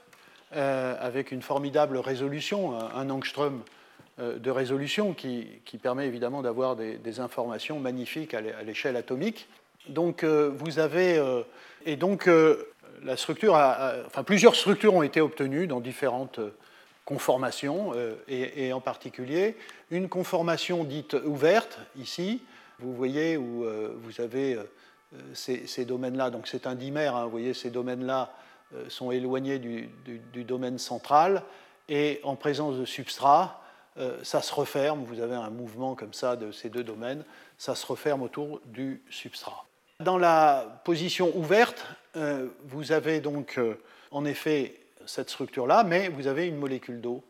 avec 0.54 1.32
une 1.32 1.41
formidable 1.41 1.97
résolution, 1.97 2.78
un 2.78 3.10
angstrom 3.10 3.64
de 4.18 4.52
résolution 4.52 5.14
qui, 5.14 5.62
permet 5.82 6.08
évidemment 6.08 6.41
d'avoir 6.41 6.76
des, 6.76 7.20
informations 7.22 7.80
magnifiques 7.80 8.34
à 8.34 8.41
l'échelle 8.64 8.97
atomique. 8.97 9.47
Donc 9.88 10.26
vous 10.26 10.80
avez 10.80 11.24
et 11.86 11.95
donc 11.95 12.30
la 13.02 13.16
structure, 13.16 13.54
enfin 13.54 14.24
plusieurs 14.24 14.56
structures 14.56 14.93
ont 14.93 15.04
été 15.04 15.22
obtenues 15.22 15.68
dans 15.68 15.80
différentes 15.80 16.41
conformations, 17.06 17.93
et, 18.28 18.74
en 18.74 18.82
particulier 18.82 19.56
une 19.92 20.10
conformation 20.10 20.84
dite 20.84 21.16
ouverte, 21.26 21.78
ici, 21.98 22.42
vous 22.80 22.94
voyez 22.94 23.38
où 23.38 23.66
euh, 23.66 23.94
vous 24.02 24.22
avez 24.22 24.56
euh, 24.56 24.64
ces, 25.34 25.86
domaines-là, 25.86 26.30
donc 26.30 26.48
c'est 26.48 26.66
un 26.66 26.76
dimère, 26.76 27.16
hein, 27.16 27.26
vous 27.26 27.32
voyez 27.32 27.54
ces 27.54 27.70
domaines-là 27.70 28.34
sont 28.88 29.12
éloignés 29.12 29.60
du, 29.60 29.89
domaine 30.46 30.78
central, 30.78 31.44
et 31.89 32.22
en 32.24 32.38
présence 32.38 32.78
de 32.78 32.86
substrat, 32.86 33.62
ça 34.24 34.42
se 34.42 34.54
referme, 34.54 35.04
vous 35.04 35.20
avez 35.20 35.36
un 35.36 35.50
mouvement 35.50 35.94
comme 35.94 36.14
ça 36.14 36.38
de 36.38 36.54
ces 36.54 36.70
deux 36.70 36.86
domaines, 36.86 37.26
ça 37.58 37.76
se 37.76 37.86
referme 37.86 38.22
autour 38.22 38.62
du 38.64 39.02
substrat. 39.10 39.66
Dans 40.00 40.18
la 40.18 40.82
position 40.86 41.36
ouverte, 41.36 41.86
vous 42.64 42.94
avez 42.94 43.20
donc 43.20 43.60
en 44.12 44.24
effet 44.24 44.80
cette 45.06 45.30
structure-là, 45.30 45.84
mais 45.84 46.08
vous 46.08 46.28
avez 46.28 46.48
une 46.48 46.56
molécule 46.56 47.02
d'eau 47.02 47.26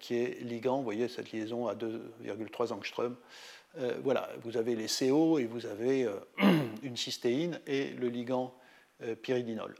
qui 0.00 0.16
est 0.16 0.40
ligand, 0.42 0.78
vous 0.78 0.84
voyez 0.84 1.08
cette 1.08 1.32
liaison 1.32 1.66
à 1.66 1.74
2,3 1.74 2.72
angstrom. 2.72 3.16
voilà, 4.02 4.28
vous 4.42 4.56
avez 4.56 4.74
les 4.74 4.86
CO 4.86 5.38
et 5.38 5.44
vous 5.44 5.66
avez 5.66 6.08
une 6.82 6.96
cystéine 6.96 7.60
et 7.66 7.90
le 7.90 8.08
ligand 8.08 8.54
pyridinol. 9.22 9.74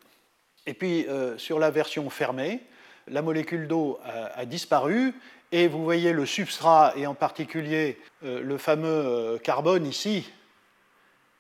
Et 0.67 0.75
puis 0.75 1.07
sur 1.37 1.59
la 1.59 1.71
version 1.71 2.09
fermée, 2.11 2.61
la 3.09 3.23
molécule 3.23 3.69
d'eau 3.69 3.99
a, 4.05 4.45
disparu 4.47 5.15
et 5.51 5.69
vous 5.69 5.85
voyez 5.85 6.13
le 6.13 6.27
substrat 6.27 6.95
et 6.97 7.07
en 7.07 7.15
particulier 7.15 7.99
le 8.23 8.59
fameux 8.59 9.39
carbone 9.43 9.87
ici 9.87 10.25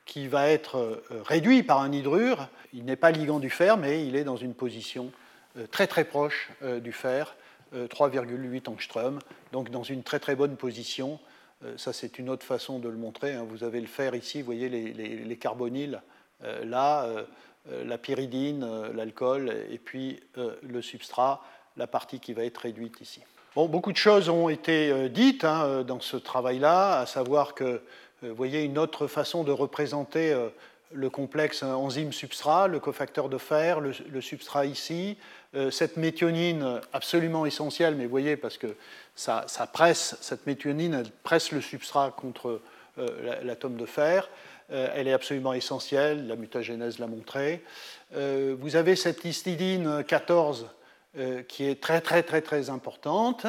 qui 0.04 0.28
va 0.28 0.48
être 0.48 0.76
euh, 0.76 1.22
réduit 1.24 1.62
par 1.62 1.80
un 1.80 1.92
hydrure. 1.92 2.48
Il 2.72 2.84
n'est 2.84 2.96
pas 2.96 3.10
ligand 3.10 3.38
du 3.38 3.50
fer, 3.50 3.76
mais 3.76 4.06
il 4.06 4.16
est 4.16 4.24
dans 4.24 4.36
une 4.36 4.54
position 4.54 5.12
euh, 5.56 5.66
très 5.66 5.86
très 5.86 6.04
proche 6.04 6.50
euh, 6.62 6.80
du 6.80 6.92
fer, 6.92 7.36
3,8 7.74 8.68
angstrom, 8.68 9.18
donc 9.52 9.70
dans 9.70 9.82
une 9.82 10.02
très 10.02 10.18
très 10.18 10.36
bonne 10.36 10.56
position. 10.56 11.18
Ça, 11.76 11.92
c'est 11.92 12.18
une 12.18 12.28
autre 12.28 12.44
façon 12.44 12.80
de 12.80 12.88
le 12.88 12.96
montrer. 12.96 13.34
Hein. 13.34 13.46
Vous 13.48 13.62
avez 13.62 13.80
le 13.80 13.86
fer 13.86 14.14
ici, 14.14 14.40
vous 14.40 14.46
voyez 14.46 14.68
les, 14.68 14.92
les, 14.92 15.36
carbonyles 15.36 16.02
là, 16.64 17.06
la 17.70 17.98
pyridine, 17.98 18.66
l'alcool, 18.92 19.54
et 19.70 19.78
puis 19.78 20.20
le 20.36 20.82
substrat, 20.82 21.40
la 21.76 21.86
partie 21.86 22.18
qui 22.18 22.32
va 22.32 22.44
être 22.44 22.58
réduite 22.58 23.00
ici. 23.00 23.20
Bon, 23.54 23.68
beaucoup 23.68 23.92
de 23.92 23.96
choses 23.96 24.28
ont 24.28 24.48
été 24.48 25.08
dites 25.08 25.44
hein, 25.44 25.84
dans 25.84 26.00
ce 26.00 26.16
travail-là, 26.16 26.98
à 26.98 27.06
savoir 27.06 27.54
que 27.54 27.80
vous 28.22 28.28
euh, 28.28 28.32
voyez 28.32 28.62
une 28.62 28.78
autre 28.78 29.06
façon 29.06 29.42
de 29.42 29.52
représenter 29.52 30.32
euh, 30.32 30.48
le 30.92 31.10
complexe 31.10 31.62
enzyme-substrat, 31.62 32.68
le 32.68 32.80
cofacteur 32.80 33.28
de 33.28 33.38
fer, 33.38 33.80
le, 33.80 34.20
substrat 34.20 34.66
ici, 34.66 35.16
euh, 35.54 35.70
cette 35.70 35.96
méthionine 35.96 36.80
absolument 36.92 37.46
essentielle, 37.46 37.94
mais 37.94 38.04
vous 38.04 38.10
voyez, 38.10 38.36
parce 38.36 38.58
que 38.58 38.74
ça, 39.14 39.46
presse, 39.72 40.16
cette 40.20 40.46
méthionine, 40.46 40.94
elle 40.94 41.10
presse 41.22 41.52
le 41.52 41.60
substrat 41.60 42.14
contre 42.16 42.60
l'atome 43.42 43.76
de 43.76 43.86
fer, 43.86 44.28
elle 44.68 45.08
est 45.08 45.12
absolument 45.12 45.54
essentielle, 45.54 46.26
la 46.26 46.36
mutagénèse 46.36 46.98
l'a 46.98 47.06
montré. 47.06 47.62
vous 48.14 48.76
avez 48.76 48.96
cette 48.96 49.24
histidine 49.24 50.04
14 50.06 50.66
euh, 51.18 51.42
qui 51.42 51.68
est 51.68 51.78
très 51.78 52.00
très 52.00 52.22
très 52.22 52.40
très 52.40 52.70
importante 52.70 53.46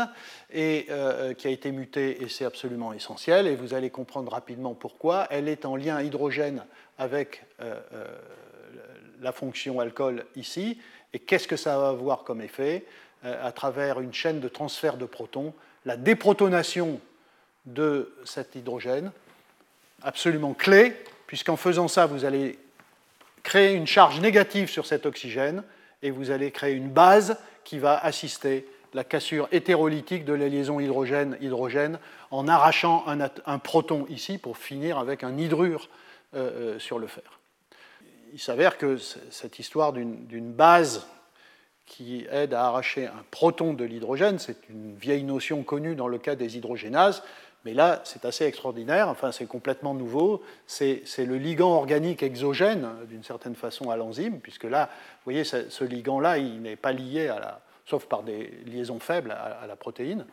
et 0.52 0.88
euh, 0.90 1.34
qui 1.34 1.48
a 1.48 1.50
été 1.50 1.72
mutée 1.72 2.22
et 2.22 2.28
c'est 2.28 2.44
absolument 2.44 2.92
essentiel 2.92 3.48
et 3.48 3.56
vous 3.56 3.74
allez 3.74 3.90
comprendre 3.90 4.34
rapidement 4.34 4.74
pourquoi. 4.74 5.28
Elle 5.30 5.48
est 5.48 5.64
en 5.64 5.78
lien 5.78 6.02
hydrogène 6.02 6.66
avec 6.98 7.44
euh, 7.62 7.80
la 9.22 9.32
fonction 9.32 9.80
alcool 9.80 10.26
ici 10.36 10.80
et 11.14 11.20
qu'est-ce 11.20 11.48
que 11.48 11.56
ça 11.56 11.78
va 11.78 11.90
avoir 11.90 12.24
comme 12.24 12.42
effet 12.42 12.86
à 13.24 13.54
travers 13.54 14.02
une 14.02 14.14
chaîne 14.14 14.42
de 14.42 14.50
transfert 14.50 14.98
de 14.98 15.06
protons, 15.06 15.54
la 15.86 15.96
déprotonation 15.96 17.00
de 17.66 18.14
cet 18.26 18.56
hydrogène, 18.56 19.12
absolument 20.02 20.54
clé, 20.54 20.94
puisqu'en 21.28 21.56
faisant 21.56 21.88
ça, 21.88 22.06
vous 22.06 22.26
allez 22.26 22.60
créer 23.44 23.74
une 23.74 23.88
charge 23.88 24.20
négative 24.20 24.70
sur 24.70 24.86
cet 24.86 25.06
oxygène 25.06 25.64
et 26.02 26.12
vous 26.12 26.32
allez 26.32 26.52
créer 26.52 26.74
une 26.74 26.90
base 26.90 27.38
qui 27.64 27.80
va 27.80 27.98
assister 27.98 28.68
la 28.94 29.04
cassure 29.04 29.48
hétérolytique 29.52 30.26
de 30.26 30.34
la 30.34 30.48
liaison 30.48 30.80
hydrogène-hydrogène 30.80 31.98
en 32.32 32.48
arrachant 32.48 33.06
un, 33.08 33.60
proton 33.60 34.06
ici 34.10 34.38
pour 34.38 34.58
finir 34.58 35.00
avec 35.00 35.24
un 35.24 35.38
hydrure 35.38 35.90
euh, 36.36 36.76
euh, 36.76 36.80
sur 36.80 37.00
le 37.00 37.08
fer. 37.08 37.40
Il 38.34 38.40
s'avère 38.40 38.78
que 38.78 38.98
cette 38.98 39.60
histoire 39.60 39.94
d'une 39.94 40.52
base 40.52 41.08
qui 41.86 42.26
aide 42.32 42.56
à 42.56 42.66
arracher 42.66 43.06
un 43.06 43.24
proton 43.30 43.74
de 43.74 43.84
l'hydrogène, 43.84 44.40
c'est 44.40 44.58
une 44.70 44.96
vieille 44.96 45.24
notion 45.24 45.62
connue 45.62 45.96
dans 45.96 46.08
le 46.08 46.18
cas 46.18 46.34
des 46.34 46.58
hydrogénases, 46.58 47.22
mais 47.66 47.74
là, 47.74 48.02
c'est 48.04 48.26
assez 48.26 48.46
extraordinaire, 48.46 49.08
enfin, 49.08 49.32
c'est 49.32 49.46
complètement 49.46 49.94
nouveau. 49.94 50.42
C'est 50.66 51.04
le 51.20 51.38
ligand 51.38 51.72
organique 51.72 52.24
exogène, 52.24 52.90
d'une 53.08 53.24
certaine 53.24 53.56
façon, 53.56 53.90
à 53.90 53.96
l'enzyme, 53.96 54.40
puisque 54.40 54.66
là, 54.66 54.90
vous 54.92 55.32
voyez, 55.32 55.44
ce, 55.44 55.84
ligand-là, 55.84 56.40
il 56.40 56.62
n'est 56.62 56.76
pas 56.76 56.92
lié 56.92 57.28
à 57.28 57.40
la, 57.40 57.62
sauf 57.86 58.06
par 58.08 58.24
des 58.24 58.48
liaisons 58.66 59.00
faibles 59.00 59.32
à, 59.32 59.66
la 59.68 59.76
protéine. 59.76 60.26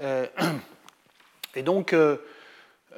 Euh, 0.00 0.26
et 1.54 1.62
donc, 1.62 1.94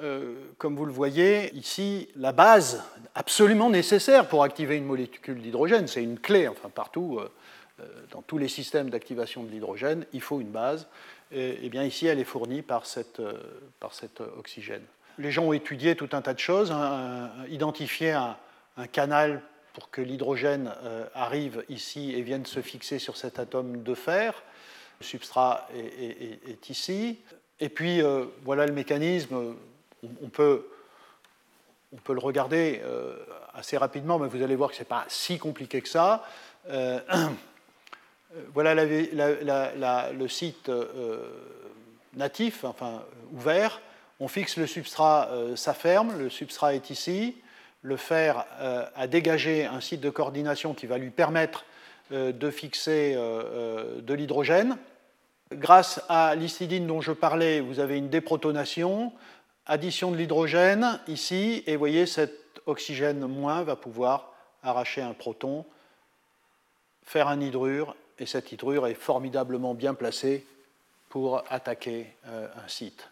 euh, 0.03 0.35
comme 0.59 0.77
vous 0.77 0.87
le 0.87 0.93
voyez, 0.93 1.55
ici, 1.55 2.09
la 2.17 2.33
base 2.33 2.83
absolument 3.15 3.71
nécessaire 3.71 4.29
pour 4.29 4.43
activer 4.43 4.77
une 4.77 4.85
molécule 4.85 5.41
d'hydrogène, 5.41 5.87
c'est 5.87 6.03
une 6.03 6.19
clé, 6.19 6.49
enfin, 6.49 6.69
partout, 6.69 7.21
dans 8.11 8.23
tous 8.23 8.39
les 8.39 8.49
systèmes 8.49 8.91
d'activation 8.91 9.45
de 9.45 9.51
l'hydrogène, 9.51 10.05
il 10.13 10.21
faut 10.21 10.41
une 10.41 10.51
base. 10.51 10.89
Et, 11.31 11.59
eh 11.63 11.69
bien 11.69 11.85
ici, 11.85 12.07
elle 12.07 12.19
est 12.19 12.25
fournie 12.25 12.63
par, 12.63 12.87
cette, 12.87 13.21
euh, 13.21 13.35
par 13.81 13.95
cet 13.95 14.21
oxygène. 14.21 14.83
Les 15.19 15.31
gens 15.31 15.45
ont 15.45 15.53
étudié 15.53 15.97
tout 15.97 16.09
un 16.13 16.23
tas 16.23 16.35
de 16.35 16.39
choses, 16.39 16.71
hein, 16.71 17.31
identifié 17.51 18.13
un, 18.13 18.37
canal 18.93 19.43
pour 19.75 19.91
que 19.91 20.01
l'hydrogène 20.01 20.73
euh, 20.85 21.05
arrive 21.13 21.65
ici 21.69 22.15
et 22.15 22.23
vienne 22.23 22.47
se 22.47 22.61
fixer 22.61 23.01
sur 23.01 23.17
cet 23.17 23.41
atome 23.41 23.83
de 23.83 23.93
fer. 23.93 24.45
Le 25.01 25.05
substrat 25.05 25.69
est, 25.75 26.71
ici. 26.71 27.19
Et 27.59 27.71
puis, 27.71 28.01
euh, 28.01 28.27
voilà 28.45 28.67
le 28.67 28.73
mécanisme. 28.73 29.57
On, 30.03 30.29
peut, 30.29 30.67
on 31.93 31.97
peut 31.97 32.13
le 32.13 32.21
regarder 32.21 32.83
assez 33.55 33.77
rapidement, 33.77 34.19
mais 34.19 34.29
vous 34.29 34.43
allez 34.43 34.55
voir 34.55 34.71
que 34.71 34.77
ce 34.77 34.83
n'est 34.83 34.87
pas 34.87 35.05
si 35.09 35.39
compliqué 35.39 35.81
que 35.81 35.89
ça. 35.89 36.25
Euh, 36.71 37.01
voilà 38.55 38.75
le 38.75 40.29
site 40.29 40.69
euh, 40.69 41.19
natif, 42.15 42.65
enfin 42.65 43.03
ouvert. 43.33 43.81
On 44.21 44.29
fixe 44.29 44.57
le 44.57 44.67
substrat, 44.67 45.29
euh, 45.31 45.57
ça 45.57 45.75
ferme, 45.75 46.19
le 46.19 46.29
substrat 46.31 46.75
est 46.75 46.91
ici. 46.91 47.37
Le 47.83 47.97
fer 47.97 48.45
a 48.97 49.07
dégagé 49.07 49.65
un 49.65 49.81
site 49.81 50.01
de 50.01 50.11
coordination 50.11 50.75
qui 50.75 50.87
va 50.87 50.99
lui 50.99 51.11
permettre 51.11 51.65
de 52.11 52.51
fixer 52.51 53.15
de 53.15 54.15
l'hydrogène. 54.15 54.77
Grâce 55.53 56.03
à 56.09 56.35
l'histidine 56.35 56.89
dont 56.89 57.01
je 57.01 57.13
parlais, 57.13 57.61
vous 57.61 57.79
avez 57.79 57.97
une 57.97 58.09
déprotonation, 58.09 59.13
addition 59.69 60.11
de 60.11 60.17
l'hydrogène 60.17 60.99
ici, 61.07 61.63
et 61.67 61.73
vous 61.75 61.79
voyez 61.79 62.07
cet 62.07 62.61
oxygène 62.67 63.27
moins 63.27 63.63
va 63.63 63.77
pouvoir 63.77 64.33
arracher 64.63 65.03
un 65.03 65.13
proton, 65.13 65.65
faire 67.05 67.29
un 67.29 67.41
hydrure 67.41 67.95
et 68.19 68.27
cette 68.27 68.51
hydrure 68.51 68.87
est 68.87 68.95
formidablement 68.95 69.75
bien 69.75 69.95
placée 69.95 70.45
pour 71.09 71.43
attaquer 71.51 72.15
euh, 72.27 72.49
un 72.65 72.69
site. 72.69 73.09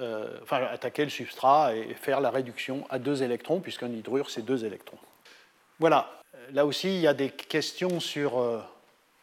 Euh, 0.00 0.38
enfin, 0.42 0.62
attaquer 0.64 1.04
le 1.04 1.10
substrat 1.10 1.76
et 1.76 1.94
faire 1.94 2.20
la 2.20 2.30
réduction 2.30 2.86
à 2.90 2.98
deux 2.98 3.22
électrons, 3.22 3.60
puisqu'un 3.60 3.88
hydrure, 3.88 4.30
c'est 4.30 4.42
deux 4.42 4.64
électrons. 4.64 4.98
Voilà, 5.78 6.20
là 6.52 6.66
aussi, 6.66 6.88
il 6.88 7.00
y 7.00 7.06
a 7.06 7.14
des 7.14 7.30
questions 7.30 8.00
sur... 8.00 8.38
Euh, 8.38 8.60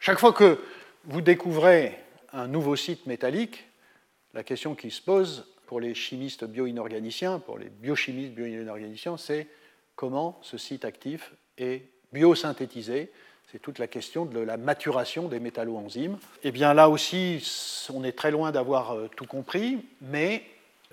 chaque 0.00 0.18
fois 0.18 0.32
que 0.32 0.60
vous 1.04 1.20
découvrez 1.20 1.98
un 2.32 2.46
nouveau 2.46 2.76
site 2.76 3.06
métallique, 3.06 3.64
la 4.34 4.44
question 4.44 4.74
qui 4.74 4.90
se 4.90 5.02
pose 5.02 5.46
pour 5.68 5.78
les 5.78 5.94
chimistes 5.94 6.44
bioinorganiciens, 6.44 7.38
pour 7.38 7.58
les 7.58 7.68
biochimistes 7.68 8.32
bioinorganiciens, 8.32 9.16
c'est 9.16 9.46
comment 9.94 10.40
ce 10.42 10.58
site 10.58 10.84
actif 10.84 11.32
est 11.58 11.84
biosynthétisé 12.12 13.12
c'est 13.50 13.60
toute 13.60 13.78
la 13.78 13.86
question 13.86 14.26
de 14.26 14.40
la 14.40 14.58
maturation 14.58 15.26
des 15.26 15.40
métalloenzymes. 15.40 16.18
Et 16.42 16.48
eh 16.48 16.50
bien 16.52 16.74
là 16.74 16.90
aussi, 16.90 17.42
on 17.94 18.04
est 18.04 18.12
très 18.12 18.30
loin 18.30 18.50
d'avoir 18.50 18.92
euh, 18.92 19.08
tout 19.16 19.24
compris, 19.24 19.78
mais 20.02 20.42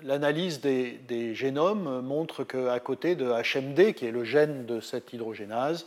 l'analyse 0.02 0.60
des, 0.60 1.34
génomes 1.34 2.00
montre 2.00 2.44
qu'à 2.44 2.80
côté 2.80 3.14
de 3.14 3.26
HMD, 3.26 3.92
qui 3.92 4.06
est 4.06 4.10
le 4.10 4.24
gène 4.24 4.64
de 4.64 4.80
cette 4.80 5.12
hydrogénase, 5.12 5.86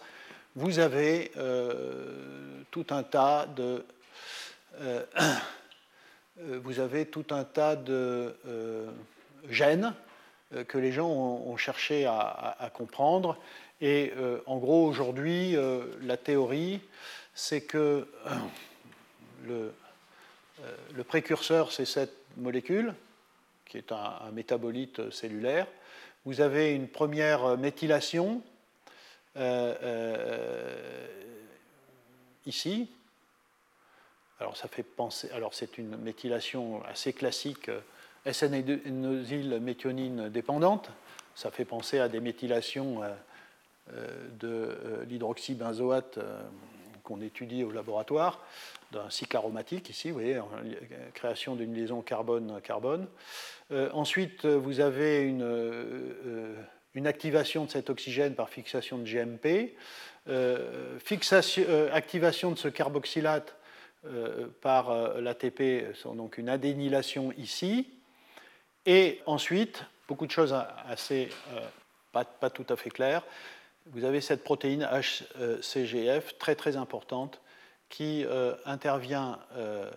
vous 0.56 0.78
avez 0.78 1.32
euh, 1.38 2.62
tout 2.70 2.86
un 2.92 3.02
tas 3.02 3.48
de 3.48 3.84
euh, 4.82 5.04
vous 6.42 6.80
avez 6.80 7.06
tout 7.06 7.26
un 7.32 7.44
tas 7.44 7.76
de 7.76 8.36
gènes 9.50 9.94
que 10.68 10.78
les 10.78 10.92
gens 10.92 11.10
ont, 11.10 11.58
cherché 11.58 12.06
à 12.06 12.72
comprendre 12.74 13.38
et 13.82 14.12
euh, 14.18 14.40
en 14.46 14.58
gros, 14.58 14.86
aujourd'hui, 14.86 15.56
euh, 15.56 15.86
la 16.02 16.18
théorie, 16.18 16.82
c'est 17.34 17.62
que 17.62 18.08
euh, 19.48 19.70
le, 20.94 21.04
précurseur, 21.04 21.72
c'est 21.72 21.86
cette 21.86 22.16
molécule, 22.36 22.94
qui 23.66 23.78
est 23.78 23.92
un, 23.92 24.32
métabolite 24.34 25.10
cellulaire. 25.12 25.66
Vous 26.26 26.42
avez 26.42 26.72
une 26.72 26.90
première 26.90 27.58
méthylation 27.58 28.42
ici. 32.46 32.90
Alors, 34.40 34.56
ça 34.56 34.68
fait 34.68 34.84
penser. 34.84 35.30
Alors, 35.32 35.54
c'est 35.54 35.78
une 35.78 35.98
méthylation 35.98 36.84
assez 36.86 37.14
classique, 37.14 37.70
SN-énosyl 38.26 39.60
méthionine 39.60 40.30
dépendante. 40.30 40.92
Ça 41.36 41.52
fait 41.52 41.66
penser 41.66 42.00
à 42.00 42.10
des 42.10 42.20
méthylations 42.20 43.02
euh, 43.94 44.30
de 44.40 44.48
euh, 44.48 45.06
l'hydroxybenzoate 45.06 46.20
euh, 46.20 46.42
qu'on 47.04 47.22
étudie 47.22 47.64
au 47.64 47.72
laboratoire, 47.72 48.46
d'un 48.92 49.10
cycle 49.10 49.36
aromatique 49.36 49.90
ici, 49.90 50.12
vous 50.12 50.20
voyez, 50.20 50.40
création 51.16 51.56
d'une 51.56 51.74
liaison 51.74 52.02
carbone-carbone. 52.02 53.08
ensuite, 53.94 54.46
vous 54.46 54.80
avez 54.80 55.22
une, 55.22 56.56
une, 56.94 57.08
activation 57.08 57.66
de 57.66 57.72
cet 57.72 57.90
oxygène 57.90 58.36
par 58.36 58.50
fixation 58.50 59.00
de 59.00 59.06
GMP, 59.06 59.76
fixation, 61.00 61.64
activation 61.92 62.52
de 62.52 62.58
ce 62.58 62.68
carboxylate 62.68 63.56
par 64.62 65.20
l'ATP, 65.20 65.94
donc 66.16 66.38
une 66.38 66.50
adénylation 66.50 67.34
ici, 67.38 67.88
et 68.86 69.20
ensuite, 69.26 69.84
beaucoup 70.08 70.26
de 70.26 70.32
choses 70.32 70.56
assez 70.88 71.30
pas, 72.12 72.24
pas 72.26 72.50
tout 72.50 72.66
à 72.70 72.76
fait 72.76 72.90
claires, 72.90 73.24
vous 73.88 74.04
avez 74.04 74.22
cette 74.22 74.44
protéine 74.44 74.88
HCGF 74.92 76.38
très 76.38 76.56
très 76.56 76.78
importante 76.78 77.40
qui 77.90 78.24
euh, 78.26 78.54
intervient 78.66 79.40
euh, 79.56 79.90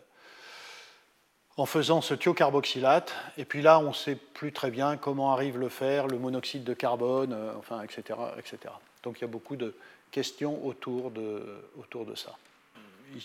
en 1.56 1.66
faisant 1.66 2.00
ce 2.00 2.14
thiocarboxylate. 2.14 3.14
Et 3.36 3.44
puis 3.44 3.60
là, 3.60 3.78
on 3.78 3.88
ne 3.88 3.94
sait 3.94 4.14
plus 4.14 4.52
très 4.52 4.70
bien 4.70 4.96
comment 4.96 5.32
arrive 5.32 5.58
le 5.58 5.68
fer, 5.68 6.06
le 6.06 6.18
monoxyde 6.18 6.64
de 6.64 6.74
carbone, 6.74 7.32
euh, 7.34 7.52
enfin, 7.58 7.82
etc., 7.82 8.18
etc. 8.38 8.72
Donc 9.02 9.18
il 9.18 9.22
y 9.22 9.24
a 9.24 9.28
beaucoup 9.28 9.56
de 9.56 9.74
questions 10.10 10.64
autour 10.66 11.10
de, 11.10 11.42
autour 11.78 12.06
de 12.06 12.14
ça. 12.14 12.36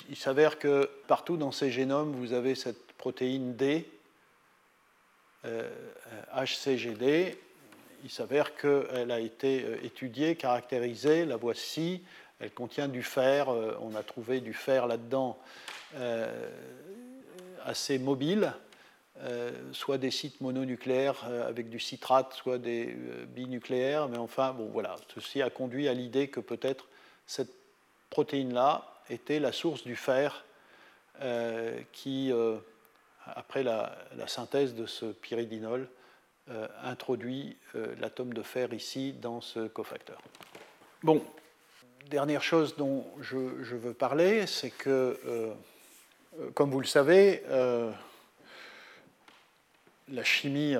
Il, 0.10 0.16
s'avère 0.16 0.60
que 0.60 0.90
partout 1.08 1.38
dans 1.38 1.52
ces 1.52 1.72
génomes, 1.72 2.12
vous 2.14 2.34
avez 2.34 2.56
cette 2.56 2.92
protéine 2.94 3.56
D, 3.56 3.90
HCGD, 6.36 7.38
il 8.04 8.10
s'avère 8.10 8.56
qu'elle 8.56 9.12
a 9.12 9.20
été 9.20 9.64
euh, 9.64 9.84
étudiée, 9.84 10.36
caractérisée, 10.36 11.26
la 11.26 11.38
voici, 11.38 12.04
elle 12.40 12.52
contient 12.52 12.88
du 12.88 13.04
fer, 13.04 13.50
euh, 13.50 13.76
on 13.82 13.96
a 13.96 14.04
trouvé 14.04 14.40
du 14.40 14.54
fer 14.54 14.88
là-dedans 14.88 15.38
euh, 15.96 16.50
assez 17.66 18.00
mobile, 18.00 18.54
soit 19.72 19.98
des 19.98 20.12
sites 20.12 20.42
mononucléaires 20.42 21.26
avec 21.48 21.72
du 21.72 21.80
citrate, 21.80 22.34
soit 22.34 22.60
des 22.60 22.96
binucléaires, 23.30 24.08
mais 24.08 24.20
enfin, 24.20 24.54
bon 24.54 24.68
voilà, 24.68 24.96
ceci 25.12 25.42
a 25.42 25.50
conduit 25.50 25.88
à 25.88 25.96
l'idée 25.96 26.28
que 26.28 26.40
peut-être 26.40 26.88
cette 27.26 27.52
protéine-là 28.12 28.86
était 29.10 29.40
la 29.40 29.52
source 29.52 29.84
du 29.84 29.96
fer 29.96 30.46
qui, 31.92 32.32
après 33.36 33.64
la, 33.64 33.96
synthèse 34.28 34.76
de 34.76 34.86
ce 34.86 35.06
pyridinol, 35.06 35.88
euh, 36.50 36.68
introduit 36.84 37.58
euh, 37.76 37.94
l'atome 38.00 38.34
de 38.34 38.42
fer 38.42 38.74
ici 38.74 39.14
dans 39.14 39.42
ce 39.42 39.68
cofacteur. 39.68 40.22
Bon, 41.04 41.22
dernière 42.10 42.42
chose 42.42 42.78
dont 42.78 43.06
je, 43.20 43.36
veux 43.38 43.94
parler, 43.94 44.48
c'est 44.48 44.70
que, 44.70 45.20
euh, 45.26 45.54
comme 46.54 46.72
vous 46.72 46.80
le 46.80 46.86
savez, 46.86 47.44
la 50.10 50.24
chimie, 50.24 50.76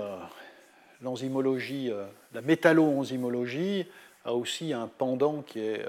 l'enzymologie, 1.02 1.92
la 2.34 2.42
métallo-enzymologie 2.42 3.86
a 4.24 4.34
aussi 4.34 4.72
un 4.72 4.88
pendant 4.88 5.42
qui 5.42 5.60
est 5.60 5.86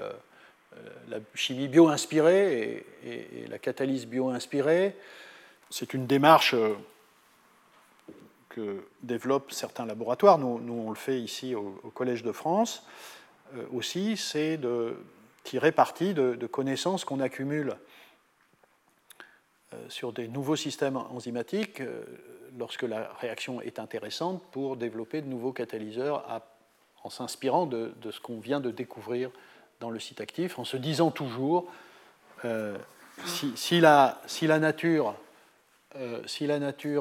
la 1.09 1.17
chimie 1.35 1.67
bio-inspirée 1.67 2.85
et, 3.05 3.47
la 3.47 3.59
catalyse 3.59 4.05
bio-inspirée. 4.05 4.95
C'est 5.69 5.93
une 5.93 6.07
démarche 6.07 6.55
que 8.49 8.83
développent 9.03 9.51
certains 9.51 9.85
laboratoires, 9.85 10.37
nous, 10.37 10.59
on 10.73 10.89
le 10.89 10.95
fait 10.95 11.19
ici 11.19 11.55
au, 11.55 11.71
Collège 11.93 12.23
de 12.23 12.31
France 12.31 12.83
euh, 13.55 13.65
aussi, 13.73 14.17
c'est 14.17 14.57
de 14.57 14.97
tirer 15.43 15.71
parti 15.71 16.13
de, 16.13 16.47
connaissances 16.47 17.05
qu'on 17.05 17.19
accumule 17.19 17.75
euh, 19.73 19.77
sur 19.89 20.13
des 20.13 20.27
nouveaux 20.27 20.55
systèmes 20.55 20.97
enzymatiques 20.97 21.81
euh, 21.81 22.03
lorsque 22.57 22.83
la 22.83 23.13
réaction 23.19 23.61
est 23.61 23.79
intéressante 23.79 24.43
pour 24.51 24.75
développer 24.75 25.21
de 25.21 25.27
nouveaux 25.27 25.53
catalyseurs 25.53 26.25
en 27.03 27.09
s'inspirant 27.09 27.65
de, 27.65 27.93
ce 28.11 28.19
qu'on 28.19 28.39
vient 28.39 28.59
de 28.59 28.71
découvrir 28.71 29.31
dans 29.79 29.89
le 29.89 29.99
site 29.99 30.21
actif, 30.21 30.59
en 30.59 30.65
se 30.65 30.77
disant 30.77 31.11
toujours 31.11 31.71
si, 33.25 33.51
si, 33.55 33.79
la, 33.79 34.59
nature 34.59 35.15
euh, 35.95 36.23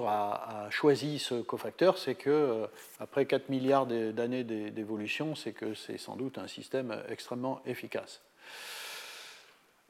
a, 0.07 0.71
choisi 0.71 1.19
ce 1.19 1.41
cofacteur, 1.41 1.99
c'est 1.99 2.15
que, 2.15 2.31
euh, 2.31 2.67
après 3.01 3.27
4 3.27 3.49
milliards 3.49 3.87
d'années 3.87 4.45
d'évolution, 4.45 5.35
c'est 5.35 5.53
que 5.53 5.75
c'est 5.75 5.99
sans 5.99 6.17
doute 6.17 6.39
un 6.39 6.49
système 6.49 6.97
extrêmement 7.09 7.61
efficace. 7.67 8.21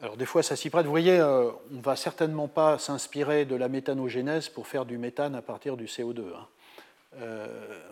Alors, 0.01 0.17
des 0.17 0.27
fois, 0.27 0.43
ça 0.43 0.55
s'y 0.55 0.71
prête. 0.71 0.85
Vous 0.85 0.93
voyez, 0.93 1.19
euh, 1.19 1.51
on 1.73 1.77
ne 1.77 1.83
va 1.83 1.97
certainement 1.97 2.47
pas 2.47 2.79
s'inspirer 2.79 3.45
de 3.45 3.57
la 3.57 3.69
méthanogénèse 3.69 4.49
pour 4.49 4.69
faire 4.69 4.85
du 4.85 4.97
méthane 4.97 5.35
à 5.35 5.43
partir 5.43 5.77
du 5.77 5.87
CO2. 5.87 6.23
Hein. 6.35 6.47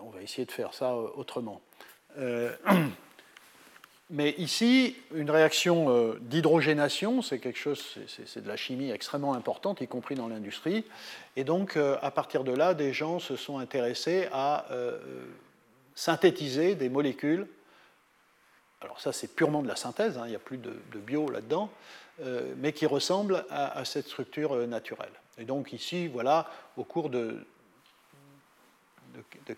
on 0.03 0.11
va 0.11 0.23
essayer 0.23 0.45
de 0.45 0.53
faire 0.53 0.73
ça 0.73 0.95
autrement. 0.95 1.61
Mais 4.09 4.37
ici, 4.39 4.97
une 5.13 5.31
réaction 5.31 5.87
euh, 5.89 6.19
d'hydrogénation, 6.21 7.23
c'est 7.23 7.41
quelque 7.41 7.59
chose, 7.59 7.99
c'est 8.07 8.41
de 8.41 8.49
la 8.49 8.57
chimie 8.57 8.93
extrêmement 8.93 9.35
importante, 9.35 9.81
y 9.81 9.89
compris 9.89 10.15
dans 10.15 10.29
l'industrie. 10.29 10.85
Et 11.35 11.43
donc, 11.43 11.77
euh, 11.77 11.97
à 12.03 12.13
partir 12.13 12.45
de 12.45 12.53
là, 12.53 12.75
des 12.75 12.93
gens 12.93 13.19
se 13.19 13.35
sont 13.35 13.59
intéressés 13.59 14.29
à 14.31 14.67
euh, 14.71 15.01
synthétiser 15.97 16.77
des 16.77 16.89
molécules. 16.89 17.49
Alors 18.81 19.01
ça, 19.01 19.13
c'est 19.13 19.35
purement 19.35 19.61
de 19.61 19.69
la 19.69 19.75
synthèse, 19.75 20.19
hein, 20.19 20.23
il 20.27 20.31
n'y 20.31 20.37
a 20.37 20.41
plus 20.41 20.59
de, 20.59 20.73
bio 20.99 21.29
là-dedans, 21.29 21.71
mais 22.59 22.73
qui 22.73 22.87
ressemblent 22.87 23.45
à, 23.51 23.85
cette 23.85 24.07
structure 24.07 24.55
naturelle. 24.67 25.13
Et 25.39 25.45
donc 25.45 25.73
ici, 25.73 26.07
voilà, 26.07 26.51
au 26.77 26.85
cours 26.85 27.11
de 27.11 27.45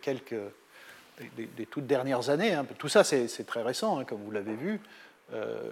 quelques 0.00 0.34
des, 1.36 1.66
toutes 1.66 1.86
dernières 1.86 2.30
années. 2.30 2.52
Hein. 2.52 2.66
Tout 2.78 2.88
ça, 2.88 3.04
c'est 3.04 3.46
très 3.46 3.62
récent, 3.62 3.98
hein, 3.98 4.04
comme 4.04 4.22
vous 4.22 4.30
l'avez 4.30 4.54
vu. 4.54 4.80
Euh, 5.34 5.70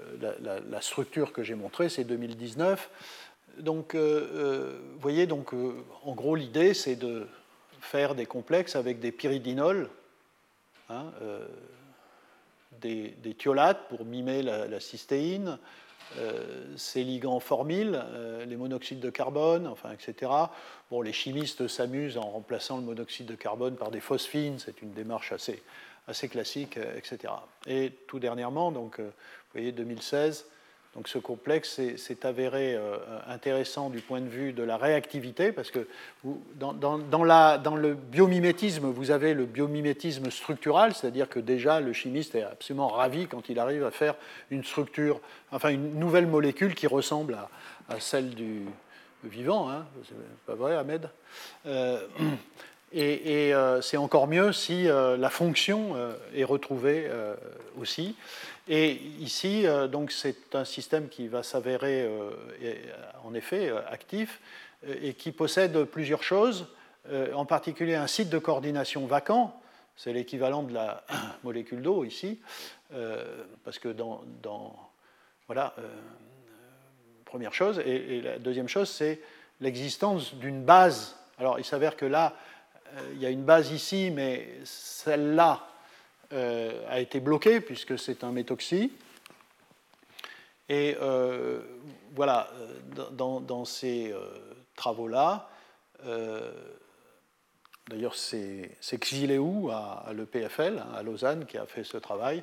la, 0.69 0.81
structure 0.81 1.33
que 1.33 1.43
j'ai 1.43 1.55
montrée, 1.55 1.89
c'est 1.89 2.05
2019. 2.05 2.91
Donc, 3.59 3.95
euh, 3.95 4.29
euh, 4.35 4.79
vous 4.95 5.01
voyez, 5.01 5.27
donc, 5.27 5.53
en 5.53 6.15
gros, 6.15 6.35
l'idée, 6.35 6.75
c'est 6.75 6.97
de 6.97 7.27
faire 7.81 8.15
des 8.15 8.27
complexes 8.27 8.77
avec 8.77 9.01
des 9.01 9.13
pyridinols, 9.13 9.89
hein, 10.91 11.07
des, 12.81 13.15
thiolates 13.39 13.89
pour 13.89 14.05
mimer 14.05 14.43
la, 14.43 14.81
cystéine, 14.81 15.59
euh, 16.19 16.65
ces 16.77 17.03
ligands 17.03 17.41
formyles, 17.41 18.01
euh, 18.01 18.45
les 18.45 18.57
monoxydes 18.57 19.01
de 19.01 19.11
carbone, 19.11 19.67
enfin, 19.67 19.91
etc. 19.91 20.31
Bon, 20.91 21.03
les 21.03 21.13
chimistes 21.13 21.67
s'amusent 21.69 22.17
en 22.17 22.29
remplaçant 22.31 22.77
le 22.77 22.83
monoxyde 22.83 23.27
de 23.27 23.35
carbone 23.35 23.77
par 23.77 23.91
des 23.91 24.01
phosphines, 24.01 24.59
c'est 24.59 24.83
une 24.83 24.93
démarche 24.93 25.33
assez, 25.33 25.63
assez 26.07 26.29
classique, 26.29 26.77
euh, 26.77 26.97
etc. 26.97 27.33
Et 27.67 27.93
tout 28.07 28.19
dernièrement, 28.19 28.71
donc, 28.71 29.01
vous 29.01 29.13
voyez, 29.53 29.73
2016, 29.73 30.47
donc 30.97 31.09
ce 31.09 31.19
complexe 31.19 31.79
s'est 31.97 32.27
avéré 32.27 32.75
euh, 32.75 32.97
intéressant 33.27 33.91
du 33.91 34.01
point 34.01 34.23
de 34.23 34.29
vue 34.29 34.55
de 34.55 34.63
la 34.63 34.79
réactivité, 34.79 35.53
parce 35.53 35.71
que 35.71 35.87
dans, 36.55 36.73
le 36.73 37.93
biomimétisme, 37.93 38.87
vous 38.87 39.11
avez 39.11 39.35
le 39.35 39.45
biomimétisme 39.45 40.31
structural, 40.31 40.95
c'est-à-dire 40.95 41.29
que 41.29 41.39
déjà 41.39 41.81
le 41.81 41.93
chimiste 41.93 42.35
est 42.35 42.45
absolument 42.45 42.89
ravi 42.89 43.27
quand 43.27 43.51
il 43.51 43.59
arrive 43.59 43.85
à 43.85 43.91
faire 43.91 44.15
une 44.51 44.65
structure, 44.65 45.21
enfin 45.53 45.69
une 45.69 45.99
nouvelle 45.99 46.27
molécule 46.27 46.75
qui 46.75 46.87
ressemble 46.87 47.37
à, 47.91 48.01
celle 48.01 48.31
du 48.31 48.63
vivant. 49.27 49.71
Hein. 49.71 49.87
C'est 50.09 50.15
pas 50.47 50.55
vrai, 50.55 50.77
Ahmed 50.77 51.09
euh, 51.67 52.01
et, 52.93 53.53
euh, 53.53 53.83
c'est 53.83 53.97
encore 53.97 54.27
mieux 54.27 54.53
si 54.53 54.85
la 54.85 55.31
fonction 55.31 55.97
est 56.35 56.45
retrouvée 56.45 57.11
aussi. 57.79 58.17
Et 58.69 58.95
ici, 59.21 59.67
euh, 59.67 59.87
donc, 59.87 60.11
c'est 60.11 60.55
un 60.55 60.65
système 60.65 61.09
qui 61.09 61.29
va 61.29 61.43
s'avérer 61.43 62.03
euh, 62.03 62.31
en 63.25 63.33
effet 63.35 63.69
euh, 63.69 63.81
actif 63.89 64.41
et 64.87 65.15
qui 65.15 65.33
possède 65.33 65.85
plusieurs 65.85 66.23
choses, 66.23 66.67
en 67.35 67.45
particulier 67.45 67.95
un 67.95 68.07
site 68.07 68.29
de 68.29 68.39
coordination 68.39 69.07
vacant, 69.07 69.59
c'est 69.97 70.13
l'équivalent 70.13 70.63
de 70.63 70.75
la 70.75 71.03
molécule 71.45 71.83
d'eau 71.83 72.05
ici, 72.05 72.39
parce 73.65 73.79
que 73.79 73.89
dans, 73.89 74.23
voilà, 75.47 75.75
première 77.27 77.53
chose, 77.53 77.79
et, 77.85 78.23
la 78.23 78.39
deuxième 78.39 78.69
chose, 78.69 78.89
c'est 78.89 79.21
l'existence 79.61 80.35
d'une 80.35 80.65
base. 80.65 81.17
Alors, 81.39 81.59
il 81.59 81.65
s'avère 81.65 81.97
que 81.97 82.07
là, 82.07 82.35
il 83.13 83.21
y 83.21 83.27
a 83.27 83.31
une 83.31 83.45
base 83.45 83.73
ici, 83.73 84.11
mais 84.11 84.49
celle-là, 84.65 85.67
euh, 86.33 86.83
a 86.89 86.99
été 86.99 87.21
bloqué 87.21 87.61
puisque 87.61 87.97
c'est 87.99 88.25
un 88.25 88.33
méthoxy. 88.33 88.91
Et 90.69 90.97
euh, 91.01 91.61
voilà, 92.17 92.51
dans, 93.13 93.65
ces 93.65 94.11
euh, 94.11 94.19
travaux-là, 94.75 95.49
d'ailleurs 97.89 98.17
c'est 98.17 98.77
Xiléou 98.83 99.71
à, 99.71 100.11
l'EPFL, 100.13 100.79
hein, 100.79 100.89
à 100.97 101.03
Lausanne, 101.05 101.47
qui 101.47 101.59
a 101.59 101.67
fait 101.67 101.85
ce 101.85 101.97
travail, 101.97 102.43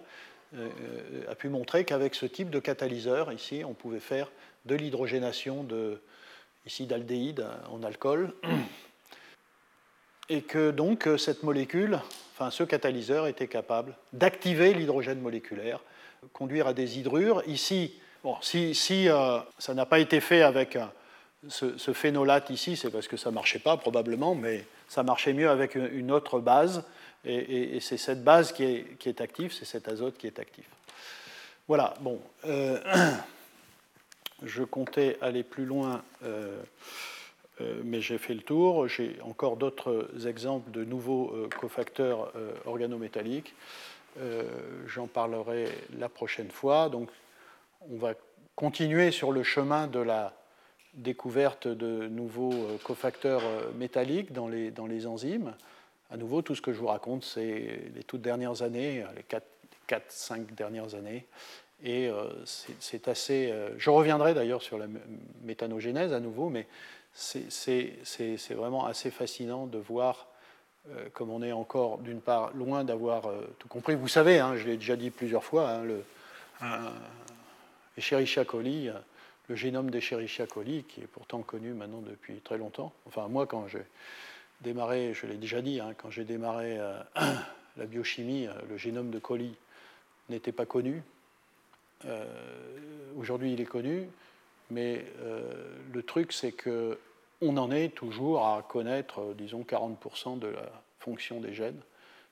a 1.27 1.36
pu 1.36 1.49
montrer 1.49 1.84
qu'avec 1.84 2.15
ce 2.15 2.25
type 2.25 2.49
de 2.49 2.59
catalyseur, 2.59 3.34
ici, 3.34 3.63
on 3.65 3.73
pouvait 3.73 3.99
faire 3.99 4.31
de 4.66 4.76
l'hydrogénation 4.76 5.64
de, 5.64 6.01
ici 6.66 6.86
d'aldéhyde 6.86 7.45
en 7.70 7.84
alcool, 7.84 8.34
et 10.30 10.41
que 10.41 10.72
donc 10.72 11.07
cette 11.18 11.43
molécule, 11.43 11.99
enfin 12.34 12.49
ce 12.49 12.64
catalyseur 12.64 13.28
était 13.28 13.47
capable 13.47 13.95
d'activer 14.14 14.74
l'hydrogène 14.74 15.20
moléculaire, 15.20 15.80
conduire 16.32 16.68
à 16.68 16.74
des 16.74 16.97
hydrures. 16.99 17.43
Ici, 17.47 17.93
bon, 18.24 18.36
si, 18.41 18.74
si 18.74 19.09
euh, 19.09 19.39
ça 19.59 19.74
n'a 19.74 19.86
pas 19.86 19.99
été 19.99 20.22
fait 20.22 20.41
avec 20.41 20.78
ce, 21.49 21.93
phénolate 21.93 22.49
ici, 22.49 22.78
c'est 22.78 22.89
parce 22.89 23.07
que 23.07 23.18
ça 23.18 23.30
ne 23.30 23.36
marchait 23.36 23.59
pas 23.59 23.76
probablement, 23.78 24.36
mais 24.36 24.66
ça 24.88 25.03
marchait 25.03 25.34
mieux 25.34 25.49
avec 25.49 25.76
une 25.76 26.11
autre 26.11 26.39
base, 26.39 26.84
et, 27.26 27.80
c'est 27.80 27.97
cette 27.97 28.24
base 28.24 28.51
qui 28.51 28.64
est, 28.64 28.97
qui 28.97 29.09
est 29.09 29.22
active, 29.22 29.53
c'est 29.53 29.66
cet 29.66 29.88
azote 29.88 30.18
qui 30.18 30.28
est 30.28 30.39
actif. 30.39 30.66
Voilà, 31.68 31.93
bon. 32.01 32.20
Euh, 32.45 32.80
je 34.44 34.64
comptais 34.64 35.18
aller 35.22 35.44
plus 35.44 35.66
loin, 35.66 36.04
euh, 36.24 36.62
euh, 37.62 37.82
mais 37.84 38.02
j'ai 38.02 38.18
fait 38.18 38.34
le 38.34 38.41
tour. 38.41 38.88
J'ai 38.88 39.18
encore 39.22 39.58
d'autres 39.58 40.28
exemples 40.28 40.72
de 40.72 40.84
nouveaux 40.84 41.34
cofacteurs 41.60 42.32
organométalliques. 42.66 43.54
J'en 44.88 45.08
parlerai 45.08 45.68
la 45.98 46.10
prochaine 46.10 46.52
fois. 46.52 46.89
Donc, 46.89 47.10
on 47.89 47.98
va 47.98 48.14
continuer 48.56 49.12
sur 49.12 49.32
le 49.32 49.44
chemin 49.44 49.88
de 49.88 50.00
la 50.00 50.34
découverte 50.94 51.68
de 51.68 52.08
nouveaux 52.08 52.68
cofacteurs 52.84 53.41
métalliques 53.76 54.32
dans 54.32 54.48
les, 54.48 54.70
dans 54.70 54.86
les 54.86 55.08
enzymes. 55.08 55.56
À 56.12 56.18
nouveau, 56.18 56.44
tout 56.44 56.54
ce 56.54 56.62
que 56.62 56.72
je 56.74 56.78
vous 56.78 56.88
raconte, 56.88 57.24
c'est 57.24 57.89
les 57.96 58.04
toutes 58.06 58.22
dernières 58.22 58.62
années, 58.62 59.04
les 59.16 59.26
4-5 59.89 60.54
dernières 60.54 60.94
années. 60.94 61.26
Et 61.84 62.07
euh, 62.07 62.29
c'est 62.79 63.09
assez. 63.09 63.51
Euh, 63.51 63.69
je 63.77 63.89
reviendrai 63.89 64.34
d'ailleurs 64.34 64.61
sur 64.61 64.77
la 64.77 64.88
méthanogénèse 65.43 66.13
à 66.13 66.21
nouveau, 66.21 66.49
mais 66.49 66.65
c'est 67.13 67.91
vraiment 68.51 68.86
assez 68.86 69.11
fascinant 69.11 69.67
de 69.67 69.77
voir 69.77 70.27
euh, 70.89 71.09
comme 71.13 71.29
on 71.29 71.43
est 71.43 71.51
encore, 71.51 71.97
d'une 71.97 72.21
part, 72.21 72.53
loin 72.55 72.86
d'avoir 72.86 73.29
tout 73.59 73.67
compris. 73.67 73.95
Vous 73.95 74.07
savez, 74.07 74.39
hein, 74.39 74.55
je 74.55 74.65
l'ai 74.65 74.77
déjà 74.77 74.95
dit 74.95 75.11
plusieurs 75.11 75.43
fois, 75.43 75.69
hein, 75.69 75.84
le, 75.84 76.03
Escherichia 77.97 78.45
coli, 78.45 78.89
le 79.49 79.55
génome 79.55 79.91
d'Escherichia 79.91 80.47
coli, 80.47 80.84
qui 80.86 81.01
est 81.01 81.07
pourtant 81.07 81.41
connu 81.41 81.73
maintenant 81.73 82.01
depuis 82.01 82.39
très 82.39 82.57
longtemps. 82.57 82.93
Enfin, 83.05 83.27
moi, 83.27 83.45
quand 83.45 83.67
j'ai 83.67 83.84
démarré, 84.61 85.13
je 85.13 85.27
l'ai 85.27 85.36
déjà 85.36 85.61
dit, 85.61 85.81
hein, 85.81 85.93
quand 85.97 86.09
j'ai 86.09 86.23
démarré 86.23 86.79
la 87.77 87.86
biochimie, 87.86 88.47
le 88.69 88.77
génome 88.77 89.11
de 89.11 89.19
coli 89.19 89.53
n'était 90.29 90.53
pas 90.53 90.65
connu. 90.65 91.03
Euh, 92.06 92.26
aujourd'hui, 93.18 93.54
il 93.54 93.62
est 93.62 93.66
connu, 93.66 94.08
mais 94.70 95.06
euh, 95.22 95.41
le 95.93 96.04
truc, 96.04 96.34
c'est 96.34 96.51
que 96.51 96.99
on 97.41 97.58
en 97.58 97.72
est 97.72 97.89
toujours 97.89 98.45
à 98.45 98.64
connaître, 98.68 99.20
euh, 99.20 99.34
disons, 99.34 99.64
40% 99.64 100.39
de 100.39 100.47
la 100.47 100.72
fonction 100.99 101.39
des 101.39 101.54
gènes. 101.54 101.82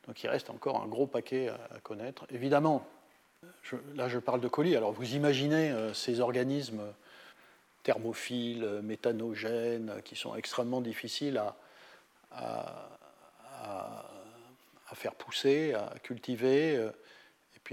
Donc 0.07 0.23
il 0.23 0.29
reste 0.29 0.49
encore 0.49 0.81
un 0.81 0.87
gros 0.87 1.05
paquet 1.05 1.49
à, 1.49 1.79
connaître. 1.83 2.25
Évidemment, 2.31 2.87
là 3.95 4.07
je 4.07 4.17
parle 4.17 4.41
de 4.41 4.47
colis, 4.47 4.75
alors 4.75 4.93
vous 4.93 5.13
imaginez 5.13 5.71
ces 5.93 6.21
organismes 6.21 6.81
thermophiles, 7.83 8.79
méthanogènes, 8.81 10.01
qui 10.03 10.15
sont 10.15 10.33
extrêmement 10.35 10.81
difficiles 10.81 11.39
à, 12.31 12.89
à 14.91 14.95
faire 14.95 15.13
pousser, 15.13 15.75
à 15.75 15.93
cultiver 16.01 16.89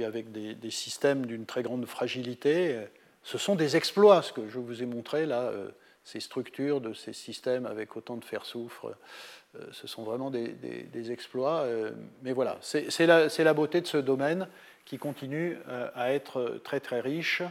avec 0.05 0.32
des, 0.32 0.70
systèmes 0.70 1.26
d'une 1.26 1.46
très 1.46 1.62
grande 1.62 1.86
fragilité. 1.86 2.78
Ce 3.22 3.38
sont 3.38 3.57
des 3.57 3.76
exploits, 3.76 4.22
ce 4.22 4.32
que 4.32 4.49
je 4.49 4.59
vous 4.59 4.82
ai 4.82 4.86
montré 4.86 5.26
là, 5.26 5.42
euh, 5.42 5.68
ces 6.05 6.20
structures 6.20 6.80
de 6.80 6.94
ces 6.94 7.12
systèmes 7.12 7.66
avec 7.66 7.96
autant 7.96 8.16
de 8.16 8.24
fer-soufre. 8.24 8.96
Euh, 9.57 9.66
ce 9.72 9.86
sont 9.86 10.03
vraiment 10.03 10.30
des, 10.30 11.12
exploits. 11.12 11.61
Euh, 11.61 11.90
mais 12.22 12.32
voilà, 12.32 12.59
c'est 12.62 13.07
la, 13.07 13.55
beauté 13.55 13.80
de 13.80 13.86
ce 13.86 13.99
domaine 13.99 14.49
qui 14.84 14.96
continue 14.96 15.59
à 15.94 16.14
être 16.14 16.61
très 16.64 16.80
très 16.80 17.01
riche, 17.01 17.42